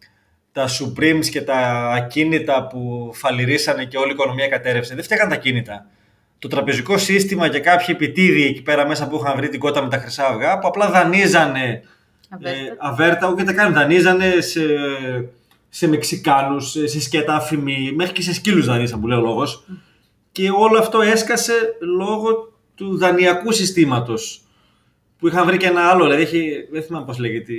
τα 0.52 0.68
Supremes 0.68 1.26
και 1.30 1.42
τα 1.42 1.90
ακίνητα 1.94 2.66
που 2.66 3.10
φαλυρίσανε 3.14 3.84
και 3.84 3.96
όλη 3.96 4.08
η 4.08 4.12
οικονομία 4.12 4.48
κατέρευσε, 4.48 4.94
δεν 4.94 5.04
φτιάχναν 5.04 5.28
τα 5.28 5.34
ακίνητα. 5.34 5.86
Το 6.38 6.48
τραπεζικό 6.48 6.98
σύστημα 6.98 7.48
και 7.48 7.60
κάποιοι 7.60 7.86
επιτίδιοι 7.88 8.44
εκεί 8.44 8.62
πέρα 8.62 8.86
μέσα 8.86 9.08
που 9.08 9.16
είχαν 9.16 9.36
βρει 9.36 9.48
την 9.48 9.60
κότα 9.60 9.82
με 9.82 9.88
τα 9.88 9.98
χρυσά 9.98 10.26
αυγά 10.26 10.58
που 10.58 10.68
απλά 10.68 10.90
δανείζανε 10.90 11.82
αβέρτα, 12.28 12.58
ε, 12.58 12.76
αβέρτα. 12.78 13.28
ούτε 13.28 13.52
καν 13.52 13.72
δανείζανε 13.72 14.40
σε, 14.40 14.60
σε 15.68 15.88
Μεξικάνους, 15.88 16.70
σε 16.70 17.00
σκέτα 17.00 17.34
αφημί, 17.34 17.92
μέχρι 17.94 18.12
και 18.12 18.22
σε 18.22 18.34
σκύλους 18.34 18.66
δανείσαν 18.66 19.00
που 19.00 19.06
λέει 19.06 19.18
ο 19.18 19.20
λόγος. 19.20 19.64
Και 20.36 20.50
όλο 20.50 20.78
αυτό 20.78 21.00
έσκασε 21.00 21.52
λόγω 21.80 22.52
του 22.74 22.98
δανειακού 22.98 23.52
συστήματος 23.52 24.42
που 25.18 25.28
είχαν 25.28 25.46
βρει 25.46 25.56
και 25.56 25.66
ένα 25.66 25.88
άλλο, 25.88 26.04
δηλαδή 26.04 26.22
έχει, 26.22 26.68
δεν 26.70 26.82
θυμάμαι 26.82 27.04
πώς 27.04 27.18
λέγεται, 27.18 27.52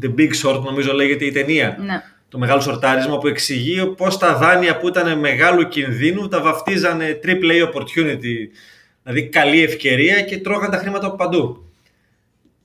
The 0.00 0.14
Big 0.18 0.30
Short 0.42 0.62
νομίζω 0.62 0.92
λέγεται 0.92 1.24
η 1.24 1.32
ταινία. 1.32 1.76
Ναι 1.80 2.02
το 2.28 2.38
μεγάλο 2.38 2.60
σορτάρισμα 2.60 3.18
που 3.18 3.26
εξηγεί 3.26 3.86
πώς 3.86 4.18
τα 4.18 4.36
δάνεια 4.36 4.76
που 4.76 4.88
ήταν 4.88 5.18
μεγάλου 5.18 5.68
κινδύνου 5.68 6.28
τα 6.28 6.40
βαφτίζανε 6.40 7.18
triple 7.24 7.50
A 7.50 7.72
opportunity, 7.72 8.36
δηλαδή 9.02 9.28
καλή 9.28 9.62
ευκαιρία 9.62 10.20
και 10.20 10.38
τρώγαν 10.38 10.70
τα 10.70 10.76
χρήματα 10.76 11.06
από 11.06 11.16
παντού. 11.16 11.64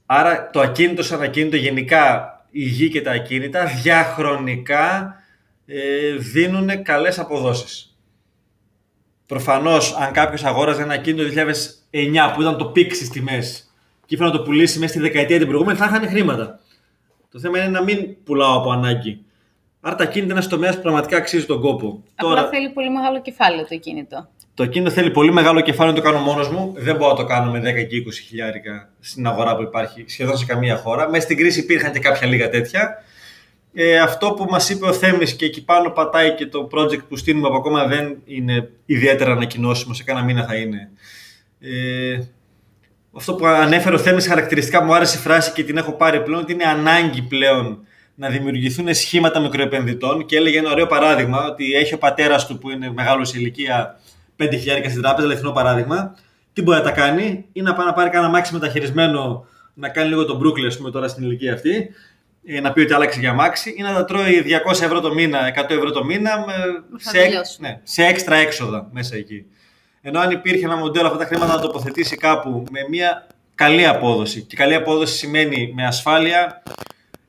Άρα 0.05 0.49
το 0.49 0.59
ακίνητο 0.59 1.03
σαν 1.03 1.21
ακίνητο 1.21 1.55
γενικά 1.55 2.29
η 2.51 2.63
γη 2.63 2.89
και 2.89 3.01
τα 3.01 3.11
ακίνητα 3.11 3.65
διαχρονικά 3.65 5.15
ε, 5.65 6.15
δίνουν 6.17 6.83
καλές 6.83 7.19
αποδόσεις. 7.19 7.94
Προφανώς 9.25 9.95
αν 9.95 10.11
κάποιος 10.11 10.43
αγόραζε 10.43 10.81
ένα 10.81 10.93
ακίνητο 10.93 11.23
το 11.23 11.41
2009 11.91 12.33
που 12.35 12.41
ήταν 12.41 12.57
το 12.57 12.65
peak 12.65 12.93
στις 12.93 13.09
τιμές 13.09 13.73
και 14.05 14.15
ήθελε 14.15 14.29
να 14.29 14.37
το 14.37 14.43
πουλήσει 14.43 14.79
μέσα 14.79 14.91
στη 14.91 15.01
δεκαετία 15.01 15.37
την 15.37 15.47
προηγούμενη 15.47 15.77
θα 15.77 15.85
είχαν 15.85 16.07
χρήματα. 16.07 16.59
Το 17.31 17.39
θέμα 17.39 17.57
είναι 17.57 17.67
να 17.67 17.83
μην 17.83 18.23
πουλάω 18.23 18.57
από 18.57 18.71
ανάγκη. 18.71 19.25
Άρα 19.81 19.95
τα 19.95 20.03
ακίνητα 20.03 20.23
είναι 20.23 20.31
ένας 20.33 20.47
τομέας 20.47 20.75
που 20.75 20.81
πραγματικά 20.81 21.17
αξίζει 21.17 21.45
τον 21.45 21.61
κόπο. 21.61 22.03
Απλά 22.15 22.29
Τώρα, 22.29 22.49
θέλει 22.49 22.69
πολύ 22.69 22.89
μεγάλο 22.89 23.21
κεφάλαιο 23.21 23.67
το 23.67 23.77
ακίνητο. 23.77 24.27
Το 24.53 24.65
ακίνητο 24.65 24.91
θέλει 24.91 25.11
πολύ 25.11 25.31
μεγάλο 25.31 25.61
κεφάλαιο 25.61 25.95
να 25.95 26.01
το 26.01 26.05
κάνω 26.09 26.19
μόνος 26.19 26.49
μου. 26.49 26.73
Δεν 26.77 26.95
μπορώ 26.95 27.11
να 27.11 27.17
το 27.17 27.25
κάνω 27.25 27.51
με 27.51 27.59
10 27.59 27.63
και 27.87 28.03
20 28.07 28.11
χιλιάρικα 28.27 28.89
στην 28.99 29.27
αγορά 29.27 29.55
που 29.55 29.61
υπάρχει 29.61 30.05
σχεδόν 30.07 30.37
σε 30.37 30.45
καμία 30.45 30.77
χώρα. 30.77 31.09
Μέσα 31.09 31.21
στην 31.21 31.37
κρίση 31.37 31.59
υπήρχαν 31.59 31.91
και 31.91 31.99
κάποια 31.99 32.27
λίγα 32.27 32.49
τέτοια. 32.49 33.03
Ε, 33.77 33.99
αυτό 33.99 34.31
που 34.31 34.45
μας 34.49 34.69
είπε 34.69 34.85
ο 34.85 34.93
Θέμης 34.93 35.35
και 35.35 35.45
εκεί 35.45 35.63
πάνω 35.63 35.89
πατάει 35.89 36.35
και 36.35 36.45
το 36.45 36.67
project 36.71 37.07
που 37.09 37.15
στείλουμε 37.15 37.47
από 37.47 37.57
ακόμα 37.57 37.87
δεν 37.87 38.17
είναι 38.25 38.69
ιδιαίτερα 38.85 39.31
ανακοινώσιμο, 39.31 39.93
σε 39.93 40.03
κάνα 40.03 40.23
μήνα 40.23 40.45
θα 40.45 40.55
είναι. 40.55 40.89
Ε, 41.59 42.19
αυτό 43.15 43.33
που 43.33 43.45
ανέφερε 43.45 43.95
ο 43.95 43.97
Θέμης 43.97 44.27
χαρακτηριστικά 44.27 44.83
μου 44.83 44.95
άρεσε 44.95 45.17
η 45.17 45.21
φράση 45.21 45.51
και 45.51 45.63
την 45.63 45.77
έχω 45.77 45.91
πάρει 45.91 46.23
πλέον 46.23 46.41
ότι 46.41 46.53
είναι 46.53 46.63
ανάγκη 46.63 47.21
πλέον 47.21 47.79
να 48.15 48.29
δημιουργηθούν 48.29 48.93
σχήματα 48.93 49.39
μικροεπενδυτών 49.39 50.25
και 50.25 50.35
έλεγε 50.35 50.57
ένα 50.57 50.71
ωραίο 50.71 50.87
παράδειγμα 50.87 51.45
ότι 51.45 51.73
έχει 51.73 51.93
ο 51.93 51.97
πατέρας 51.97 52.47
του 52.47 52.57
που 52.57 52.69
είναι 52.69 52.91
μεγάλος 52.91 53.29
σε 53.29 53.37
ηλικία 53.37 53.99
5.000 54.37 54.47
στην 54.89 55.01
τράπεζα, 55.01 55.27
αληθινό 55.27 55.51
παράδειγμα. 55.51 56.15
Τι 56.53 56.61
μπορεί 56.61 56.77
να 56.77 56.83
τα 56.83 56.91
κάνει, 56.91 57.45
ή 57.51 57.61
να 57.61 57.73
πάει 57.73 57.85
να 57.85 57.93
πάρει 57.93 58.09
κανένα 58.09 58.31
μάξι 58.31 58.53
μεταχειρισμένο, 58.53 59.45
να 59.73 59.89
κάνει 59.89 60.09
λίγο 60.09 60.25
τον 60.25 60.39
Brooklyn, 60.39 60.65
ας 60.67 60.77
πούμε, 60.77 60.91
τώρα 60.91 61.07
στην 61.07 61.23
ηλικία 61.23 61.53
αυτή, 61.53 61.69
ε, 61.71 61.89
να 62.61 62.73
πει 62.73 62.81
ότι 62.81 62.93
άλλαξε 62.93 63.19
για 63.19 63.33
μάξι, 63.33 63.75
ή 63.77 63.81
να 63.81 63.93
τα 63.93 64.05
τρώει 64.05 64.43
200 64.67 64.71
ευρώ 64.71 64.99
το 64.99 65.13
μήνα, 65.13 65.53
100 65.55 65.69
ευρώ 65.69 65.91
το 65.91 66.03
μήνα, 66.03 66.45
με, 66.45 66.53
σε, 66.97 67.19
ναι, 67.59 67.79
σε 67.83 68.03
έξτρα 68.03 68.35
έξοδα 68.35 68.89
μέσα 68.91 69.15
εκεί. 69.15 69.45
Ενώ 70.01 70.19
αν 70.19 70.31
υπήρχε 70.31 70.65
ένα 70.65 70.75
μοντέλο 70.75 71.07
αυτά 71.07 71.17
τα 71.17 71.25
χρήματα 71.25 71.55
να 71.55 71.61
τοποθετήσει 71.61 72.17
κάπου 72.17 72.65
με 72.71 72.79
μια 72.89 73.27
καλή 73.55 73.87
απόδοση. 73.87 74.41
Και 74.41 74.55
καλή 74.55 74.75
απόδοση 74.75 75.15
σημαίνει 75.15 75.71
με 75.75 75.85
ασφάλεια, 75.85 76.63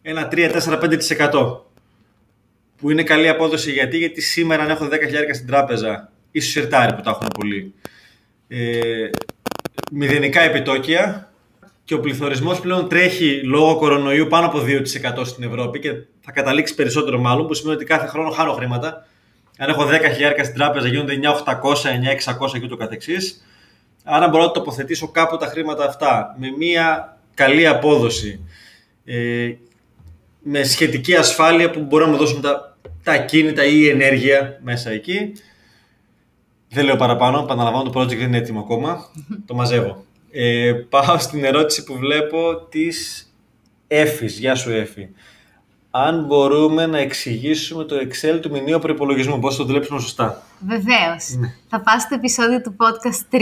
ένα 0.02 0.28
3-4-5%. 0.32 1.60
Που 2.76 2.90
είναι 2.90 3.02
καλή 3.02 3.28
απόδοση 3.28 3.70
γιατί, 3.72 3.98
γιατί 3.98 4.20
σήμερα 4.20 4.62
αν 4.62 4.70
έχω 4.70 4.84
10.000 4.84 4.94
στην 5.34 5.46
τράπεζα 5.46 6.10
ή 6.30 6.40
στου 6.40 6.50
σιρτάρι 6.50 6.94
που 6.94 7.00
τα 7.00 7.10
έχουν 7.10 7.28
πολύ. 7.38 7.74
Ε, 8.48 9.10
μηδενικά 9.92 10.40
επιτόκια 10.40 11.30
και 11.86 11.94
ο 11.94 12.00
πληθωρισμός 12.00 12.60
πλέον 12.60 12.88
τρέχει 12.88 13.40
λόγω 13.44 13.76
κορονοϊού 13.76 14.26
πάνω 14.26 14.46
από 14.46 14.58
2% 14.58 15.26
στην 15.26 15.44
Ευρώπη 15.44 15.78
και 15.78 15.92
θα 16.20 16.32
καταλήξει 16.32 16.74
περισσότερο 16.74 17.18
μάλλον, 17.18 17.46
που 17.46 17.54
σημαίνει 17.54 17.76
ότι 17.76 17.84
κάθε 17.84 18.06
χρόνο 18.06 18.30
χάνω 18.30 18.52
χρήματα. 18.52 19.06
Αν 19.58 19.68
έχω 19.68 19.82
10.000 19.84 19.90
στην 20.42 20.54
τράπεζα 20.54 20.88
γίνονται 20.88 21.18
9.800, 21.22 21.54
9.600 22.46 22.50
και 22.58 22.64
ούτω 22.64 22.76
καθεξής. 22.76 23.46
Άρα 24.04 24.28
μπορώ 24.28 24.44
να 24.44 24.50
τοποθετήσω 24.50 25.08
κάπου 25.08 25.36
τα 25.36 25.46
χρήματα 25.46 25.84
αυτά 25.84 26.36
με 26.38 26.46
μια 26.58 27.16
καλή 27.34 27.66
απόδοση, 27.66 28.40
ε, 29.04 29.52
με 30.42 30.62
σχετική 30.62 31.14
ασφάλεια 31.14 31.70
που 31.70 31.80
μπορούμε 31.80 32.10
να 32.10 32.16
μου 32.16 32.24
δώσουν 32.24 32.40
τα, 32.40 32.76
τα 33.02 33.18
κίνητα 33.18 33.64
ή 33.64 33.74
η 33.74 33.88
ενέργεια 33.88 34.58
μέσα 34.62 34.90
εκεί. 34.90 35.32
Δεν 36.68 36.84
λέω 36.84 36.96
παραπάνω, 36.96 37.38
επαναλαμβάνω 37.38 37.90
το 37.90 38.00
project 38.00 38.06
δεν 38.06 38.20
είναι 38.20 38.36
έτοιμο 38.36 38.60
ακόμα, 38.60 39.10
το 39.46 39.54
μαζεύω. 39.54 40.05
Ε, 40.38 40.72
πάω 40.72 41.18
στην 41.18 41.44
ερώτηση 41.44 41.84
που 41.84 41.96
βλέπω 41.98 42.66
της 42.68 43.26
Εφης. 43.86 44.38
Γεια 44.38 44.54
σου 44.54 44.70
Εφη. 44.70 45.08
Αν 45.90 46.24
μπορούμε 46.24 46.86
να 46.86 46.98
εξηγήσουμε 46.98 47.84
το 47.84 47.96
Excel 47.96 48.38
του 48.40 48.50
μηνύου 48.50 48.78
προπολογισμού, 48.78 49.38
πώς 49.38 49.56
το 49.56 49.64
δουλέψουμε 49.64 50.00
σωστά; 50.00 50.42
Βεβαίως. 50.66 51.34
Ναι. 51.38 51.54
Θα 51.68 51.80
πάω 51.80 52.00
στο 52.00 52.14
επεισόδιο 52.14 52.60
του 52.60 52.76
podcast 52.78 53.34
3. 53.34 53.40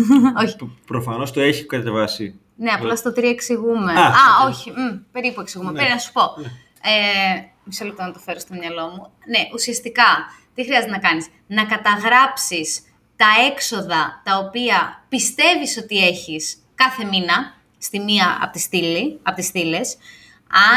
όχι. 0.44 0.56
Προφανώς 0.86 1.32
το 1.32 1.40
έχει 1.40 1.64
κατεβάσει. 1.66 2.34
Ναι, 2.56 2.70
απλά 2.70 2.96
στο 2.96 3.10
3 3.10 3.22
εξηγούμε. 3.22 3.92
Α, 3.92 4.06
Α 4.06 4.48
όχι. 4.48 4.70
Μ, 4.70 5.12
περίπου 5.12 5.40
εξηγούμε. 5.40 5.70
Ναι. 5.70 5.76
Πρέπει 5.76 5.92
να 5.92 5.98
σου 5.98 6.12
πω. 6.12 6.22
Ναι. 6.40 6.46
Ε, 6.82 7.44
μισό 7.64 7.84
λεπτό 7.84 8.02
να 8.02 8.12
το 8.12 8.18
φέρω 8.18 8.38
στο 8.38 8.54
μυαλό 8.54 8.86
μου. 8.86 9.10
Ναι, 9.26 9.38
ουσιαστικά, 9.54 10.26
τι 10.54 10.64
χρειάζεται 10.64 10.92
να 10.92 10.98
κάνεις; 10.98 11.26
Να 11.46 11.64
καταγράψεις 11.64 12.80
τα 13.20 13.30
έξοδα 13.50 14.22
τα 14.24 14.38
οποία 14.38 15.04
πιστεύεις 15.08 15.76
ότι 15.76 16.06
έχεις 16.06 16.56
κάθε 16.74 17.04
μήνα 17.04 17.54
στη 17.78 17.98
μία 18.00 18.38
από 18.42 18.52
τις, 18.52 18.62
στήλη, 18.62 19.20
από 19.22 19.36
τις 19.36 19.46
στήλες. 19.46 19.96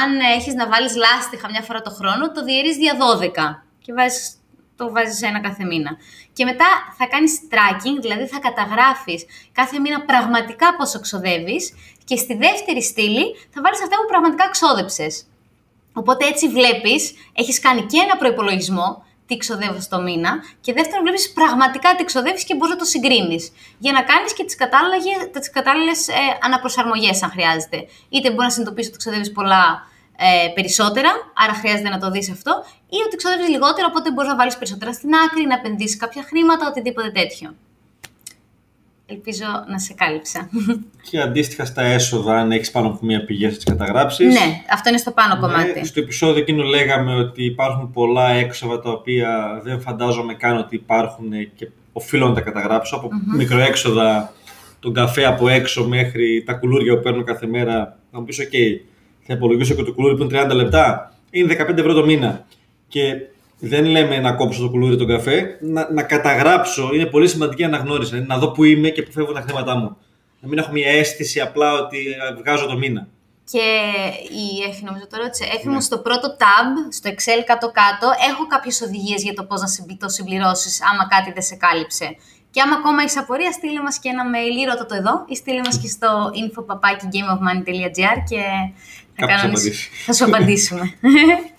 Αν 0.01 0.19
έχεις 0.19 0.53
να 0.53 0.67
βάλεις 0.67 0.95
λάστιχα 0.95 1.49
μια 1.49 1.61
φορά 1.61 1.81
το 1.81 1.89
χρόνο, 1.89 2.31
το 2.31 2.43
διαιρείς 2.43 2.75
δια 2.75 2.93
12 2.97 3.63
και 3.79 3.93
βάζεις, 3.93 4.35
το 4.75 4.91
βάζεις 4.91 5.21
ένα 5.21 5.39
κάθε 5.41 5.63
μήνα. 5.63 5.97
Και 6.33 6.45
μετά 6.45 6.65
θα 6.97 7.05
κάνεις 7.07 7.39
tracking, 7.51 7.97
δηλαδή 8.01 8.25
θα 8.27 8.39
καταγράφεις 8.39 9.25
κάθε 9.51 9.79
μήνα 9.79 10.01
πραγματικά 10.01 10.75
πόσο 10.75 10.99
ξοδεύεις 10.99 11.73
και 12.03 12.15
στη 12.15 12.33
δεύτερη 12.35 12.83
στήλη 12.83 13.25
θα 13.53 13.61
βάλεις 13.61 13.81
αυτά 13.81 13.95
που 13.95 14.07
πραγματικά 14.07 14.49
ξόδεψες. 14.49 15.25
Οπότε 15.93 16.25
έτσι 16.25 16.49
βλέπεις, 16.49 17.13
έχεις 17.33 17.59
κάνει 17.59 17.81
και 17.81 17.97
ένα 17.97 18.17
προϋπολογισμό, 18.17 19.05
τι 19.33 19.39
ξοδεύω 19.39 19.79
στο 19.79 20.01
μήνα. 20.01 20.31
Και 20.61 20.73
δεύτερον, 20.73 21.01
βλέπεις 21.01 21.31
πραγματικά 21.33 21.95
τι 21.95 22.03
ξοδεύεις 22.03 22.43
και 22.43 22.55
μπορείς 22.55 22.73
να 22.73 22.79
το 22.79 22.85
συγκρίνεις. 22.85 23.51
Για 23.77 23.91
να 23.91 24.01
κάνεις 24.03 24.33
και 24.33 24.43
τις 24.43 25.49
κατάλληλες 25.51 26.07
ε, 26.07 26.13
αναπροσαρμογές, 26.41 27.23
αν 27.23 27.29
χρειάζεται. 27.29 27.77
Είτε 28.09 28.27
μπορείς 28.29 28.43
να 28.43 28.49
συνειδητοποιήσεις 28.49 28.89
ότι 28.91 28.97
ξοδεύεις 28.97 29.31
πολλά 29.31 29.63
ε, 30.17 30.47
περισσότερα, 30.53 31.11
άρα 31.43 31.53
χρειάζεται 31.53 31.89
να 31.89 31.99
το 31.99 32.11
δεις 32.11 32.31
αυτό, 32.31 32.65
ή 32.89 32.97
ότι 33.05 33.15
ξοδεύεις 33.15 33.47
λιγότερο, 33.47 33.87
οπότε 33.89 34.11
μπορείς 34.11 34.29
να 34.29 34.35
βάλεις 34.35 34.57
περισσότερα 34.57 34.93
στην 34.93 35.11
άκρη, 35.25 35.45
να 35.45 35.53
επενδύσεις 35.53 35.97
κάποια 35.97 36.23
χρήματα, 36.23 36.67
οτιδήποτε 36.67 37.09
τέτοιο. 37.11 37.55
Ελπίζω 39.13 39.45
να 39.67 39.79
σε 39.79 39.93
κάλυψα. 39.93 40.49
Και 41.09 41.21
αντίστοιχα 41.21 41.65
στα 41.65 41.81
έσοδα, 41.81 42.37
αν 42.37 42.51
έχεις 42.51 42.71
πάνω 42.71 42.87
από 42.87 42.99
μία 43.01 43.25
πηγή, 43.25 43.49
θα 43.49 43.55
τις 43.55 43.63
καταγράψεις. 43.63 44.27
Ναι, 44.27 44.61
αυτό 44.69 44.89
είναι 44.89 44.97
στο 44.97 45.11
πάνω 45.11 45.33
ναι, 45.33 45.39
κομμάτι. 45.39 45.85
Στο 45.85 45.99
επεισόδιο 45.99 46.41
εκείνο 46.41 46.63
λέγαμε 46.63 47.15
ότι 47.15 47.43
υπάρχουν 47.43 47.91
πολλά 47.91 48.29
έξοδα 48.29 48.79
τα 48.79 48.91
οποία 48.91 49.61
δεν 49.63 49.81
φαντάζομαι 49.81 50.33
καν 50.33 50.57
ότι 50.57 50.75
υπάρχουν 50.75 51.31
και 51.55 51.69
οφείλω 51.93 52.27
να 52.27 52.33
τα 52.33 52.41
καταγράψω. 52.41 52.95
Από 52.95 53.07
mm-hmm. 53.07 53.37
μικροέξοδα, 53.37 54.33
τον 54.79 54.93
καφέ 54.93 55.25
από 55.25 55.47
έξω 55.47 55.87
μέχρι 55.87 56.43
τα 56.45 56.53
κουλούρια 56.53 56.95
που 56.95 57.01
παίρνω 57.01 57.23
κάθε 57.23 57.47
μέρα. 57.47 57.97
Θα 58.11 58.19
μου 58.19 58.25
πεις: 58.25 58.39
OK, 58.41 58.55
θα 59.21 59.33
υπολογίσω 59.33 59.73
και 59.73 59.83
το 59.83 59.93
κουλούρι 59.93 60.15
που 60.15 60.23
είναι 60.23 60.43
30 60.43 60.55
λεπτά. 60.55 61.13
Είναι 61.29 61.55
15 61.59 61.77
ευρώ 61.77 61.93
το 61.93 62.05
μήνα. 62.05 62.45
Και 62.87 63.01
δεν 63.65 63.85
λέμε 63.85 64.19
να 64.19 64.31
κόψω 64.33 64.61
το 64.61 64.69
κουλούρι 64.69 64.97
τον 64.97 65.07
καφέ, 65.07 65.57
να, 65.61 65.91
να 65.91 66.03
καταγράψω. 66.03 66.89
Είναι 66.93 67.05
πολύ 67.05 67.27
σημαντική 67.27 67.63
αναγνώριση. 67.63 68.09
Δηλαδή 68.09 68.27
να 68.27 68.37
δω 68.37 68.51
που 68.51 68.63
είμαι 68.63 68.89
και 68.89 69.01
που 69.01 69.11
φεύγουν 69.11 69.33
τα 69.33 69.41
χρήματά 69.41 69.75
μου. 69.77 69.97
Να 70.39 70.47
μην 70.47 70.57
έχω 70.57 70.71
μια 70.71 70.89
αίσθηση 70.89 71.39
απλά 71.39 71.73
ότι 71.73 71.97
βγάζω 72.39 72.65
το 72.65 72.77
μήνα. 72.77 73.07
Και 73.51 73.65
η 74.43 74.69
Εφη, 74.69 74.83
νομίζω 74.83 75.07
το 75.07 75.17
ρώτησε. 75.17 75.43
Εφη 75.55 75.67
μου, 75.67 75.73
ναι. 75.73 75.81
στο 75.81 75.97
πρώτο 75.97 76.27
tab, 76.39 76.67
στο 76.97 77.09
Excel 77.13 77.41
κάτω-κάτω, 77.45 78.07
έχω 78.29 78.47
κάποιες 78.47 78.81
οδηγίες 78.81 79.23
για 79.23 79.33
το 79.33 79.43
πώς 79.43 79.61
να 79.61 79.97
το 79.97 80.09
συμπληρώσεις, 80.09 80.81
άμα 80.91 81.07
κάτι 81.07 81.31
δεν 81.31 81.43
σε 81.43 81.55
κάλυψε. 81.55 82.15
Και 82.51 82.61
άμα 82.61 82.75
ακόμα 82.75 83.01
έχεις 83.01 83.17
απορία, 83.17 83.51
στείλε 83.51 83.81
μας 83.81 83.99
και 83.99 84.09
ένα 84.09 84.23
mail 84.33 84.55
ή 84.61 84.63
ρώτα 84.69 84.85
το 84.85 84.95
εδώ, 84.95 85.25
ή 85.27 85.35
στείλε 85.35 85.61
μας 85.65 85.77
και 85.81 85.87
στο 85.87 86.09
info.gameofmoney.gr 86.43 88.17
και 88.29 88.41
θα, 89.15 89.51
θα 90.05 90.13
σου 90.13 90.25
απαντήσουμε. 90.25 90.83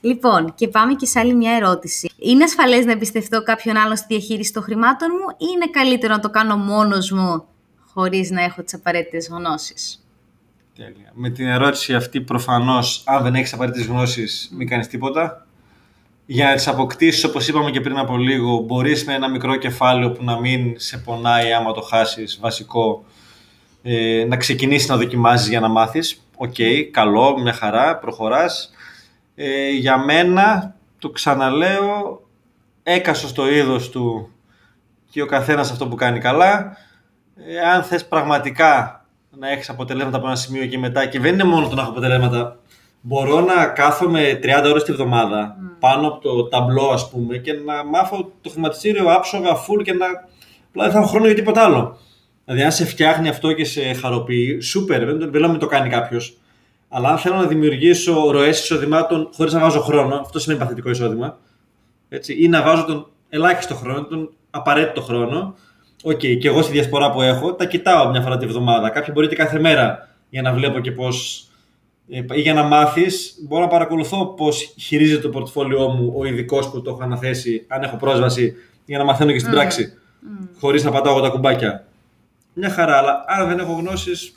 Λοιπόν, 0.00 0.54
και 0.54 0.68
πάμε 0.68 0.94
και 0.94 1.06
σε 1.06 1.18
άλλη 1.18 1.34
μια 1.34 1.52
ερώτηση. 1.52 2.10
Είναι 2.18 2.44
ασφαλές 2.44 2.84
να 2.84 2.92
εμπιστευτώ 2.92 3.42
κάποιον 3.42 3.76
άλλον 3.76 3.96
στη 3.96 4.06
διαχείριση 4.08 4.52
των 4.52 4.62
χρημάτων 4.62 5.08
μου 5.12 5.34
ή 5.38 5.50
είναι 5.54 5.70
καλύτερο 5.70 6.14
να 6.14 6.20
το 6.20 6.30
κάνω 6.30 6.56
μόνος 6.56 7.10
μου 7.10 7.44
χωρίς 7.92 8.30
να 8.30 8.42
έχω 8.42 8.62
τις 8.62 8.74
απαραίτητες 8.74 9.28
γνώσεις; 9.28 10.04
Τέλεια. 10.76 11.12
Με 11.12 11.30
την 11.30 11.46
ερώτηση 11.46 11.94
αυτή, 11.94 12.20
προφανώς, 12.20 13.02
αν 13.06 13.22
δεν 13.22 13.34
έχεις 13.34 13.52
απαραίτητες 13.52 13.86
γνώσεις, 13.86 14.50
μην 14.52 14.68
κάνεις 14.68 14.86
τίποτα. 14.88 15.46
Για 16.26 16.48
να 16.48 16.54
τις 16.54 16.68
αποκτήσεις, 16.68 17.24
όπως 17.24 17.48
είπαμε 17.48 17.70
και 17.70 17.80
πριν 17.80 17.98
από 17.98 18.16
λίγο, 18.16 18.58
μπορείς 18.58 19.04
με 19.04 19.14
ένα 19.14 19.30
μικρό 19.30 19.56
κεφάλαιο 19.56 20.12
που 20.12 20.24
να 20.24 20.40
μην 20.40 20.74
σε 20.76 20.98
πονάει 20.98 21.52
άμα 21.52 21.72
το 21.72 21.80
χάσεις, 21.80 22.38
βασικό, 22.40 23.04
ε, 23.82 24.24
να 24.28 24.36
ξεκινήσεις 24.36 24.88
να 24.88 24.96
δοκιμάζεις 24.96 25.48
για 25.48 25.60
να 25.60 25.68
μάθεις. 25.68 26.20
Οκέι, 26.36 26.54
okay, 26.58 26.82
καλό, 26.90 27.40
μια 27.40 27.52
χαρά, 27.52 27.96
προχωράς 27.96 28.70
ε, 29.42 29.70
για 29.70 29.98
μένα, 29.98 30.74
το 30.98 31.10
ξαναλέω, 31.10 32.22
έκαστος 32.82 33.30
στο 33.30 33.50
είδος 33.50 33.90
του 33.90 34.28
και 35.10 35.22
ο 35.22 35.26
καθένας 35.26 35.70
αυτό 35.70 35.88
που 35.88 35.94
κάνει 35.94 36.18
καλά. 36.18 36.76
Ε, 37.36 37.60
αν 37.60 37.82
θες 37.82 38.06
πραγματικά 38.06 39.04
να 39.38 39.50
έχεις 39.50 39.68
αποτελέσματα 39.68 40.16
από 40.16 40.26
ένα 40.26 40.36
σημείο 40.36 40.66
και 40.66 40.78
μετά 40.78 41.06
και 41.06 41.20
δεν 41.20 41.32
είναι 41.32 41.44
μόνο 41.44 41.68
το 41.68 41.74
να 41.74 41.82
έχω 41.82 41.90
αποτελέσματα, 41.90 42.58
μπορώ 43.00 43.40
να 43.40 43.66
κάθομαι 43.66 44.38
30 44.42 44.46
ώρες 44.64 44.82
τη 44.82 44.92
βδομάδα 44.92 45.56
mm. 45.56 45.76
πάνω 45.80 46.08
από 46.08 46.20
το 46.20 46.48
ταμπλό 46.48 46.88
ας 46.88 47.10
πούμε 47.10 47.36
και 47.36 47.52
να 47.52 47.84
μάθω 47.84 48.32
το 48.40 48.50
χρηματιστήριο 48.50 49.12
άψογα, 49.12 49.56
full 49.56 49.82
και 49.82 49.92
να 49.92 50.06
απλά 50.68 50.84
δεν 50.84 50.92
θα 50.92 50.98
έχω 50.98 51.08
χρόνο 51.08 51.26
για 51.26 51.34
τίποτα 51.34 51.64
άλλο. 51.64 51.98
Δηλαδή 52.44 52.62
αν 52.62 52.72
σε 52.72 52.84
φτιάχνει 52.86 53.28
αυτό 53.28 53.52
και 53.52 53.64
σε 53.64 53.92
χαροποιεί, 53.92 54.60
σούπερ, 54.60 55.04
δεν, 55.04 55.30
δεν 55.30 55.40
λέω 55.40 55.56
το 55.56 55.66
κάνει 55.66 55.88
κάποιος. 55.88 56.39
Αλλά 56.92 57.08
αν 57.08 57.18
θέλω 57.18 57.34
να 57.34 57.46
δημιουργήσω 57.46 58.30
ροές 58.30 58.60
εισοδημάτων 58.60 59.30
χωρίς 59.34 59.52
να 59.52 59.60
βάζω 59.60 59.80
χρόνο, 59.80 60.14
αυτό 60.14 60.38
σημαίνει 60.38 60.60
παθητικό 60.60 60.90
εισόδημα. 60.90 61.38
Έτσι, 62.08 62.36
ή 62.42 62.48
να 62.48 62.62
βάζω 62.62 62.84
τον 62.84 63.06
ελάχιστο 63.28 63.74
χρόνο, 63.74 64.04
τον 64.04 64.30
απαραίτητο 64.50 65.00
χρόνο. 65.00 65.54
Οκέι, 66.02 66.10
okay, 66.12 66.38
και 66.38 66.48
εγώ 66.48 66.62
στη 66.62 66.72
διασπορά 66.72 67.10
που 67.10 67.20
έχω, 67.20 67.54
τα 67.54 67.64
κοιτάω 67.64 68.10
μια 68.10 68.20
φορά 68.20 68.36
τη 68.36 68.46
βδομάδα. 68.46 68.90
Κάποιοι 68.90 69.12
μπορείτε 69.14 69.34
κάθε 69.34 69.60
μέρα 69.60 70.08
για 70.30 70.42
να 70.42 70.52
βλέπω 70.52 70.80
και 70.80 70.92
πώς. 70.92 71.44
Ε, 72.08 72.24
ή 72.34 72.40
για 72.40 72.54
να 72.54 72.62
μάθεις, 72.62 73.34
μπορώ 73.48 73.62
να 73.62 73.68
παρακολουθώ 73.68 74.26
πώς 74.26 74.74
χειρίζεται 74.78 75.20
το 75.20 75.28
πορτφόλιό 75.28 75.88
μου 75.88 76.14
ο 76.16 76.24
ειδικός 76.24 76.70
που 76.70 76.82
το 76.82 76.90
έχω 76.90 77.02
αναθέσει, 77.02 77.64
αν 77.68 77.82
έχω 77.82 77.96
πρόσβαση, 77.96 78.54
για 78.84 78.98
να 78.98 79.04
μαθαίνω 79.04 79.32
και 79.32 79.38
στην 79.38 79.50
mm. 79.50 79.54
πράξη. 79.54 79.92
Mm. 79.92 80.48
Χωρίς 80.60 80.84
να 80.84 80.90
πατάω 80.90 81.20
τα 81.20 81.28
κουμπάκια. 81.28 81.84
Μια 82.52 82.70
χαρά, 82.70 82.96
αλλά 82.96 83.24
αν 83.26 83.48
δεν 83.48 83.58
έχω 83.58 83.72
γνώσεις, 83.72 84.32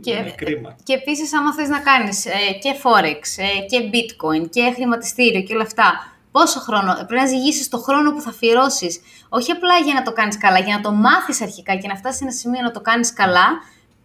και, 0.00 0.34
και 0.82 0.92
επίσης, 0.92 1.34
άμα 1.34 1.54
θες 1.54 1.68
να 1.68 1.80
κάνεις 1.80 2.26
ε, 2.26 2.30
και 2.62 2.74
Forex 2.82 3.22
ε, 3.36 3.66
και 3.66 3.90
Bitcoin 3.92 4.50
και 4.50 4.72
χρηματιστήριο 4.74 5.42
και 5.42 5.54
όλα 5.54 5.62
αυτά, 5.62 6.12
πόσο 6.32 6.60
χρόνο, 6.60 6.94
πρέπει 6.94 7.14
να 7.14 7.26
ζυγίσεις 7.26 7.68
το 7.68 7.78
χρόνο 7.78 8.12
που 8.12 8.20
θα 8.20 8.30
αφιερώσεις. 8.30 9.00
Όχι 9.28 9.50
απλά 9.52 9.78
για 9.78 9.94
να 9.94 10.02
το 10.02 10.12
κάνεις 10.12 10.38
καλά, 10.38 10.58
για 10.58 10.76
να 10.76 10.82
το 10.82 10.92
μάθεις 10.92 11.42
αρχικά 11.42 11.76
και 11.76 11.88
να 11.88 11.96
φτάσεις 11.96 12.18
σε 12.18 12.24
ένα 12.24 12.32
σημείο 12.32 12.62
να 12.62 12.70
το 12.70 12.80
κάνεις 12.80 13.12
καλά. 13.12 13.46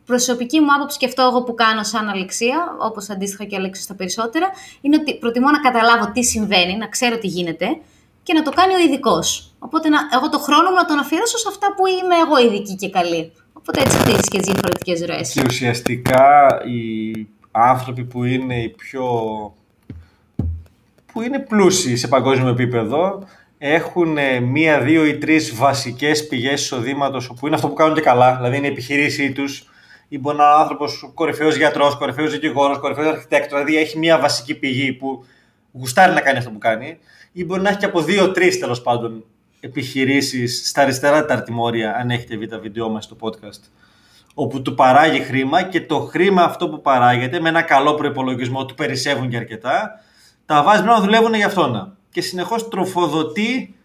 Προσωπική 0.05 0.59
μου 0.59 0.73
άποψη 0.75 0.97
και 0.97 1.05
αυτό 1.05 1.21
εγώ 1.21 1.43
που 1.43 1.53
κάνω 1.53 1.83
σαν 1.83 2.09
αλεξία, 2.09 2.75
όπως 2.79 3.09
αντίστοιχα 3.09 3.43
και 3.43 3.55
αλεξία 3.55 3.83
στα 3.83 3.95
περισσότερα, 3.95 4.49
είναι 4.81 4.95
ότι 5.01 5.17
προτιμώ 5.17 5.49
να 5.49 5.59
καταλάβω 5.59 6.11
τι 6.11 6.23
συμβαίνει, 6.23 6.77
να 6.77 6.87
ξέρω 6.87 7.17
τι 7.17 7.27
γίνεται 7.27 7.67
και 8.23 8.33
να 8.33 8.41
το 8.41 8.51
κάνει 8.51 8.73
ο 8.73 8.77
ειδικός. 8.77 9.53
Οπότε 9.59 9.89
να, 9.89 9.99
εγώ 10.13 10.29
το 10.29 10.39
χρόνο 10.39 10.69
μου 10.69 10.75
να 10.75 10.85
τον 10.85 10.99
αφιερώσω 10.99 11.37
σε 11.37 11.47
αυτά 11.49 11.73
που 11.75 11.87
είμαι 11.87 12.15
εγώ 12.15 12.37
ειδική 12.37 12.75
και 12.75 12.89
καλή. 12.89 13.31
Οπότε 13.67 13.81
έτσι 13.81 13.97
χτίζει 13.97 14.21
και 14.21 14.39
τι 14.39 14.51
διαφορετικές 14.51 15.05
ροές. 15.05 15.31
Και 15.31 15.41
ουσιαστικά 15.45 16.47
οι 16.65 17.27
άνθρωποι 17.51 18.03
που 18.03 18.23
είναι 18.23 18.61
οι 18.61 18.69
πιο. 18.69 19.03
που 21.13 21.21
είναι 21.21 21.39
πλούσιοι 21.39 21.95
σε 21.95 22.07
παγκόσμιο 22.07 22.49
επίπεδο 22.49 23.27
έχουν 23.57 24.17
μία, 24.41 24.81
δύο 24.81 25.05
ή 25.05 25.17
τρεις 25.17 25.55
βασικές 25.55 26.27
πηγές 26.27 26.61
εισοδήματος 26.61 27.33
που 27.39 27.45
είναι 27.45 27.55
αυτό 27.55 27.67
που 27.67 27.73
κάνουν 27.73 27.95
και 27.95 28.01
καλά, 28.01 28.35
δηλαδή 28.35 28.57
είναι 28.57 28.67
η 28.67 28.69
επιχειρήσή 28.69 29.31
τους. 29.31 29.69
Ή 30.07 30.19
μπορεί 30.19 30.37
να 30.37 30.43
είναι 30.43 30.53
άνθρωπος 30.53 31.11
κορυφαίος 31.13 31.55
γιατρός, 31.55 31.97
κορυφαίος 31.97 32.31
δικηγόρος, 32.31 32.79
κορυφαίος 32.79 33.07
αρχιτέκτο, 33.07 33.55
δηλαδή 33.55 33.77
έχει 33.77 33.97
μία 33.97 34.19
βασική 34.19 34.55
πηγή 34.55 34.93
που 34.93 35.25
γουστάρει 35.71 36.13
να 36.13 36.21
κάνει 36.21 36.37
αυτό 36.37 36.49
που 36.49 36.57
κάνει, 36.57 36.97
ή 37.31 37.45
μπορεί 37.45 37.61
να 37.61 37.69
έχει 37.69 37.77
και 37.77 37.85
από 37.85 38.01
δύο-τρει 38.01 38.57
τέλος 38.57 38.81
πάντων 38.81 39.25
επιχειρήσεις 39.65 40.67
στα 40.69 40.81
αριστερά 40.81 41.25
τα 41.25 41.33
αρτημόρια, 41.33 41.95
αν 41.95 42.09
έχετε 42.09 42.35
δει 42.35 42.47
τα 42.47 42.59
βίντεό 42.59 42.89
μας 42.89 43.03
στο 43.03 43.15
podcast, 43.19 43.61
όπου 44.33 44.61
του 44.61 44.75
παράγει 44.75 45.19
χρήμα 45.19 45.63
και 45.63 45.81
το 45.81 45.99
χρήμα 45.99 46.43
αυτό 46.43 46.69
που 46.69 46.81
παράγεται 46.81 47.39
με 47.39 47.49
ένα 47.49 47.61
καλό 47.61 47.93
προπολογισμό 47.93 48.65
του 48.65 48.73
περισσεύουν 48.73 49.29
και 49.29 49.37
αρκετά, 49.37 49.99
τα 50.45 50.63
βάζεις 50.63 50.85
να 50.85 50.99
δουλεύουν 50.99 51.33
για 51.33 51.45
αυτόν. 51.45 51.97
Και 52.09 52.21
συνεχώς 52.21 52.67
τροφοδοτεί 52.67 53.75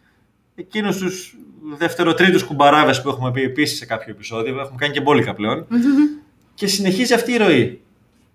εκείνους 0.55 0.97
τους 0.97 1.37
δευτεροτρίτους 1.77 2.45
κουμπαράβες 2.45 3.03
που 3.03 3.09
έχουμε 3.09 3.31
πει 3.31 3.43
επίσης 3.43 3.79
σε 3.79 3.87
κάποιο 3.87 4.13
επεισόδιο, 4.13 4.61
έχουμε 4.61 4.77
κάνει 4.79 4.93
και 4.93 5.01
μπόλικα 5.01 5.35
πλέον, 5.35 5.67
και 6.55 6.67
συνεχίζει 6.67 7.15
αυτή 7.15 7.33
η 7.33 7.37
ροή. 7.37 7.81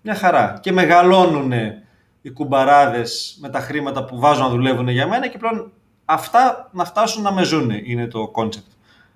Μια 0.02 0.14
χαρά. 0.14 0.58
Και 0.62 0.72
μεγαλώνουν 0.72 1.52
οι 2.22 2.30
κουμπαράδες 2.30 3.38
με 3.40 3.48
τα 3.48 3.60
χρήματα 3.60 4.04
που 4.04 4.18
βάζουν 4.18 4.42
να 4.42 4.50
δουλεύουν 4.50 4.88
για 4.88 5.06
μένα 5.08 5.26
και 5.28 5.38
πλέον 5.38 5.72
αυτά 6.06 6.68
να 6.72 6.84
φτάσουν 6.84 7.22
να 7.22 7.32
με 7.32 7.42
ζούνε 7.42 7.70
είναι 7.84 8.06
το 8.06 8.28
concept. 8.28 8.66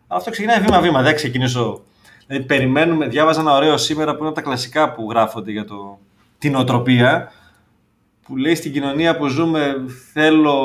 Αλλά 0.07 0.19
αυτό 0.19 0.31
ξεκινάει 0.31 0.61
βήμα-βήμα. 0.61 1.03
Δεν 1.03 1.15
ξεκινήσω. 1.15 1.81
Δηλαδή, 2.27 2.47
περιμένουμε. 2.47 3.07
Διάβαζα 3.07 3.41
ένα 3.41 3.55
ωραίο 3.55 3.77
σήμερα 3.77 4.13
που 4.13 4.19
είναι 4.19 4.27
από 4.27 4.37
τα 4.37 4.43
κλασικά 4.43 4.93
που 4.93 5.11
γράφονται 5.11 5.51
για 5.51 5.65
το, 5.65 5.99
τη 6.39 6.55
νοοτροπία. 6.55 7.33
Που 8.23 8.37
λέει 8.37 8.55
στην 8.55 8.73
κοινωνία 8.73 9.17
που 9.17 9.27
ζούμε, 9.27 9.75
θέλω 10.13 10.57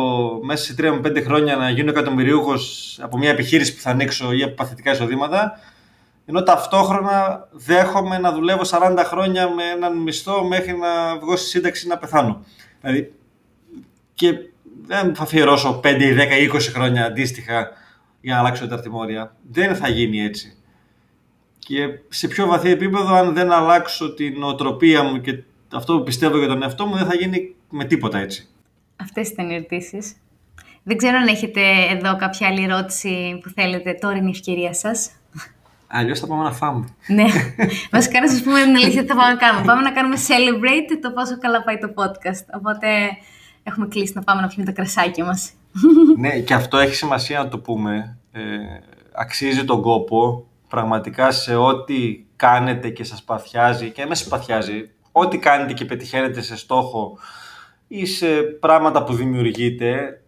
μέσα 0.44 0.64
σε 0.64 0.76
3 0.78 1.00
με 1.02 1.10
5 1.10 1.24
χρόνια 1.24 1.56
να 1.56 1.70
γίνω 1.70 1.90
εκατομμυριούχος 1.90 2.98
από 3.02 3.18
μια 3.18 3.30
επιχείρηση 3.30 3.76
που 3.76 3.82
θα 3.82 3.90
ανοίξω 3.90 4.32
ή 4.32 4.44
από 4.44 4.54
παθητικά 4.54 4.92
εισοδήματα. 4.92 5.60
Ενώ 6.26 6.44
ταυτόχρονα 6.44 7.48
δέχομαι 7.52 8.18
να 8.18 8.32
δουλεύω 8.32 8.62
40 8.66 9.04
χρόνια 9.06 9.50
με 9.50 9.64
έναν 9.64 9.98
μισθό 9.98 10.44
μέχρι 10.44 10.78
να 10.78 11.18
βγω 11.20 11.36
στη 11.36 11.48
σύνταξη 11.48 11.88
να 11.88 11.98
πεθάνω. 11.98 12.44
Δηλαδή, 12.82 13.14
και 14.14 14.34
δεν 14.88 15.16
θα 15.16 15.24
αφιερώσω 15.24 15.80
5, 15.84 15.88
10, 15.88 16.54
20 16.54 16.60
χρόνια 16.60 17.06
αντίστοιχα 17.06 17.70
για 18.22 18.34
να 18.34 18.40
αλλάξω 18.40 18.68
τα 18.68 18.76
αρτημόρια. 18.76 19.36
Δεν 19.52 19.76
θα 19.76 19.88
γίνει 19.90 20.22
έτσι. 20.22 20.58
Και 21.60 21.88
σε 22.10 22.28
πιο 22.28 22.46
βαθύ 22.46 22.70
επίπεδο, 22.70 23.14
αν 23.14 23.34
δεν 23.34 23.52
αλλάξω 23.52 24.14
την 24.14 24.44
οτροπία 24.44 25.04
μου 25.04 25.22
και 25.22 25.44
αυτό 25.74 25.98
που 25.98 26.04
πιστεύω 26.04 26.38
για 26.38 26.48
τον 26.48 26.64
εαυτό 26.64 26.86
μου, 26.86 26.96
δεν 26.96 27.06
θα 27.06 27.16
γίνει 27.16 27.56
με 27.70 27.86
τίποτα 27.86 28.20
έτσι. 28.20 28.50
Αυτές 28.96 29.30
ήταν 29.30 29.50
οι 29.50 29.56
ερωτήσεις. 29.56 30.16
Δεν 30.84 30.98
ξέρω 30.98 31.18
αν 31.18 31.28
έχετε 31.28 31.62
εδώ 31.92 32.16
κάποια 32.16 32.48
άλλη 32.48 32.64
ερώτηση 32.64 33.40
που 33.44 33.50
θέλετε. 33.50 33.94
Τώρα 33.94 34.16
είναι 34.16 34.28
η 34.28 34.34
ευκαιρία 34.36 34.74
σας. 34.74 35.12
Αλλιώς 35.88 36.20
θα 36.20 36.28
πάμε 36.28 36.44
να 36.44 36.52
φάμε. 36.52 36.88
ναι. 37.08 37.26
Βασικά 37.92 38.20
να 38.22 38.30
σας 38.30 38.42
πούμε 38.42 38.64
την 38.64 38.76
αλήθεια 38.76 39.02
τι 39.02 39.08
θα 39.08 39.16
πάμε 39.16 39.32
να 39.34 39.38
κάνουμε. 39.38 39.66
πάμε 39.66 39.82
να 39.82 39.92
κάνουμε 39.92 40.16
celebrate 40.28 41.00
το 41.02 41.12
πόσο 41.12 41.38
καλά 41.38 41.64
πάει 41.64 41.78
το 41.78 41.94
podcast. 41.96 42.46
Οπότε 42.58 42.88
έχουμε 43.68 43.88
κλείσει 43.88 44.14
να 44.16 44.24
πάμε 44.24 44.42
να 44.42 44.48
πιούμε 44.48 44.66
τα 44.66 44.72
κρασάκια 44.72 45.26
μας. 45.26 45.52
ναι, 46.18 46.40
και 46.40 46.54
αυτό 46.54 46.78
έχει 46.78 46.96
σημασία 46.96 47.40
να 47.44 47.48
το 47.48 47.60
πούμε. 47.60 48.18
Ε, 48.32 48.42
αξίζει 49.12 49.66
τον 49.66 49.82
κόπο 49.82 50.48
πραγματικά 50.68 51.32
σε 51.32 51.56
ό,τι 51.56 52.24
κάνετε 52.36 52.90
και 52.90 53.04
σας 53.04 53.24
παθιάζει 53.24 53.92
και 53.92 54.06
με 54.06 54.16
παθιάζει, 54.30 54.90
ό,τι 55.12 55.38
κάνετε 55.38 55.74
και 55.74 55.86
πετυχαίνετε 55.86 56.42
σε 56.42 56.58
στόχο 56.58 57.18
ή 57.88 58.06
σε 58.06 58.42
πράγματα 58.42 59.04
που 59.04 59.14
δημιουργείτε, 59.14 60.22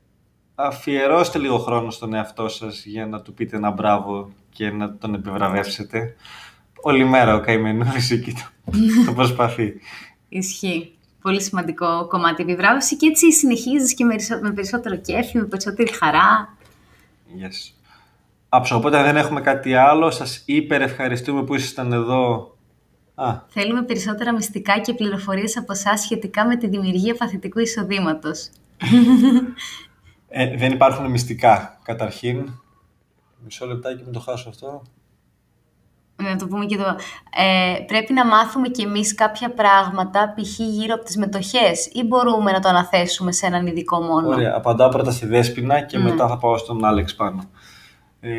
αφιερώστε 0.56 1.38
λίγο 1.38 1.58
χρόνο 1.58 1.90
στον 1.90 2.14
εαυτό 2.14 2.48
σας 2.48 2.86
για 2.86 3.06
να 3.06 3.22
του 3.22 3.34
πείτε 3.34 3.56
ένα 3.56 3.72
μπράβο 3.72 4.32
και 4.50 4.70
να 4.70 4.98
τον 4.98 5.14
επιβραβεύσετε. 5.14 6.16
Όλη 6.82 7.04
μέρα 7.04 7.36
ο 7.36 7.40
καημένος 7.40 8.12
εκεί 8.12 8.34
το, 8.34 8.72
το 9.06 9.14
προσπαθεί. 9.14 9.74
Ισχύει. 10.30 10.97
Πολύ 11.28 11.42
σημαντικό 11.42 12.08
κομμάτι 12.08 12.42
επιβράβευση 12.42 12.98
και 12.98 13.08
έτσι 13.08 13.32
συνεχίζεις 13.32 13.94
και 13.94 14.04
με 14.42 14.52
περισσότερο 14.56 14.96
κέφι, 14.96 15.38
με 15.38 15.44
περισσότερη 15.44 15.94
χαρά. 15.94 16.58
Yes. 17.28 17.74
Άψο, 18.50 18.76
οπότε 18.76 19.04
δεν 19.04 19.18
έχουμε 19.18 19.42
κάτι 19.42 19.76
άλλο, 19.76 20.12
σας 20.12 20.44
υπερευχαριστούμε 20.46 21.44
που 21.44 21.56
ήσασταν 21.56 21.94
εδώ. 21.94 22.56
Α. 23.16 23.40
Θέλουμε 23.48 23.84
περισσότερα 23.84 24.34
μυστικά 24.34 24.80
και 24.80 24.94
πληροφορίες 24.94 25.58
από 25.58 25.72
εσάς 25.72 26.02
σχετικά 26.02 26.48
με 26.48 26.56
τη 26.56 26.68
δημιουργία 26.68 27.16
παθητικού 27.16 27.60
εισοδήματος. 27.60 28.50
ε, 30.28 30.58
δεν 30.58 30.72
υπάρχουν 30.72 31.10
μυστικά, 31.10 31.80
καταρχήν. 31.84 32.54
Μισό 33.44 33.66
λεπτάκι 33.66 34.04
με 34.06 34.12
το 34.12 34.20
χάσω 34.20 34.50
αυτό. 34.50 34.82
Να 36.24 36.36
το 36.36 36.48
πούμε 36.48 36.66
και 36.66 36.76
εδώ. 36.76 36.96
Ε, 37.38 37.80
πρέπει 37.86 38.14
να 38.14 38.26
μάθουμε 38.26 38.68
κι 38.68 38.82
εμείς 38.82 39.16
κάποια 39.16 39.50
πράγματα, 39.50 40.34
π.χ. 40.36 40.60
γύρω 40.60 40.94
από 40.94 41.04
τις 41.04 41.18
μετοχές, 41.18 41.90
ή 41.94 42.04
μπορούμε 42.04 42.52
να 42.52 42.60
το 42.60 42.70
αναθέσουμε 42.70 43.32
σε 43.32 43.46
έναν 43.46 43.68
ειδικό 43.68 44.02
μόνο; 44.02 44.28
Ωραία, 44.28 44.56
απαντάω 44.56 44.90
πρώτα 44.90 45.12
στη 45.12 45.26
Δέσποινα 45.26 45.82
και 45.82 45.98
ναι. 45.98 46.04
μετά 46.04 46.28
θα 46.28 46.38
πάω 46.38 46.58
στον 46.58 46.86
Άλεξ 46.86 47.16
πάνω. 47.16 47.50
Ε, 48.20 48.32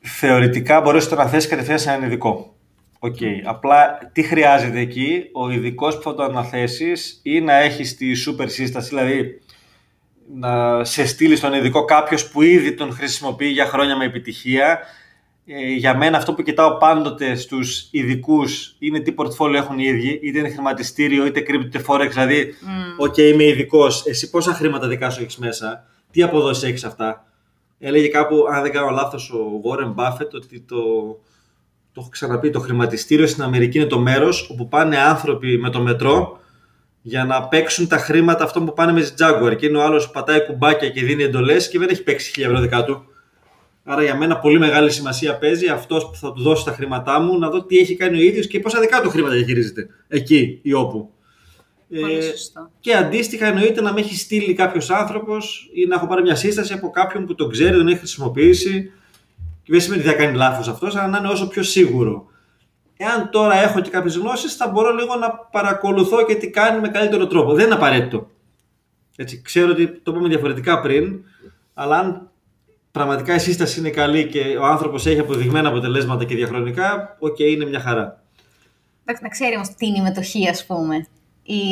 θεωρητικά 0.00 0.80
μπορείς 0.80 1.04
να 1.04 1.16
το 1.16 1.20
αναθέσεις 1.20 1.50
κατευθείαν 1.50 1.78
σε 1.78 1.90
έναν 1.90 2.02
ειδικό. 2.02 2.52
Okay. 3.00 3.40
Απλά 3.44 3.98
τι 4.12 4.22
χρειάζεται 4.22 4.78
εκεί, 4.78 5.30
ο 5.32 5.50
ειδικός 5.50 5.96
που 5.96 6.02
θα 6.02 6.14
το 6.14 6.22
αναθέσεις 6.22 7.20
ή 7.22 7.40
να 7.40 7.54
έχεις 7.54 7.96
τη 7.96 8.06
super 8.26 8.46
σύσταση, 8.46 8.88
δηλαδή 8.88 9.40
να 10.34 10.84
σε 10.84 11.06
στείλει 11.06 11.36
στον 11.36 11.52
ειδικό 11.52 11.84
κάποιος 11.84 12.30
που 12.30 12.42
ήδη 12.42 12.74
τον 12.74 12.92
χρησιμοποιεί 12.92 13.46
για 13.46 13.66
χρόνια 13.66 13.96
με 13.96 14.04
επιτυχία. 14.04 14.78
Ε, 15.50 15.72
για 15.72 15.96
μένα 15.96 16.16
αυτό 16.16 16.34
που 16.34 16.42
κοιτάω 16.42 16.76
πάντοτε 16.76 17.34
στους 17.34 17.88
ειδικούς 17.90 18.76
είναι 18.78 19.00
τι 19.00 19.12
πορτφόλιο 19.12 19.58
έχουν 19.58 19.78
οι 19.78 19.84
ίδιοι, 19.86 20.20
είτε 20.22 20.38
είναι 20.38 20.48
χρηματιστήριο, 20.48 21.26
είτε 21.26 21.42
crypto, 21.48 21.64
είτε 21.64 21.84
forex. 21.86 22.08
Δηλαδή, 22.10 22.54
mm. 23.00 23.06
OK, 23.06 23.18
είμαι 23.18 23.44
ειδικός. 23.44 24.06
Εσύ 24.06 24.30
πόσα 24.30 24.52
χρήματα 24.54 24.88
δικά 24.88 25.10
σου 25.10 25.22
έχεις 25.22 25.36
μέσα, 25.36 25.84
τι 26.10 26.22
αποδόσει 26.22 26.66
έχεις 26.66 26.84
αυτά; 26.84 27.24
Έλεγε 27.78 28.08
κάπου, 28.08 28.44
αν 28.52 28.62
δεν 28.62 28.72
κάνω 28.72 28.90
λάθος, 28.90 29.30
ο 29.30 29.60
Warren 29.64 29.94
Buffett 29.94 30.30
ότι 30.32 30.60
το, 30.60 30.76
το 31.92 32.00
έχω 32.00 32.08
ξαναπεί, 32.08 32.50
το 32.50 32.60
χρηματιστήριο 32.60 33.26
στην 33.26 33.42
Αμερική 33.42 33.78
είναι 33.78 33.86
το 33.86 33.98
μέρος 33.98 34.50
όπου 34.50 34.68
πάνε 34.68 34.98
άνθρωποι 34.98 35.58
με 35.58 35.70
το 35.70 35.80
μετρό 35.80 36.40
για 37.02 37.24
να 37.24 37.48
παίξουν 37.48 37.88
τα 37.88 37.98
χρήματα 37.98 38.44
αυτό 38.44 38.62
που 38.62 38.72
πάνε 38.72 38.92
με 38.92 39.00
τη 39.00 39.12
Jaguar. 39.18 39.56
Και 39.56 39.66
είναι 39.66 39.78
ο 39.78 39.82
άλλος 39.82 40.10
πατάει 40.10 40.46
κουμπάκια 40.46 40.88
και 40.88 41.02
δίνει 41.02 41.22
εντολές 41.22 41.68
και 41.68 41.78
δεν 41.78 41.88
έχει 41.88 42.02
παίξει 42.02 42.32
1000 42.36 42.44
ευρώ 42.44 42.60
δικά 42.60 42.84
του. 42.84 43.02
Άρα 43.90 44.02
για 44.02 44.16
μένα 44.16 44.38
πολύ 44.38 44.58
μεγάλη 44.58 44.90
σημασία 44.90 45.38
παίζει 45.38 45.68
αυτός 45.68 46.04
που 46.10 46.16
θα 46.16 46.32
του 46.32 46.42
δώσει 46.42 46.64
τα 46.64 46.72
χρήματά 46.72 47.20
μου 47.20 47.38
να 47.38 47.50
δω 47.50 47.64
τι 47.64 47.78
έχει 47.78 47.96
κάνει 47.96 48.18
ο 48.18 48.22
ίδιος 48.22 48.46
και 48.46 48.60
πόσα 48.60 48.80
δικά 48.80 49.00
του 49.00 49.10
χρήματα 49.10 49.34
διαχειρίζεται 49.34 49.88
εκεί 50.08 50.60
ή 50.62 50.72
όπου. 50.72 51.10
Ε, 51.90 52.00
και 52.80 52.94
αντίστοιχα 52.94 53.46
εννοείται 53.46 53.80
να 53.80 53.92
με 53.92 54.00
έχει 54.00 54.16
στείλει 54.16 54.54
κάποιος 54.54 54.90
άνθρωπος 54.90 55.70
ή 55.74 55.86
να 55.86 55.94
έχω 55.94 56.06
πάρει 56.06 56.22
μια 56.22 56.34
σύσταση 56.34 56.72
από 56.72 56.90
κάποιον 56.90 57.26
που 57.26 57.34
τον 57.34 57.50
ξέρει, 57.50 57.76
τον 57.76 57.88
έχει 57.88 57.98
χρησιμοποιήσει. 57.98 58.92
Και 59.62 59.72
δεν 59.72 59.80
σημαίνει 59.80 60.00
ότι 60.00 60.10
θα 60.10 60.16
κάνει 60.16 60.36
λάθος 60.36 60.68
αυτός, 60.68 60.96
αλλά 60.96 61.08
να 61.08 61.18
είναι 61.18 61.28
όσο 61.28 61.48
πιο 61.48 61.62
σίγουρο. 61.62 62.26
Εάν 62.96 63.30
τώρα 63.30 63.54
έχω 63.54 63.80
και 63.80 63.90
κάποιες 63.90 64.16
γνώσεις, 64.16 64.54
θα 64.54 64.68
μπορώ 64.68 64.94
λίγο 64.94 65.14
να 65.16 65.30
παρακολουθώ 65.30 66.24
και 66.24 66.34
τι 66.34 66.50
κάνει 66.50 66.80
με 66.80 66.88
καλύτερο 66.88 67.26
τρόπο. 67.26 67.54
Δεν 67.54 67.64
είναι 67.64 67.74
απαραίτητο. 67.74 68.30
Έτσι, 69.16 69.42
ξέρω 69.42 69.70
ότι 69.70 69.88
το 69.88 70.10
είπαμε 70.10 70.28
διαφορετικά 70.28 70.80
πριν, 70.80 71.20
αλλά 71.74 71.98
αν 71.98 72.30
πραγματικά 72.90 73.34
η 73.34 73.38
σύσταση 73.38 73.78
είναι 73.80 73.90
καλή 73.90 74.26
και 74.26 74.56
ο 74.60 74.64
άνθρωπος 74.64 75.06
έχει 75.06 75.18
αποδειγμένα 75.18 75.68
αποτελέσματα 75.68 76.24
και 76.24 76.34
διαχρονικά, 76.34 77.16
οκέι, 77.18 77.36
okay, 77.36 77.40
είναι 77.40 77.64
μια 77.64 77.80
χαρά. 77.80 78.22
Εντάξει, 79.04 79.22
να 79.22 79.28
ξέρει 79.28 79.54
όμως 79.54 79.68
τι 79.68 79.86
είναι 79.86 79.98
η 79.98 80.02
μετοχή, 80.02 80.48
ας 80.48 80.66
πούμε. 80.66 81.06
Ή 81.42 81.62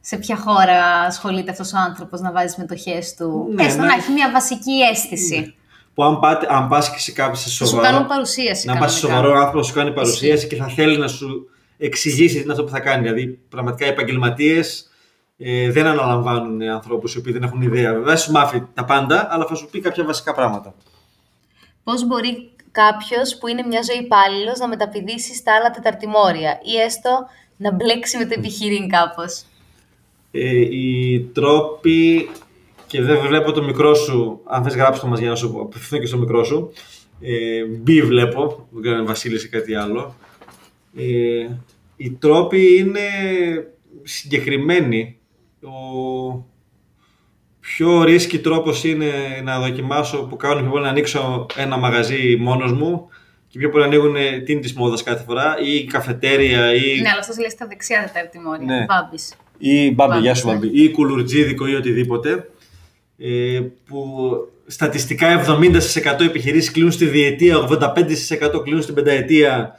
σε 0.00 0.16
ποια 0.16 0.36
χώρα 0.36 0.84
ασχολείται 1.06 1.50
αυτός 1.50 1.72
ο 1.72 1.78
άνθρωπος 1.86 2.20
να 2.20 2.32
βάζει 2.32 2.54
μετοχές 2.58 3.14
του. 3.14 3.48
Ναι, 3.54 3.64
Έστω 3.64 3.80
ναι. 3.80 3.86
να 3.86 3.94
έχει 3.94 4.12
μια 4.12 4.30
βασική 4.30 4.80
αίσθηση. 4.92 5.38
Ναι 5.38 5.52
που 5.94 6.04
αν, 6.04 6.18
πάτε, 6.20 6.46
αν 6.50 6.68
πας 6.68 6.90
και 6.90 6.98
σε 6.98 7.12
κάποιο 7.12 7.34
σε 7.34 7.50
σοβαρό... 7.50 7.84
σου 7.84 7.92
κάνουν 7.92 8.08
παρουσίαση. 8.08 8.66
Να 8.66 8.76
πας 8.76 8.92
σε 8.92 8.98
σοβαρό 8.98 9.38
άνθρωπο 9.38 9.62
σου 9.62 9.74
κάνει 9.74 9.92
παρουσίαση 9.92 10.46
και 10.46 10.56
θα 10.56 10.68
θέλει 10.68 10.98
να 10.98 11.08
σου 11.08 11.48
εξηγήσει 11.78 12.34
τι 12.34 12.42
είναι 12.42 12.52
αυτό 12.52 12.64
που 12.64 12.70
θα 12.70 12.80
κάνει. 12.80 13.02
Δηλαδή, 13.02 13.38
πραγματικά 13.48 13.86
οι 13.86 13.88
επαγγελματίες 13.88 14.90
ε, 15.44 15.70
δεν 15.70 15.86
αναλαμβάνουν 15.86 16.62
ανθρώπους 16.62 17.14
οι 17.14 17.18
οποίοι 17.18 17.32
δεν 17.32 17.42
έχουν 17.42 17.62
ιδέα. 17.62 17.92
Βέβαια, 17.92 18.16
σου 18.16 18.32
μάθει 18.32 18.66
τα 18.74 18.84
πάντα, 18.84 19.26
αλλά 19.30 19.46
θα 19.46 19.54
σου 19.54 19.68
πει 19.70 19.80
κάποια 19.80 20.04
βασικά 20.04 20.34
πράγματα. 20.34 20.74
Πώς 21.84 22.06
μπορεί 22.06 22.50
κάποιος 22.70 23.38
που 23.38 23.46
είναι 23.46 23.62
μιας 23.62 23.86
ζωής 23.86 24.00
υπάλληλος 24.00 24.58
να 24.58 24.68
μεταπηδήσει 24.68 25.34
στα 25.34 25.54
άλλα 25.54 25.70
τεταρτημόρια 25.70 26.60
ή 26.62 26.76
έστω 26.76 27.26
να 27.56 27.72
μπλέξει 27.72 28.18
με 28.18 28.24
το 28.24 28.34
επιχειρήν 28.38 28.88
κάπως; 28.88 29.44
Ε, 30.30 30.58
οι 30.58 31.20
τρόποι 31.20 32.30
και 32.86 33.02
δεν 33.02 33.18
βλέπω 33.18 33.52
το 33.52 33.62
μικρό 33.62 33.94
σου, 33.94 34.40
αν 34.44 34.62
θες 34.62 34.74
γράψει 34.74 35.00
το 35.00 35.06
μας 35.06 35.18
για 35.18 35.28
να 35.28 35.34
σου 35.34 35.60
απευθυνθώ 35.60 35.98
και 35.98 36.06
στο 36.06 36.18
μικρό 36.18 36.44
σου. 36.44 36.72
Ε, 37.20 37.64
μπι 37.64 38.02
βλέπω, 38.02 38.66
δεν 38.70 38.82
ξέρω 38.82 38.96
αν 38.96 39.06
Βασίλη 39.06 39.40
ή 39.44 39.48
κάτι 39.48 39.74
άλλο. 39.74 40.14
Ε, 40.96 41.48
οι 41.96 42.10
τρόποι 42.10 42.76
είναι 42.76 43.00
συγκεκριμένοι. 44.02 45.16
Ο 45.62 46.46
πιο 47.60 48.02
ρίσκι 48.02 48.38
τρόπος 48.38 48.84
είναι 48.84 49.10
να 49.42 49.60
δοκιμάσω 49.60 50.26
που 50.26 50.36
κάνω 50.36 50.60
πιο 50.60 50.70
πολύ 50.70 50.82
να 50.82 50.88
ανοίξω 50.88 51.46
ένα 51.56 51.76
μαγαζί 51.76 52.36
μόνος 52.40 52.72
μου 52.72 53.08
και 53.48 53.58
πιο 53.58 53.68
πολύ 53.68 53.84
ανοίγουν 53.84 54.14
την 54.44 54.60
της 54.60 54.74
μόδας 54.74 55.02
κάθε 55.02 55.24
φορά 55.24 55.56
ή 55.64 55.84
καφετέρια 55.84 56.74
ή... 56.74 57.00
Ναι, 57.00 57.08
αλλά 57.08 57.20
αυτός 57.20 57.38
λέει 57.38 57.50
στα 57.50 57.66
δεξιά 57.66 58.10
τα 58.14 58.28
τιμόνια, 58.28 58.76
ναι. 58.76 58.86
Ή 59.58 59.92
μπάμπι, 59.94 60.18
γεια 60.18 60.34
σου 60.34 60.46
μπάμπι. 60.46 60.82
Ή 60.82 60.90
κουλουρτζίδικο 60.90 61.66
ή 61.66 61.74
οτιδήποτε 61.74 62.50
ε, 63.18 63.60
που 63.84 64.30
στατιστικά 64.66 65.44
70% 65.46 66.20
επιχειρήσεις 66.20 66.70
κλείνουν 66.70 66.92
στη 66.92 67.06
διετία, 67.06 67.56
85% 67.56 68.62
κλείνουν 68.62 68.82
στην 68.82 68.94
πενταετία 68.94 69.78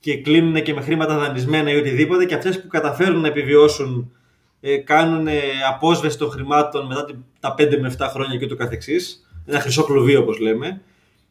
και 0.00 0.20
κλείνουν 0.20 0.62
και 0.62 0.74
με 0.74 0.80
χρήματα 0.80 1.18
δανεισμένα 1.18 1.70
ή 1.70 1.76
οτιδήποτε 1.76 2.24
και 2.24 2.34
αυτές 2.34 2.60
που 2.60 2.68
καταφέρουν 2.68 3.20
να 3.20 3.28
επιβιώσουν 3.28 4.12
ε, 4.60 4.76
κάνουν 4.76 5.26
ε, 5.26 5.40
απόσβεση 5.68 6.18
των 6.18 6.30
χρημάτων 6.30 6.86
μετά 6.86 7.06
τα 7.40 7.54
5 7.58 7.78
με 7.80 7.94
7 7.98 8.06
χρόνια 8.10 8.38
και 8.38 8.46
το 8.46 8.56
καθεξής. 8.56 9.28
Ένα 9.46 9.60
χρυσό 9.60 9.84
κλουβί 9.84 10.16
όπως 10.16 10.38
λέμε. 10.38 10.80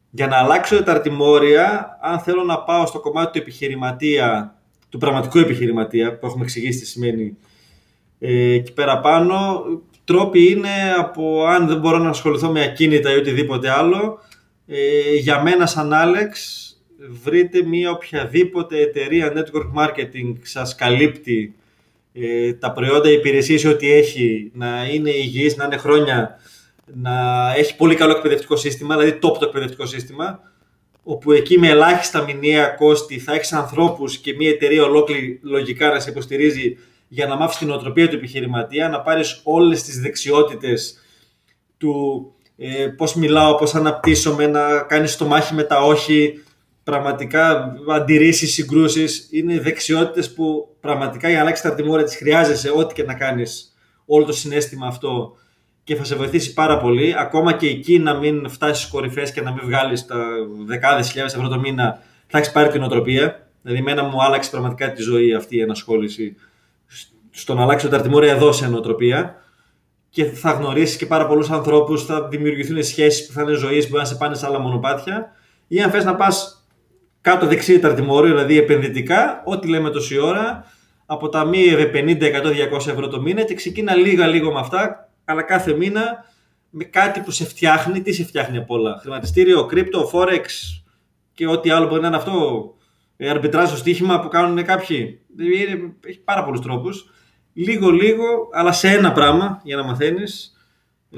Για 0.09 0.28
να 0.28 0.38
αλλάξω 0.38 0.84
τα 0.84 0.91
αρτημόρια, 0.91 1.97
αν 2.01 2.19
θέλω 2.19 2.43
να 2.43 2.59
πάω 2.59 2.86
στο 2.86 2.99
κομμάτι 2.99 3.32
του 3.32 3.38
επιχειρηματία, 3.38 4.55
του 4.89 4.97
πραγματικού 4.97 5.39
επιχειρηματία, 5.39 6.17
που 6.17 6.25
έχουμε 6.25 6.43
εξηγήσει 6.43 6.80
τι 6.80 6.86
σημαίνει 6.86 7.38
ε, 8.19 8.53
εκεί 8.53 8.73
πέρα 8.73 8.99
πάνω, 8.99 9.63
τρόποι 10.03 10.51
είναι 10.51 10.93
από 10.97 11.45
αν 11.45 11.67
δεν 11.67 11.80
μπορώ 11.80 11.97
να 11.97 12.09
ασχοληθώ 12.09 12.51
με 12.51 12.63
ακίνητα 12.63 13.13
ή 13.13 13.15
οτιδήποτε 13.15 13.69
άλλο, 13.69 14.19
ε, 14.67 15.15
για 15.15 15.41
μένα 15.41 15.65
σαν 15.65 15.93
Άλεξ, 15.93 16.61
βρείτε 17.23 17.63
μία 17.63 17.91
οποιαδήποτε 17.91 18.82
εταιρεία 18.82 19.34
network 19.36 19.84
marketing 19.84 20.34
σας 20.41 20.75
καλύπτει 20.75 21.55
ε, 22.22 22.53
τα 22.53 22.72
προϊόντα, 22.72 23.09
οι 23.09 23.13
υπηρεσίες, 23.13 23.65
ό,τι 23.65 23.91
έχει, 23.91 24.51
να 24.53 24.88
είναι 24.93 25.09
υγιής, 25.09 25.55
να 25.55 25.65
είναι 25.65 25.78
χρόνια, 25.78 26.39
να 26.86 27.13
έχει 27.55 27.76
πολύ 27.76 27.95
καλό 27.95 28.11
εκπαιδευτικό 28.11 28.55
σύστημα, 28.55 28.97
δηλαδή 28.97 29.20
top 29.22 29.38
το 29.39 29.45
εκπαιδευτικό 29.45 29.86
σύστημα, 29.86 30.39
όπου 31.03 31.32
εκεί 31.32 31.59
με 31.59 31.68
ελάχιστα 31.68 32.24
μηνιαία 32.24 32.68
κόστη 32.68 33.20
θα 33.20 33.34
έχεις 33.34 33.53
ανθρώπους 33.53 34.18
και 34.18 34.36
μια 34.36 34.49
εταιρεία 34.49 34.84
ολόκληρη 34.84 35.39
λογικά 35.43 35.89
να 35.89 35.99
σε 35.99 36.09
υποστηρίζει 36.09 36.78
για 37.07 37.28
να 37.28 37.36
μάθεις 37.36 37.57
την 37.57 37.72
οτροπία 37.72 38.09
του 38.09 38.15
επιχειρηματία, 38.15 38.89
να 38.89 39.01
πάρεις 39.01 39.41
όλες 39.43 39.84
τις 39.84 40.01
δεξιότητες 40.01 40.97
του 41.78 41.93
ε, 42.57 42.88
πώς 42.88 43.13
μιλάω, 43.13 43.55
πώς 43.55 43.76
αναπτύσσομαι, 43.76 44.47
να 44.47 44.80
κάνεις 44.80 45.18
το 45.18 45.26
μάχη 45.26 45.53
με 45.53 45.63
τα 45.63 45.82
όχι, 45.82 46.43
πραγματικά 46.88 47.74
αντιρρήσεις, 47.90 48.54
συγκρούσεις, 48.54 49.28
είναι 49.32 49.60
δεξιότητες 49.60 50.34
που 50.34 50.76
πραγματικά 50.80 51.28
για 51.28 51.38
να 51.38 51.44
αλλάξεις 51.44 51.70
τα 51.70 51.76
τιμόρια 51.76 52.06
τις 52.06 52.16
χρειάζεσαι, 52.16 52.72
ό,τι 52.76 52.94
και 52.94 53.04
να 53.04 53.14
κάνεις 53.14 53.76
όλο 54.06 54.26
το 54.26 54.32
συνέστημα 54.32 54.88
αυτό 54.88 55.36
και 55.84 55.96
θα 55.96 56.04
σε 56.04 56.16
βοηθήσει 56.16 56.54
πάρα 56.54 56.78
πολύ. 56.78 57.16
Ακόμα 57.18 57.54
και 57.54 57.68
εκεί 57.68 58.00
να 58.00 58.14
μην 58.14 58.50
φτάσεις 58.50 58.78
στις 58.78 58.90
κορυφές 58.92 59.32
και 59.32 59.42
να 59.42 59.52
μην 59.52 59.62
βγάλεις 59.66 60.06
τα 60.06 60.26
δεκάδες 60.66 61.10
χιλιάδες 61.10 61.34
ευρώ 61.36 61.48
το 61.48 61.60
μήνα, 61.60 62.02
θα 62.28 62.38
έχεις 62.38 62.52
πάρει 62.52 62.70
την 62.70 62.84
οτροπία. 62.84 63.48
Δηλαδή, 63.62 63.80
εμένα 63.80 64.04
μου 64.04 64.24
άλλαξε 64.24 64.50
πραγματικά 64.50 64.92
τη 64.92 65.02
ζωή 65.02 65.34
αυτή 65.34 65.56
η 65.56 65.62
ενασχόληση 65.62 66.36
στο 67.32 67.54
να 67.54 67.62
αλλάξει 67.62 67.86
το 67.86 67.92
ταρτιμόρια 67.92 68.34
εδώ 68.34 68.52
σε 68.52 68.68
νοοτροπία 68.68 69.36
και 70.10 70.26
θα 70.26 70.52
γνωρίσεις 70.52 70.98
και 70.98 71.06
πάρα 71.06 71.28
πολλούς 71.28 71.50
ανθρώπους, 71.50 72.06
θα 72.06 72.28
δημιουργηθούν 72.28 72.84
σχέσεις 72.84 73.28
που 73.28 73.34
θα 73.34 73.42
είναι 73.42 73.54
ζωής 73.54 73.88
που 73.88 73.98
να 73.98 74.06
σε 74.06 74.16
πάνε 74.16 74.36
σε 74.36 74.46
άλλα 74.46 74.60
μονοπάτια. 74.60 75.32
Ή 75.68 75.82
αν 75.82 75.92
θες 75.92 76.04
να 76.04 76.16
πας 76.16 76.57
κάτω 77.28 77.47
δεξί 77.47 77.80
ταρτιμόριο, 77.80 78.30
δηλαδή 78.32 78.57
επενδυτικά, 78.57 79.41
ό,τι 79.45 79.67
λέμε 79.67 79.89
τόση 79.89 80.17
ώρα, 80.17 80.65
από 81.05 81.30
τα 81.30 81.45
μη 81.45 81.65
50, 81.93 82.21
100, 82.21 82.73
200 82.73 82.88
ευρώ 82.88 83.07
το 83.07 83.21
μήνα 83.21 83.43
και 83.43 83.53
ξεκίνα 83.53 83.95
λίγα 83.95 84.28
λίγο 84.28 84.51
με 84.51 84.59
αυτά, 84.59 85.09
αλλά 85.25 85.41
κάθε 85.41 85.73
μήνα 85.73 86.25
με 86.69 86.84
κάτι 86.84 87.19
που 87.19 87.32
σε 87.32 87.45
φτιάχνει. 87.45 88.01
Τι 88.01 88.13
σε 88.13 88.23
φτιάχνει 88.23 88.57
από 88.57 88.75
όλα. 88.75 88.97
Χρηματιστήριο, 89.01 89.65
κρύπτο, 89.65 90.09
forex 90.13 90.45
και 91.34 91.47
ό,τι 91.47 91.69
άλλο 91.69 91.88
μπορεί 91.88 92.01
να 92.01 92.07
είναι 92.07 92.15
αυτό. 92.15 92.73
Αρμπιτράζ 93.19 93.67
στο 93.67 93.78
στοίχημα 93.78 94.19
που 94.19 94.28
κάνουν 94.28 94.65
κάποιοι. 94.65 95.21
Έχει 96.05 96.19
πάρα 96.19 96.43
πολλούς 96.43 96.61
τρόπους 96.61 97.09
λίγο-λίγο, 97.53 98.49
αλλά 98.51 98.71
σε 98.71 98.88
ένα 98.88 99.11
πράγμα 99.11 99.61
για 99.63 99.75
να 99.75 99.84
μαθαίνεις 99.84 100.57
ε, 101.11 101.17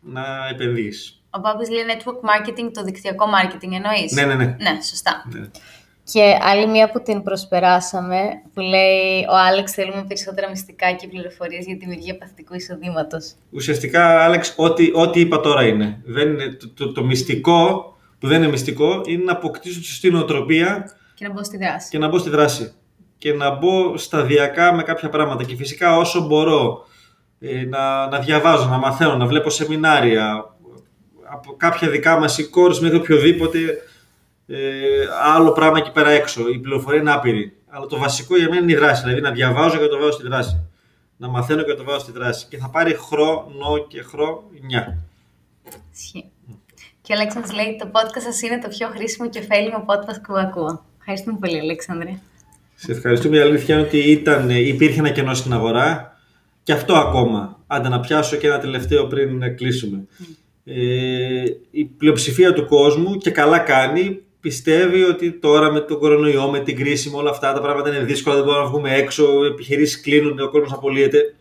να 0.00 0.48
επενδύεις. 0.50 1.21
Ο 1.34 1.38
Μπάμπης 1.40 1.70
λέει 1.70 1.84
network 1.90 2.20
marketing, 2.30 2.70
το 2.72 2.82
δικτυακό 2.82 3.24
marketing 3.36 3.72
εννοείς; 3.72 4.12
Ναι, 4.12 4.24
ναι, 4.24 4.34
ναι. 4.34 4.44
Ναι, 4.44 4.82
σωστά. 4.90 5.24
Ναι. 5.32 5.46
Και 6.04 6.38
άλλη 6.42 6.66
μία 6.66 6.90
που 6.90 7.02
την 7.02 7.22
προσπεράσαμε, 7.22 8.20
που 8.54 8.60
λέει 8.60 9.26
ο 9.30 9.36
Άλεξ 9.48 9.72
θέλουμε 9.72 10.04
περισσότερα 10.08 10.48
μυστικά 10.50 10.92
και 10.92 11.08
πληροφορίες 11.08 11.64
για 11.64 11.76
τη 11.76 11.80
δημιουργία 11.80 12.18
παθητικού 12.18 12.54
εισοδήματος. 12.54 13.32
Ουσιαστικά, 13.50 14.24
Άλεξ, 14.24 14.54
ό,τι, 14.56 14.90
ό,τι 14.94 15.20
είπα 15.20 15.40
τώρα 15.40 15.66
είναι. 15.66 16.00
Δεν 16.04 16.28
είναι 16.28 16.48
το, 16.48 16.68
το, 16.68 16.92
το, 16.92 17.04
μυστικό, 17.04 17.96
που 18.18 18.26
δεν 18.26 18.42
είναι 18.42 18.50
μυστικό, 18.50 19.00
είναι 19.06 19.24
να 19.24 19.32
αποκτήσω 19.32 19.80
τη 19.80 19.86
σωστή 19.86 20.10
νοοτροπία 20.10 20.96
και 21.14 21.26
να 21.26 21.32
μπω 21.32 21.44
στη 21.44 21.56
δράση. 21.56 21.88
Και 21.90 21.98
να 21.98 22.08
μπω 22.08 22.18
στη 22.18 22.30
δράση 22.30 22.74
και 23.18 23.32
να 23.32 23.50
μπω 23.50 23.96
σταδιακά 23.96 24.72
με 24.72 24.82
κάποια 24.82 25.08
πράγματα. 25.08 25.44
Και 25.44 25.56
φυσικά 25.56 25.96
όσο 25.96 26.20
μπορώ 26.20 26.86
ε, 27.40 27.64
να, 27.64 28.06
να 28.06 28.18
διαβάζω, 28.18 28.68
να 28.68 28.78
μαθαίνω, 28.78 29.16
να 29.16 29.26
βλέπω 29.26 29.50
σεμινάρια, 29.50 30.51
από 31.32 31.54
κάποια 31.56 31.88
δικά 31.88 32.18
μας 32.18 32.38
ή 32.38 32.44
κόρες 32.44 32.80
μέχρι 32.80 32.96
οποιοδήποτε 32.96 33.58
ε, 34.46 34.58
άλλο 35.22 35.52
πράγμα 35.52 35.78
εκεί 35.78 35.92
πέρα 35.92 36.10
έξω. 36.10 36.48
Η 36.48 36.58
πληροφορία 36.58 37.00
είναι 37.00 37.12
άπειρη. 37.12 37.56
Αλλά 37.68 37.86
το 37.86 37.98
βασικό 37.98 38.36
για 38.36 38.48
μένα 38.48 38.62
είναι 38.62 38.72
η 38.72 38.74
δράση. 38.74 39.02
Δηλαδή 39.02 39.20
να 39.20 39.30
διαβάζω 39.30 39.76
και 39.76 39.82
να 39.82 39.88
το 39.88 39.98
βάζω 39.98 40.12
στη 40.12 40.22
δράση. 40.22 40.64
Να 41.16 41.28
μαθαίνω 41.28 41.62
και 41.62 41.70
να 41.70 41.76
το 41.76 41.84
βάζω 41.84 41.98
στη 41.98 42.12
δράση. 42.12 42.46
Και 42.48 42.56
θα 42.56 42.68
πάρει 42.68 42.94
χρόνο 42.94 43.86
και 43.88 44.02
χρόνια. 44.02 44.98
Και 47.02 47.12
ο 47.12 47.16
Αλέξανδρος 47.16 47.54
λέει 47.54 47.76
το 47.78 47.90
podcast 47.92 48.22
σας 48.22 48.42
είναι 48.42 48.58
το 48.58 48.68
πιο 48.68 48.88
χρήσιμο 48.88 49.28
και 49.28 49.38
ωφέλιμο 49.38 49.84
podcast 49.86 50.20
που 50.26 50.34
ακούω. 50.36 50.84
Ευχαριστούμε 50.98 51.38
πολύ 51.40 51.58
Αλέξανδρε. 51.58 52.18
Σε 52.74 52.92
ευχαριστούμε. 52.92 53.36
Η 53.36 53.40
αλήθεια 53.40 53.74
είναι 53.74 53.84
ότι 53.84 53.98
ήταν, 53.98 54.50
υπήρχε 54.50 54.98
ένα 54.98 55.10
κενό 55.10 55.34
στην 55.34 55.52
αγορά 55.52 56.16
και 56.62 56.72
αυτό 56.72 56.94
ακόμα. 56.94 57.60
Άντε 57.66 57.88
να 57.88 58.00
πιάσω 58.00 58.36
και 58.36 58.46
ένα 58.46 58.58
τελευταίο 58.58 59.06
πριν 59.06 59.56
κλείσουμε. 59.56 60.06
Ε, 60.64 61.44
η 61.70 61.84
πλειοψηφία 61.84 62.52
του 62.52 62.66
κόσμου 62.66 63.16
και 63.16 63.30
καλά 63.30 63.58
κάνει 63.58 64.22
πιστεύει 64.40 65.02
ότι 65.02 65.32
τώρα 65.32 65.72
με 65.72 65.80
τον 65.80 65.98
κορονοϊό, 65.98 66.50
με 66.50 66.60
την 66.60 66.76
κρίση, 66.76 67.10
με 67.10 67.16
όλα 67.16 67.30
αυτά 67.30 67.52
τα 67.52 67.60
πράγματα 67.60 67.88
είναι 67.88 68.04
δύσκολα, 68.04 68.34
δεν 68.34 68.44
μπορούμε 68.44 68.62
να 68.62 68.70
βγούμε 68.70 68.94
έξω, 68.94 69.44
επιχειρήσεις 69.44 70.00
κλείνουν, 70.00 70.38
ο 70.40 70.48
κόσμος 70.48 70.72
απολύεται. 70.72 71.34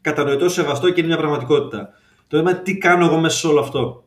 Κατανοητό, 0.00 0.48
σεβαστό 0.48 0.90
και 0.90 1.00
είναι 1.00 1.08
μια 1.08 1.18
πραγματικότητα. 1.18 1.88
Το 2.28 2.36
θέμα 2.36 2.54
τι 2.54 2.78
κάνω 2.78 3.04
εγώ 3.04 3.16
μέσα 3.16 3.38
σε 3.38 3.46
όλο 3.46 3.60
αυτό. 3.60 4.04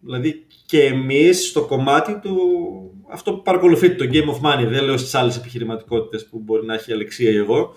Δηλαδή 0.00 0.46
και 0.66 0.84
εμείς 0.84 1.48
στο 1.48 1.64
κομμάτι 1.64 2.18
του 2.18 2.36
αυτό 3.10 3.34
που 3.34 3.42
παρακολουθείτε, 3.42 4.06
το 4.06 4.10
Game 4.12 4.28
of 4.28 4.50
Money, 4.50 4.66
δεν 4.68 4.84
λέω 4.84 4.96
στις 4.96 5.14
άλλες 5.14 5.36
επιχειρηματικότητες 5.36 6.26
που 6.26 6.38
μπορεί 6.38 6.66
να 6.66 6.74
έχει 6.74 6.90
η 6.90 6.94
Αλεξία 6.94 7.30
ή 7.30 7.36
εγώ. 7.36 7.74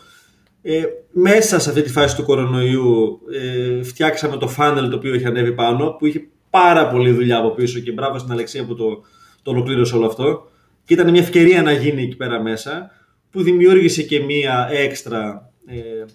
Ε, 0.65 0.83
μέσα 1.11 1.59
σε 1.59 1.69
αυτή 1.69 1.81
τη 1.81 1.89
φάση 1.89 2.15
του 2.15 2.23
κορονοϊού 2.23 3.19
ε, 3.31 3.83
φτιάξαμε 3.83 4.37
το 4.37 4.55
funnel 4.57 4.87
το 4.89 4.95
οποίο 4.95 5.13
είχε 5.13 5.27
ανέβει 5.27 5.51
πάνω, 5.51 5.89
που 5.89 6.05
είχε 6.05 6.27
πάρα 6.49 6.87
πολλή 6.87 7.11
δουλειά 7.11 7.37
από 7.37 7.49
πίσω 7.49 7.79
και 7.79 7.91
μπράβο 7.91 8.17
στην 8.17 8.31
Αλεξία 8.31 8.65
που 8.65 8.75
το, 8.75 9.03
το 9.41 9.51
ολοκλήρωσε 9.51 9.95
όλο 9.95 10.05
αυτό. 10.05 10.47
Και 10.85 10.93
ήταν 10.93 11.09
μια 11.09 11.21
ευκαιρία 11.21 11.61
να 11.61 11.71
γίνει 11.71 12.01
εκεί 12.01 12.15
πέρα 12.15 12.41
μέσα, 12.41 12.91
που 13.31 13.43
δημιούργησε 13.43 14.03
και 14.03 14.19
μία 14.19 14.69
έξτρα 14.71 15.51
ε, 15.65 16.05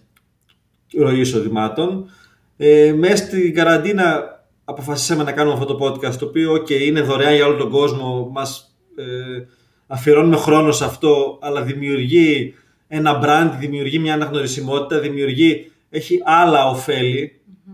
ροή 0.99 1.21
εισοδημάτων. 1.21 2.11
Ε, 2.57 2.93
μέσα 2.93 3.17
στην 3.17 3.55
καραντίνα 3.55 4.23
αποφασίσαμε 4.65 5.23
να 5.23 5.33
κάνουμε 5.33 5.59
αυτό 5.59 5.75
το 5.77 5.87
podcast, 5.87 6.15
το 6.15 6.25
οποίο 6.27 6.53
okay, 6.53 6.81
είναι 6.81 7.01
δωρεάν 7.01 7.35
για 7.35 7.47
όλο 7.47 7.57
τον 7.57 7.71
κόσμο, 7.71 8.31
μας 8.33 8.77
ε, 8.97 9.45
αφιερώνουμε 9.87 10.37
χρόνο 10.37 10.73
σε 10.73 10.85
αυτό, 10.85 11.39
αλλά 11.43 11.63
δημιουργεί 11.63 12.55
ένα 12.89 13.21
brand, 13.25 13.57
δημιουργεί 13.59 13.99
μια 13.99 14.15
αναγνωρισιμότητα, 14.15 15.01
δημιουργεί, 15.01 15.73
έχει 15.91 16.19
άλλα 16.25 16.65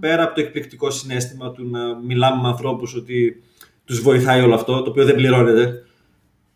πέρα 0.01 0.23
από 0.23 0.35
το 0.35 0.41
εκπληκτικό 0.41 0.91
συνέστημα 0.91 1.51
του 1.51 1.71
να 1.71 1.97
μιλάμε 1.97 2.43
με 2.43 2.49
ανθρώπους 2.49 2.95
ότι 2.95 3.43
τους 3.85 4.01
βοηθάει 4.01 4.41
όλο 4.41 4.55
αυτό, 4.55 4.83
το 4.83 4.91
οποίο 4.91 5.05
δεν 5.05 5.15
πληρώνεται. 5.15 5.87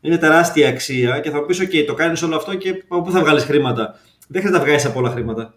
Είναι 0.00 0.18
τεράστια 0.18 0.68
αξία 0.68 1.20
και 1.20 1.30
θα 1.30 1.40
μου 1.40 1.46
πεις, 1.46 1.61
OK, 1.61 1.84
το 1.86 1.94
κάνεις 1.94 2.22
όλο 2.22 2.36
αυτό 2.36 2.54
και 2.54 2.84
από 2.88 3.02
πού 3.02 3.11
θα 3.11 3.20
βγάλεις 3.20 3.44
χρήματα. 3.44 4.00
Δεν 4.28 4.42
χρειάζεται 4.42 4.59
να 4.59 4.64
βγάλεις 4.64 4.84
από 4.84 4.98
όλα 4.98 5.11
χρήματα. 5.11 5.54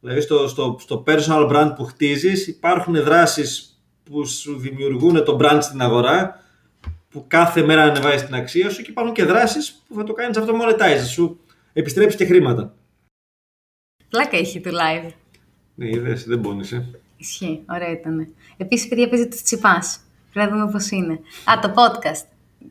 Δηλαδή 0.00 0.20
στο, 0.20 0.48
στο, 0.48 0.76
στο 0.80 1.04
personal 1.06 1.50
brand 1.50 1.72
που 1.76 1.84
χτίζεις 1.84 2.46
υπάρχουν 2.46 3.02
δράσεις 3.02 3.80
που 4.04 4.26
σου 4.26 4.58
δημιουργούν 4.58 5.24
το 5.24 5.38
brand 5.40 5.58
στην 5.60 5.82
αγορά 5.82 6.44
που 7.10 7.24
κάθε 7.28 7.62
μέρα 7.62 7.82
ανεβάζεις 7.82 8.24
την 8.24 8.34
αξία 8.34 8.70
σου 8.70 8.82
και 8.82 8.90
υπάρχουν 8.90 9.14
και 9.14 9.24
δράσεις 9.24 9.82
που 9.88 9.94
θα 9.94 10.04
το 10.04 10.12
κάνεις 10.12 10.36
αυτό 10.36 10.52
monetize, 10.62 11.06
σου 11.10 11.40
επιστρέψει 11.72 12.16
και 12.16 12.24
χρήματα. 12.24 12.74
Πλάκα 14.08 14.36
έχει 14.36 14.60
το 14.60 14.70
live. 14.70 15.10
Ναι, 15.74 15.88
είδες, 15.88 16.24
δεν 16.24 16.40
πόνισε. 16.40 17.00
Ισχύει, 17.16 17.62
ωραία 17.68 17.90
ήταν. 17.90 18.34
Επίσης, 18.56 18.88
παιδιά, 18.88 19.08
παίζει 19.08 19.28
το 19.28 19.36
τσιπάς. 19.42 20.00
Πρέπει 20.32 20.50
να 20.50 20.58
δούμε 20.58 20.70
πώς 20.70 20.90
είναι. 20.90 21.12
Α, 21.44 21.58
το 21.62 21.72
podcast. 21.74 22.26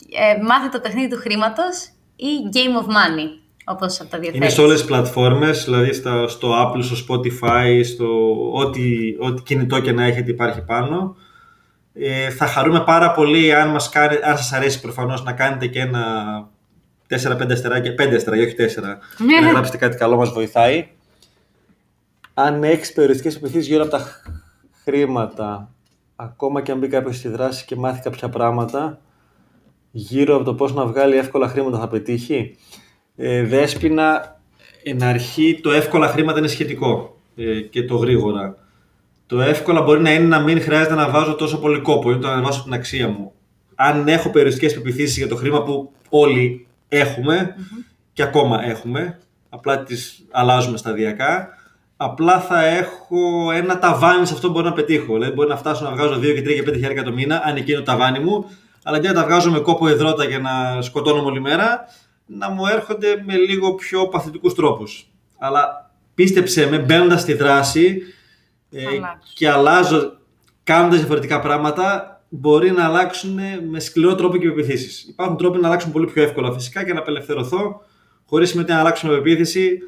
Ε, 0.10 0.44
μάθε 0.44 0.70
το 0.70 0.80
παιχνίδι 0.80 1.10
του 1.10 1.18
χρήματος 1.18 1.90
ή 2.16 2.28
Game 2.54 2.84
of 2.84 2.88
Money, 2.88 3.28
όπως 3.66 4.00
από 4.00 4.10
τα 4.10 4.20
διαθέτεις. 4.20 4.42
Είναι 4.42 4.50
σε 4.50 4.62
όλες 4.62 4.78
τις 4.78 4.88
πλατφόρμες, 4.88 5.64
δηλαδή 5.64 5.94
στα, 5.94 6.28
στο 6.28 6.52
Apple, 6.54 6.84
στο 6.84 6.96
Spotify, 7.08 7.82
στο 7.84 8.08
ό,τι, 8.54 9.16
ό,τι 9.20 9.42
κινητό 9.42 9.82
και 9.82 9.92
να 9.92 10.04
έχετε 10.04 10.32
υπάρχει 10.32 10.62
πάνω. 10.62 11.16
Ε, 11.94 12.30
θα 12.30 12.46
χαρούμε 12.46 12.84
πάρα 12.84 13.12
πολύ 13.12 13.56
αν, 13.56 13.70
μας 13.70 13.90
κάνει, 13.90 14.16
αν 14.24 14.38
σας 14.38 14.54
αρέσει 14.54 14.82
προφανώς 14.82 15.24
να 15.24 15.34
κάνετε 15.34 15.68
και 15.68 15.80
ένα 15.80 16.04
4-5 17.10 17.52
αστεράκια, 17.52 17.96
5 17.98 18.16
αστεράκια, 18.16 18.46
όχι 18.46 18.56
4. 18.56 19.00
Ναι. 19.26 19.40
Να 19.46 19.52
γράψετε 19.52 19.78
κάτι 19.78 19.98
καλό, 19.98 20.16
μας 20.16 20.30
βοηθάει. 20.30 20.88
Αν 22.34 22.64
έχεις 22.64 22.94
περιοριστικές 22.94 23.36
επιθέσεις 23.36 23.68
γύρω 23.68 23.82
από 23.82 23.92
τα 23.92 24.06
χρήματα 24.84 25.74
ακόμα 26.16 26.62
και 26.62 26.72
αν 26.72 26.78
μπει 26.78 26.88
κάποιος 26.88 27.16
στη 27.16 27.28
δράση 27.28 27.66
και 27.66 27.76
μάθει 27.76 28.02
κάποια 28.02 28.30
πράγματα, 28.30 29.02
γύρω 29.92 30.36
από 30.36 30.44
το 30.44 30.54
πώς 30.54 30.74
να 30.74 30.86
βγάλει 30.86 31.18
εύκολα 31.18 31.48
χρήματα 31.48 31.80
θα 31.80 31.88
πετύχει. 31.88 32.56
Ε, 33.16 33.44
δέσποινα, 33.44 34.40
εν 34.84 35.04
αρχή 35.04 35.60
το 35.64 35.72
εύκολα 35.72 36.08
χρήματα 36.08 36.40
είναι 36.40 36.48
σχετικό 36.48 37.20
ε, 37.36 37.62
και 37.62 37.84
το 37.84 37.96
γρήγορα. 37.96 38.56
Το 39.26 39.42
εύκολα 39.42 39.82
μπορεί 39.82 40.02
να 40.02 40.14
είναι 40.14 40.26
να 40.26 40.40
μην 40.40 40.62
χρειάζεται 40.62 40.96
να 40.96 41.10
βάζω 41.10 41.36
τόσο 41.36 41.60
πολύ 41.60 41.80
κόπο, 41.80 42.12
είναι 42.12 42.20
το 42.20 42.28
να 42.28 42.34
ανεβάσω 42.34 42.64
την 42.64 42.74
αξία 42.74 43.08
μου. 43.08 43.32
Αν 43.76 44.08
έχω 44.08 44.30
περιοριστικές 44.30 44.74
πεπιθήσεις 44.74 45.18
για 45.18 45.28
το 45.28 45.36
χρήμα 45.36 45.64
που 45.64 45.92
όλοι 46.10 46.68
και 48.14 48.24
ακόμα 48.24 48.64
έχουμε, 48.64 49.20
απλά 49.50 49.84
τις 49.84 50.26
αλλάζουμε 50.32 50.78
σταδιακά, 50.78 51.50
απλά 51.98 52.40
θα 52.40 52.66
έχω 52.66 53.52
ένα 53.52 53.80
ταβάνι 53.80 54.26
σε 54.26 54.34
αυτό 54.34 54.48
που 54.48 54.54
μπορώ 54.54 54.66
να 54.66 54.74
πετύχω. 54.74 55.14
Δηλαδή, 55.14 55.32
μπορεί 55.32 55.50
να 55.50 55.58
φτάσω 55.58 55.84
να 55.84 55.92
βγάζω 55.92 56.20
2 56.20 56.22
και 56.22 56.42
3 56.42 56.54
και 56.54 56.64
5 56.64 56.74
χιλιάρικα 56.74 57.04
το 57.04 57.12
μήνα, 57.12 57.42
αν 57.46 57.56
εκείνο 57.56 57.78
το 57.78 57.84
ταβάνι 57.84 58.20
μου, 58.20 58.46
αλλά 58.84 58.98
αντί 58.98 59.08
να 59.08 59.14
τα 59.14 59.24
βγάζω 59.24 59.52
με 59.52 59.60
κόπο 59.60 59.88
εδρώτα 59.88 60.24
για 60.24 60.40
να 60.40 60.82
σκοτώνω 60.82 61.24
όλη 61.24 61.42
μέρα, 61.42 61.86
να 62.26 62.50
μου 62.50 62.66
έρχονται 62.66 63.24
με 63.26 63.36
λίγο 63.36 63.76
πιο 63.76 64.08
παθητικούς 64.08 64.54
τρόπους. 64.54 65.10
Αλλά 65.38 65.92
πίστεψέ 66.14 66.70
με, 66.70 66.78
μπαίνοντας 66.78 67.22
στη 67.22 67.34
δράση 67.34 68.02
ε, 68.72 68.84
και 69.34 69.50
αλλάζω, 69.50 70.18
κάνοντας 70.64 70.98
διαφορετικά 70.98 71.40
πράγματα, 71.40 72.19
μπορεί 72.30 72.72
να 72.72 72.86
αλλάξουν 72.86 73.40
με 73.70 73.80
σκληρό 73.80 74.16
τρόπο 74.16 74.38
και 74.38 74.48
πεπιθήσει. 74.48 75.10
Υπάρχουν 75.10 75.38
τρόποι 75.38 75.60
να 75.60 75.68
αλλάξουν 75.68 75.92
πολύ 75.92 76.06
πιο 76.06 76.24
εύκολα 76.24 76.54
φυσικά 76.54 76.86
και 76.86 76.94
να 76.94 77.00
απελευθερωθώ, 77.00 77.82
χωρίς 78.26 78.50
συμμετέχει 78.50 78.76
να 78.76 78.84
αλλάξουμε 78.84 79.16
πεποίθηση, 79.16 79.80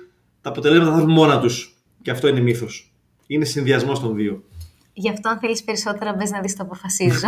τα 0.42 0.50
αποτελέσματα 0.50 0.92
θα 0.92 0.98
έρθουν 0.98 1.14
μόνα 1.14 1.40
τους. 1.40 1.76
Και 2.02 2.12
αυτό 2.12 2.28
είναι 2.28 2.40
μύθος. 2.40 2.94
Είναι 3.28 3.46
συνδυασμός 3.46 4.00
των 4.00 4.16
δύο. 4.16 4.44
Γι' 4.94 5.10
αυτό, 5.10 5.30
αν 5.30 5.40
θέλεις 5.40 5.64
περισσότερα, 5.64 6.14
μπες 6.14 6.32
να 6.32 6.40
δεις 6.40 6.56
το 6.56 6.64
αποφασίζω. 6.64 7.28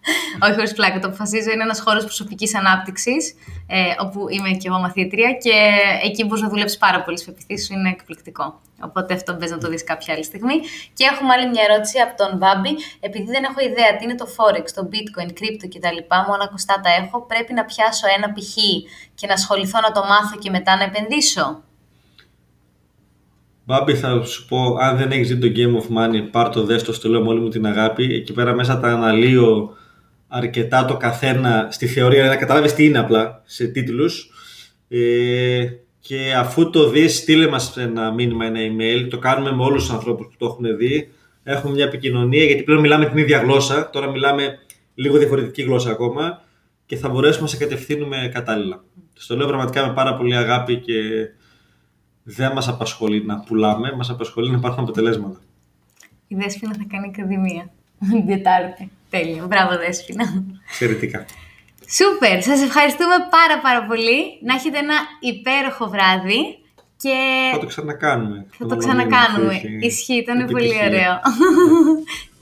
Όχι 0.42 0.54
χωρίς 0.54 0.72
πλάκα. 0.72 0.98
Το 0.98 1.06
αποφασίζω 1.06 1.50
είναι 1.50 1.62
ένας 1.62 1.80
χώρος 1.80 2.04
προσωπικής 2.04 2.54
ανάπτυξης, 2.54 3.34
ε, 3.66 3.94
όπου 4.00 4.26
είμαι 4.28 4.50
και 4.50 4.68
εγώ 4.68 4.78
μαθήτρια 4.78 5.32
και 5.32 5.52
εκεί 6.02 6.24
μπορείς 6.24 6.42
να 6.42 6.48
δουλέψεις 6.48 6.78
πάρα 6.78 7.02
πολύ. 7.02 7.18
Οι 7.46 7.58
σου 7.58 7.72
είναι 7.72 7.88
εκπληκτικό. 7.88 8.60
Οπότε 8.80 9.14
αυτό 9.14 9.34
μπες 9.34 9.50
να 9.50 9.58
το 9.58 9.68
δεις 9.68 9.84
κάποια 9.84 10.14
άλλη 10.14 10.24
στιγμή. 10.24 10.54
Και 10.94 11.04
έχουμε 11.12 11.32
άλλη 11.32 11.48
μια 11.48 11.62
ερώτηση 11.68 11.98
από 11.98 12.14
τον 12.16 12.38
Βάμπη. 12.38 12.70
Επειδή 13.00 13.30
δεν 13.30 13.44
έχω 13.44 13.60
ιδέα 13.60 13.96
τι 13.96 14.04
είναι 14.04 14.14
το 14.14 14.26
Forex, 14.36 14.66
το 14.74 14.88
Bitcoin, 14.92 15.30
Crypto 15.38 15.66
κτλ., 15.74 15.98
μόνο 16.28 16.42
ακουστά 16.42 16.80
τα 16.80 16.90
έχω, 17.00 17.22
πρέπει 17.22 17.52
να 17.52 17.64
πιάσω 17.64 18.06
ένα 18.16 18.32
π.χ. 18.32 18.54
και 19.14 19.26
να 19.26 19.32
ασχοληθώ 19.32 19.80
να 19.80 19.90
το 19.92 20.00
μάθω 20.04 20.36
και 20.38 20.50
μετά 20.50 20.76
να 20.76 20.84
επενδύσω. 20.84 21.62
Μπάμπη, 23.66 23.94
θα 23.94 24.24
σου 24.24 24.46
πω, 24.46 24.76
αν 24.80 24.96
δεν 24.96 25.10
έχεις 25.10 25.28
δει 25.28 25.50
το 25.50 25.60
Game 25.60 25.82
of 25.82 25.96
Money, 25.96 26.28
πάρ 26.30 26.48
το 26.48 26.64
δες 26.64 26.82
το, 26.82 27.08
λέω 27.08 27.20
με 27.20 27.28
όλη 27.28 27.40
μου 27.40 27.48
την 27.48 27.66
αγάπη. 27.66 28.14
Εκεί 28.14 28.32
πέρα 28.32 28.54
μέσα 28.54 28.80
τα 28.80 28.88
αναλύω 28.88 29.76
αρκετά 30.28 30.84
το 30.84 30.96
καθένα 30.96 31.68
στη 31.70 31.86
θεωρία, 31.86 32.28
να 32.28 32.36
καταλάβεις 32.36 32.74
τι 32.74 32.84
είναι 32.84 32.98
απλά 32.98 33.42
σε 33.44 33.66
τίτλους. 33.66 34.30
Ε, 34.88 35.66
και 36.00 36.34
αφού 36.38 36.70
το 36.70 36.88
δεις, 36.88 37.16
στείλε 37.16 37.48
μας 37.48 37.76
ένα 37.76 38.12
μήνυμα, 38.12 38.44
ένα 38.44 38.58
email. 38.60 39.06
Το 39.10 39.18
κάνουμε 39.18 39.52
με 39.52 39.62
όλους 39.62 39.82
τους 39.82 39.92
ανθρώπους 39.92 40.26
που 40.26 40.34
το 40.38 40.46
έχουν 40.46 40.76
δει. 40.76 41.10
Έχουμε 41.42 41.72
μια 41.72 41.84
επικοινωνία, 41.84 42.44
γιατί 42.44 42.62
πλέον 42.62 42.80
μιλάμε 42.80 43.06
την 43.06 43.18
ίδια 43.18 43.38
γλώσσα. 43.38 43.90
Τώρα 43.90 44.10
μιλάμε 44.10 44.58
λίγο 44.94 45.18
διαφορετική 45.18 45.62
γλώσσα 45.62 45.90
ακόμα 45.90 46.42
και 46.86 46.96
θα 46.96 47.08
μπορέσουμε 47.08 47.42
να 47.42 47.48
σε 47.48 47.56
κατευθύνουμε 47.56 48.30
κατάλληλα. 48.34 48.84
Στο 49.12 49.36
λέω 49.36 49.46
πραγματικά 49.46 49.86
με 49.86 49.92
πάρα 49.92 50.16
πολύ 50.16 50.36
αγάπη 50.36 50.76
και 50.76 50.92
δεν 52.24 52.52
μας 52.52 52.68
απασχολεί 52.68 53.24
να 53.24 53.40
πουλάμε, 53.40 53.92
μας 53.92 54.10
απασχολεί 54.10 54.50
να 54.50 54.56
υπάρχουν 54.56 54.82
αποτελέσματα. 54.82 55.38
Η 56.28 56.34
Δέσποινα 56.34 56.74
θα 56.74 56.84
κάνει 56.88 57.12
ακαδημία 57.14 57.70
την 58.10 58.26
Τετάρτη. 58.26 58.90
Τέλειο. 59.10 59.46
Μπράβο 59.46 59.76
Δέσποινα. 59.78 60.24
Εξαιρετικά. 60.68 61.24
Σούπερ. 61.88 62.42
Σας 62.42 62.62
ευχαριστούμε 62.62 63.14
πάρα 63.30 63.60
πάρα 63.62 63.86
πολύ. 63.86 64.18
Να 64.42 64.54
έχετε 64.54 64.78
ένα 64.78 64.94
υπέροχο 65.20 65.88
βράδυ. 65.88 66.58
Και... 66.96 67.16
Θα 67.52 67.58
το 67.58 67.66
ξανακάνουμε. 67.66 68.46
Θα 68.58 68.66
το 68.66 68.76
ξανακάνουμε. 68.76 69.60
Ισχύει, 69.80 70.14
ήταν 70.14 70.46
πολύ 70.50 70.74
ωραίο. 70.86 71.20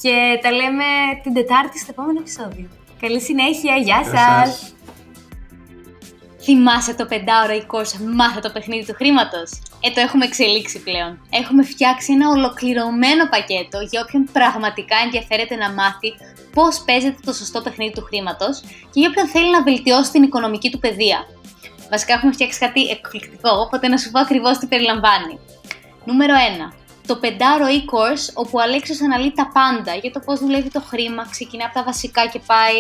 και 0.02 0.38
τα 0.42 0.50
λέμε 0.52 0.84
την 1.22 1.32
Τετάρτη 1.34 1.78
στο 1.78 1.90
επόμενο 1.90 2.18
επεισόδιο. 2.18 2.66
Καλή 3.00 3.20
συνέχεια. 3.20 3.76
Γεια 3.76 4.04
σας. 4.04 4.74
Θυμάσαι 6.42 6.94
το 6.94 7.06
πεντάωρο 7.06 7.52
η 7.52 7.66
course 7.72 7.94
«Μάθε 8.14 8.40
το 8.40 8.50
παιχνίδι 8.50 8.86
του 8.86 8.94
χρήματος». 8.94 9.50
Ε, 9.80 9.90
το 9.90 10.00
έχουμε 10.00 10.24
εξελίξει 10.24 10.82
πλέον. 10.82 11.20
Έχουμε 11.30 11.62
φτιάξει 11.62 12.12
ένα 12.12 12.28
ολοκληρωμένο 12.28 13.28
πακέτο 13.28 13.78
για 13.90 14.00
όποιον 14.04 14.28
πραγματικά 14.32 14.96
ενδιαφέρεται 15.04 15.54
να 15.56 15.72
μάθει 15.72 16.08
πώς 16.52 16.82
παίζεται 16.86 17.20
το 17.24 17.32
σωστό 17.32 17.60
παιχνίδι 17.60 17.92
του 17.92 18.02
χρήματος 18.02 18.60
και 18.60 19.00
για 19.00 19.08
όποιον 19.08 19.26
θέλει 19.26 19.50
να 19.50 19.62
βελτιώσει 19.62 20.10
την 20.10 20.22
οικονομική 20.22 20.70
του 20.70 20.78
παιδεία. 20.78 21.26
Βασικά 21.90 22.12
έχουμε 22.12 22.32
φτιάξει 22.32 22.58
κάτι 22.58 22.88
εκπληκτικό, 22.88 23.50
οπότε 23.64 23.88
να 23.88 23.96
σου 23.96 24.10
πω 24.10 24.20
ακριβώς 24.20 24.58
τι 24.58 24.66
περιλαμβάνει. 24.66 25.38
Νούμερο 26.04 26.34
1 26.70 26.81
το 27.06 27.16
πεντάρο 27.16 27.66
e-course 27.66 28.26
όπου 28.34 28.50
ο 28.52 28.60
Αλέξης 28.60 29.02
αναλύει 29.02 29.32
τα 29.32 29.50
πάντα 29.52 29.94
για 29.94 30.10
το 30.10 30.20
πώς 30.20 30.40
δουλεύει 30.40 30.70
το 30.70 30.80
χρήμα, 30.80 31.28
ξεκινά 31.30 31.64
από 31.64 31.74
τα 31.74 31.82
βασικά 31.82 32.26
και 32.26 32.40
πάει 32.46 32.78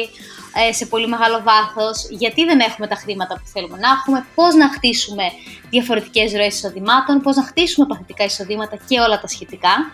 ε, 0.68 0.72
σε 0.72 0.86
πολύ 0.86 1.08
μεγάλο 1.08 1.42
βάθος, 1.42 2.06
γιατί 2.10 2.44
δεν 2.44 2.60
έχουμε 2.60 2.86
τα 2.86 2.94
χρήματα 2.94 3.34
που 3.34 3.46
θέλουμε 3.52 3.78
να 3.78 3.88
έχουμε, 3.88 4.26
πώς 4.34 4.54
να 4.54 4.68
χτίσουμε 4.68 5.24
διαφορετικές 5.70 6.32
ροές 6.32 6.54
εισοδημάτων, 6.54 7.20
πώς 7.20 7.36
να 7.36 7.42
χτίσουμε 7.42 7.86
παθητικά 7.86 8.24
εισοδήματα 8.24 8.76
και 8.88 9.00
όλα 9.00 9.20
τα 9.20 9.26
σχετικά. 9.26 9.92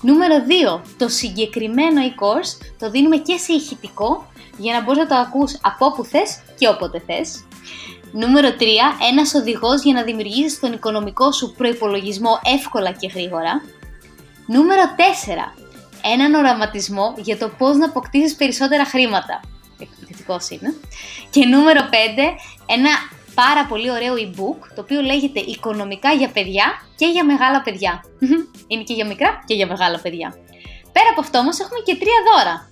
Νούμερο 0.00 0.34
2. 0.76 0.80
Το 0.98 1.08
συγκεκριμένο 1.08 2.00
e-course 2.02 2.66
το 2.78 2.90
δίνουμε 2.90 3.16
και 3.16 3.36
σε 3.36 3.52
ηχητικό 3.52 4.26
για 4.56 4.72
να 4.72 4.82
μπορείς 4.82 4.98
να 4.98 5.06
το 5.06 5.14
ακούς 5.14 5.58
από 5.62 5.86
όπου 5.86 6.04
θες 6.04 6.40
και 6.58 6.68
όποτε 6.68 7.02
θες. 7.06 7.44
Νούμερο 8.12 8.48
3. 8.58 8.62
Ένας 9.10 9.34
οδηγός 9.34 9.82
για 9.82 9.92
να 9.92 10.02
δημιουργήσεις 10.02 10.60
τον 10.60 10.72
οικονομικό 10.72 11.32
σου 11.32 11.54
προπολογισμό 11.56 12.40
εύκολα 12.54 12.92
και 12.92 13.10
γρήγορα. 13.14 13.62
Νούμερο 14.46 14.82
4. 14.82 15.54
Έναν 16.12 16.34
οραματισμό 16.34 17.14
για 17.16 17.38
το 17.38 17.48
πώς 17.58 17.76
να 17.76 17.86
αποκτήσεις 17.86 18.34
περισσότερα 18.34 18.84
χρήματα. 18.84 19.40
Εκπληκτικός 19.78 20.50
είναι. 20.50 20.74
Και 21.30 21.46
νούμερο 21.46 21.80
5. 21.80 21.94
Ένα 22.66 22.90
πάρα 23.34 23.66
πολύ 23.66 23.90
ωραίο 23.90 24.14
e-book 24.14 24.66
το 24.74 24.80
οποίο 24.80 25.00
λέγεται 25.00 25.40
Οικονομικά 25.40 26.12
για 26.12 26.28
παιδιά 26.28 26.64
και 26.96 27.06
για 27.06 27.24
μεγάλα 27.24 27.62
παιδιά. 27.62 28.04
Είναι 28.66 28.82
και 28.82 28.94
για 28.94 29.06
μικρά 29.06 29.42
και 29.46 29.54
για 29.54 29.66
μεγάλα 29.66 30.00
παιδιά. 30.00 30.34
Πέρα 30.92 31.08
από 31.10 31.20
αυτό 31.20 31.38
όμως 31.38 31.60
έχουμε 31.60 31.80
και 31.84 31.94
τρία 31.94 32.20
δώρα. 32.28 32.70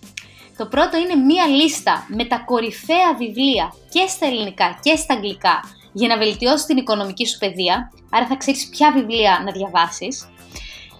Το 0.56 0.66
πρώτο 0.66 0.96
είναι 0.96 1.14
μία 1.14 1.46
λίστα 1.46 2.06
με 2.08 2.24
τα 2.24 2.38
κορυφαία 2.38 3.14
βιβλία 3.18 3.74
και 3.88 4.06
στα 4.08 4.26
ελληνικά 4.26 4.78
και 4.82 4.96
στα 4.96 5.14
αγγλικά 5.14 5.60
για 5.92 6.08
να 6.08 6.18
βελτιώσεις 6.18 6.66
την 6.66 6.76
οικονομική 6.76 7.26
σου 7.26 7.38
παιδεία, 7.38 7.92
άρα 8.10 8.26
θα 8.26 8.36
ξέρεις 8.36 8.68
ποια 8.68 8.92
βιβλία 8.92 9.42
να 9.44 9.52
διαβάσεις. 9.52 10.28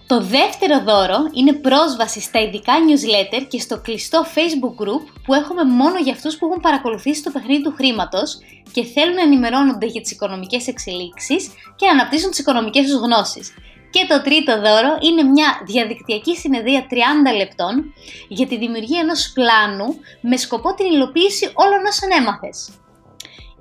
Το 0.07 0.21
δεύτερο 0.21 0.83
δώρο 0.83 1.17
είναι 1.33 1.53
πρόσβαση 1.53 2.21
στα 2.21 2.39
ειδικά 2.41 2.73
newsletter 2.73 3.45
και 3.47 3.59
στο 3.59 3.81
κλειστό 3.81 4.25
facebook 4.35 4.83
group 4.83 5.03
που 5.25 5.33
έχουμε 5.33 5.63
μόνο 5.63 5.97
για 5.99 6.13
αυτούς 6.13 6.37
που 6.37 6.45
έχουν 6.45 6.61
παρακολουθήσει 6.61 7.23
το 7.23 7.31
παιχνίδι 7.31 7.63
του 7.63 7.73
χρήματος 7.77 8.37
και 8.71 8.83
θέλουν 8.83 9.15
να 9.15 9.21
ενημερώνονται 9.21 9.85
για 9.85 10.01
τις 10.01 10.11
οικονομικές 10.11 10.67
εξελίξεις 10.67 11.47
και 11.75 11.85
να 11.85 11.91
αναπτύσσουν 11.91 12.29
τις 12.29 12.39
οικονομικές 12.39 12.85
τους 12.85 12.99
γνώσεις. 12.99 13.53
Και 13.95 14.05
το 14.09 14.21
τρίτο 14.21 14.53
δώρο 14.55 14.97
είναι 15.01 15.23
μια 15.23 15.49
διαδικτυακή 15.65 16.35
συνεδρία 16.35 16.87
30 16.89 16.95
λεπτών 17.37 17.93
για 18.27 18.47
τη 18.47 18.57
δημιουργία 18.57 18.99
ενός 18.99 19.31
πλάνου 19.33 19.87
με 20.21 20.37
σκοπό 20.37 20.73
την 20.73 20.85
υλοποίηση 20.85 21.51
όλων 21.53 21.85
όσων 21.91 22.09
έμαθες. 22.19 22.69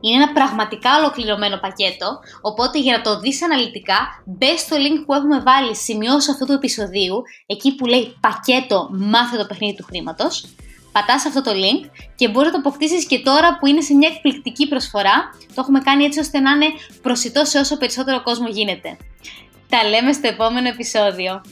Είναι 0.01 0.23
ένα 0.23 0.33
πραγματικά 0.33 0.97
ολοκληρωμένο 0.99 1.57
πακέτο, 1.57 2.09
οπότε 2.41 2.79
για 2.79 2.97
να 2.97 3.03
το 3.03 3.21
δεις 3.21 3.43
αναλυτικά 3.43 3.99
μπες 4.25 4.61
στο 4.61 4.77
link 4.77 4.99
που 5.07 5.15
έχουμε 5.15 5.41
βάλει 5.41 5.77
σημειώσει 5.77 6.31
αυτού 6.31 6.47
του 6.47 6.53
επεισοδίου, 6.53 7.23
εκεί 7.47 7.75
που 7.75 7.87
λέει 7.87 8.17
πακέτο 8.21 8.89
μάθε 8.93 9.37
το 9.37 9.47
παιχνίδι 9.47 9.75
του 9.77 9.85
χρήματος, 9.85 10.47
πατάς 10.93 11.27
αυτό 11.27 11.43
το 11.43 11.51
link 11.51 11.91
και 12.15 12.29
μπορείς 12.29 12.53
να 12.53 12.61
το 12.61 12.69
αποκτήσεις 12.69 13.07
και 13.07 13.19
τώρα 13.19 13.59
που 13.59 13.67
είναι 13.67 13.81
σε 13.81 13.95
μια 13.95 14.11
εκπληκτική 14.15 14.69
προσφορά. 14.69 15.17
Το 15.55 15.59
έχουμε 15.59 15.81
κάνει 15.81 16.05
έτσι 16.05 16.21
ώστε 16.21 16.39
να 16.41 16.51
είναι 16.51 16.69
προσιτό 17.03 17.45
σε 17.45 17.59
όσο 17.59 17.77
περισσότερο 17.77 18.23
κόσμο 18.23 18.49
γίνεται. 18.49 18.97
Τα 19.75 19.85
λέμε 19.89 20.13
στο 20.13 20.29
επόμενο 20.29 20.69
επεισόδιο. 20.69 21.43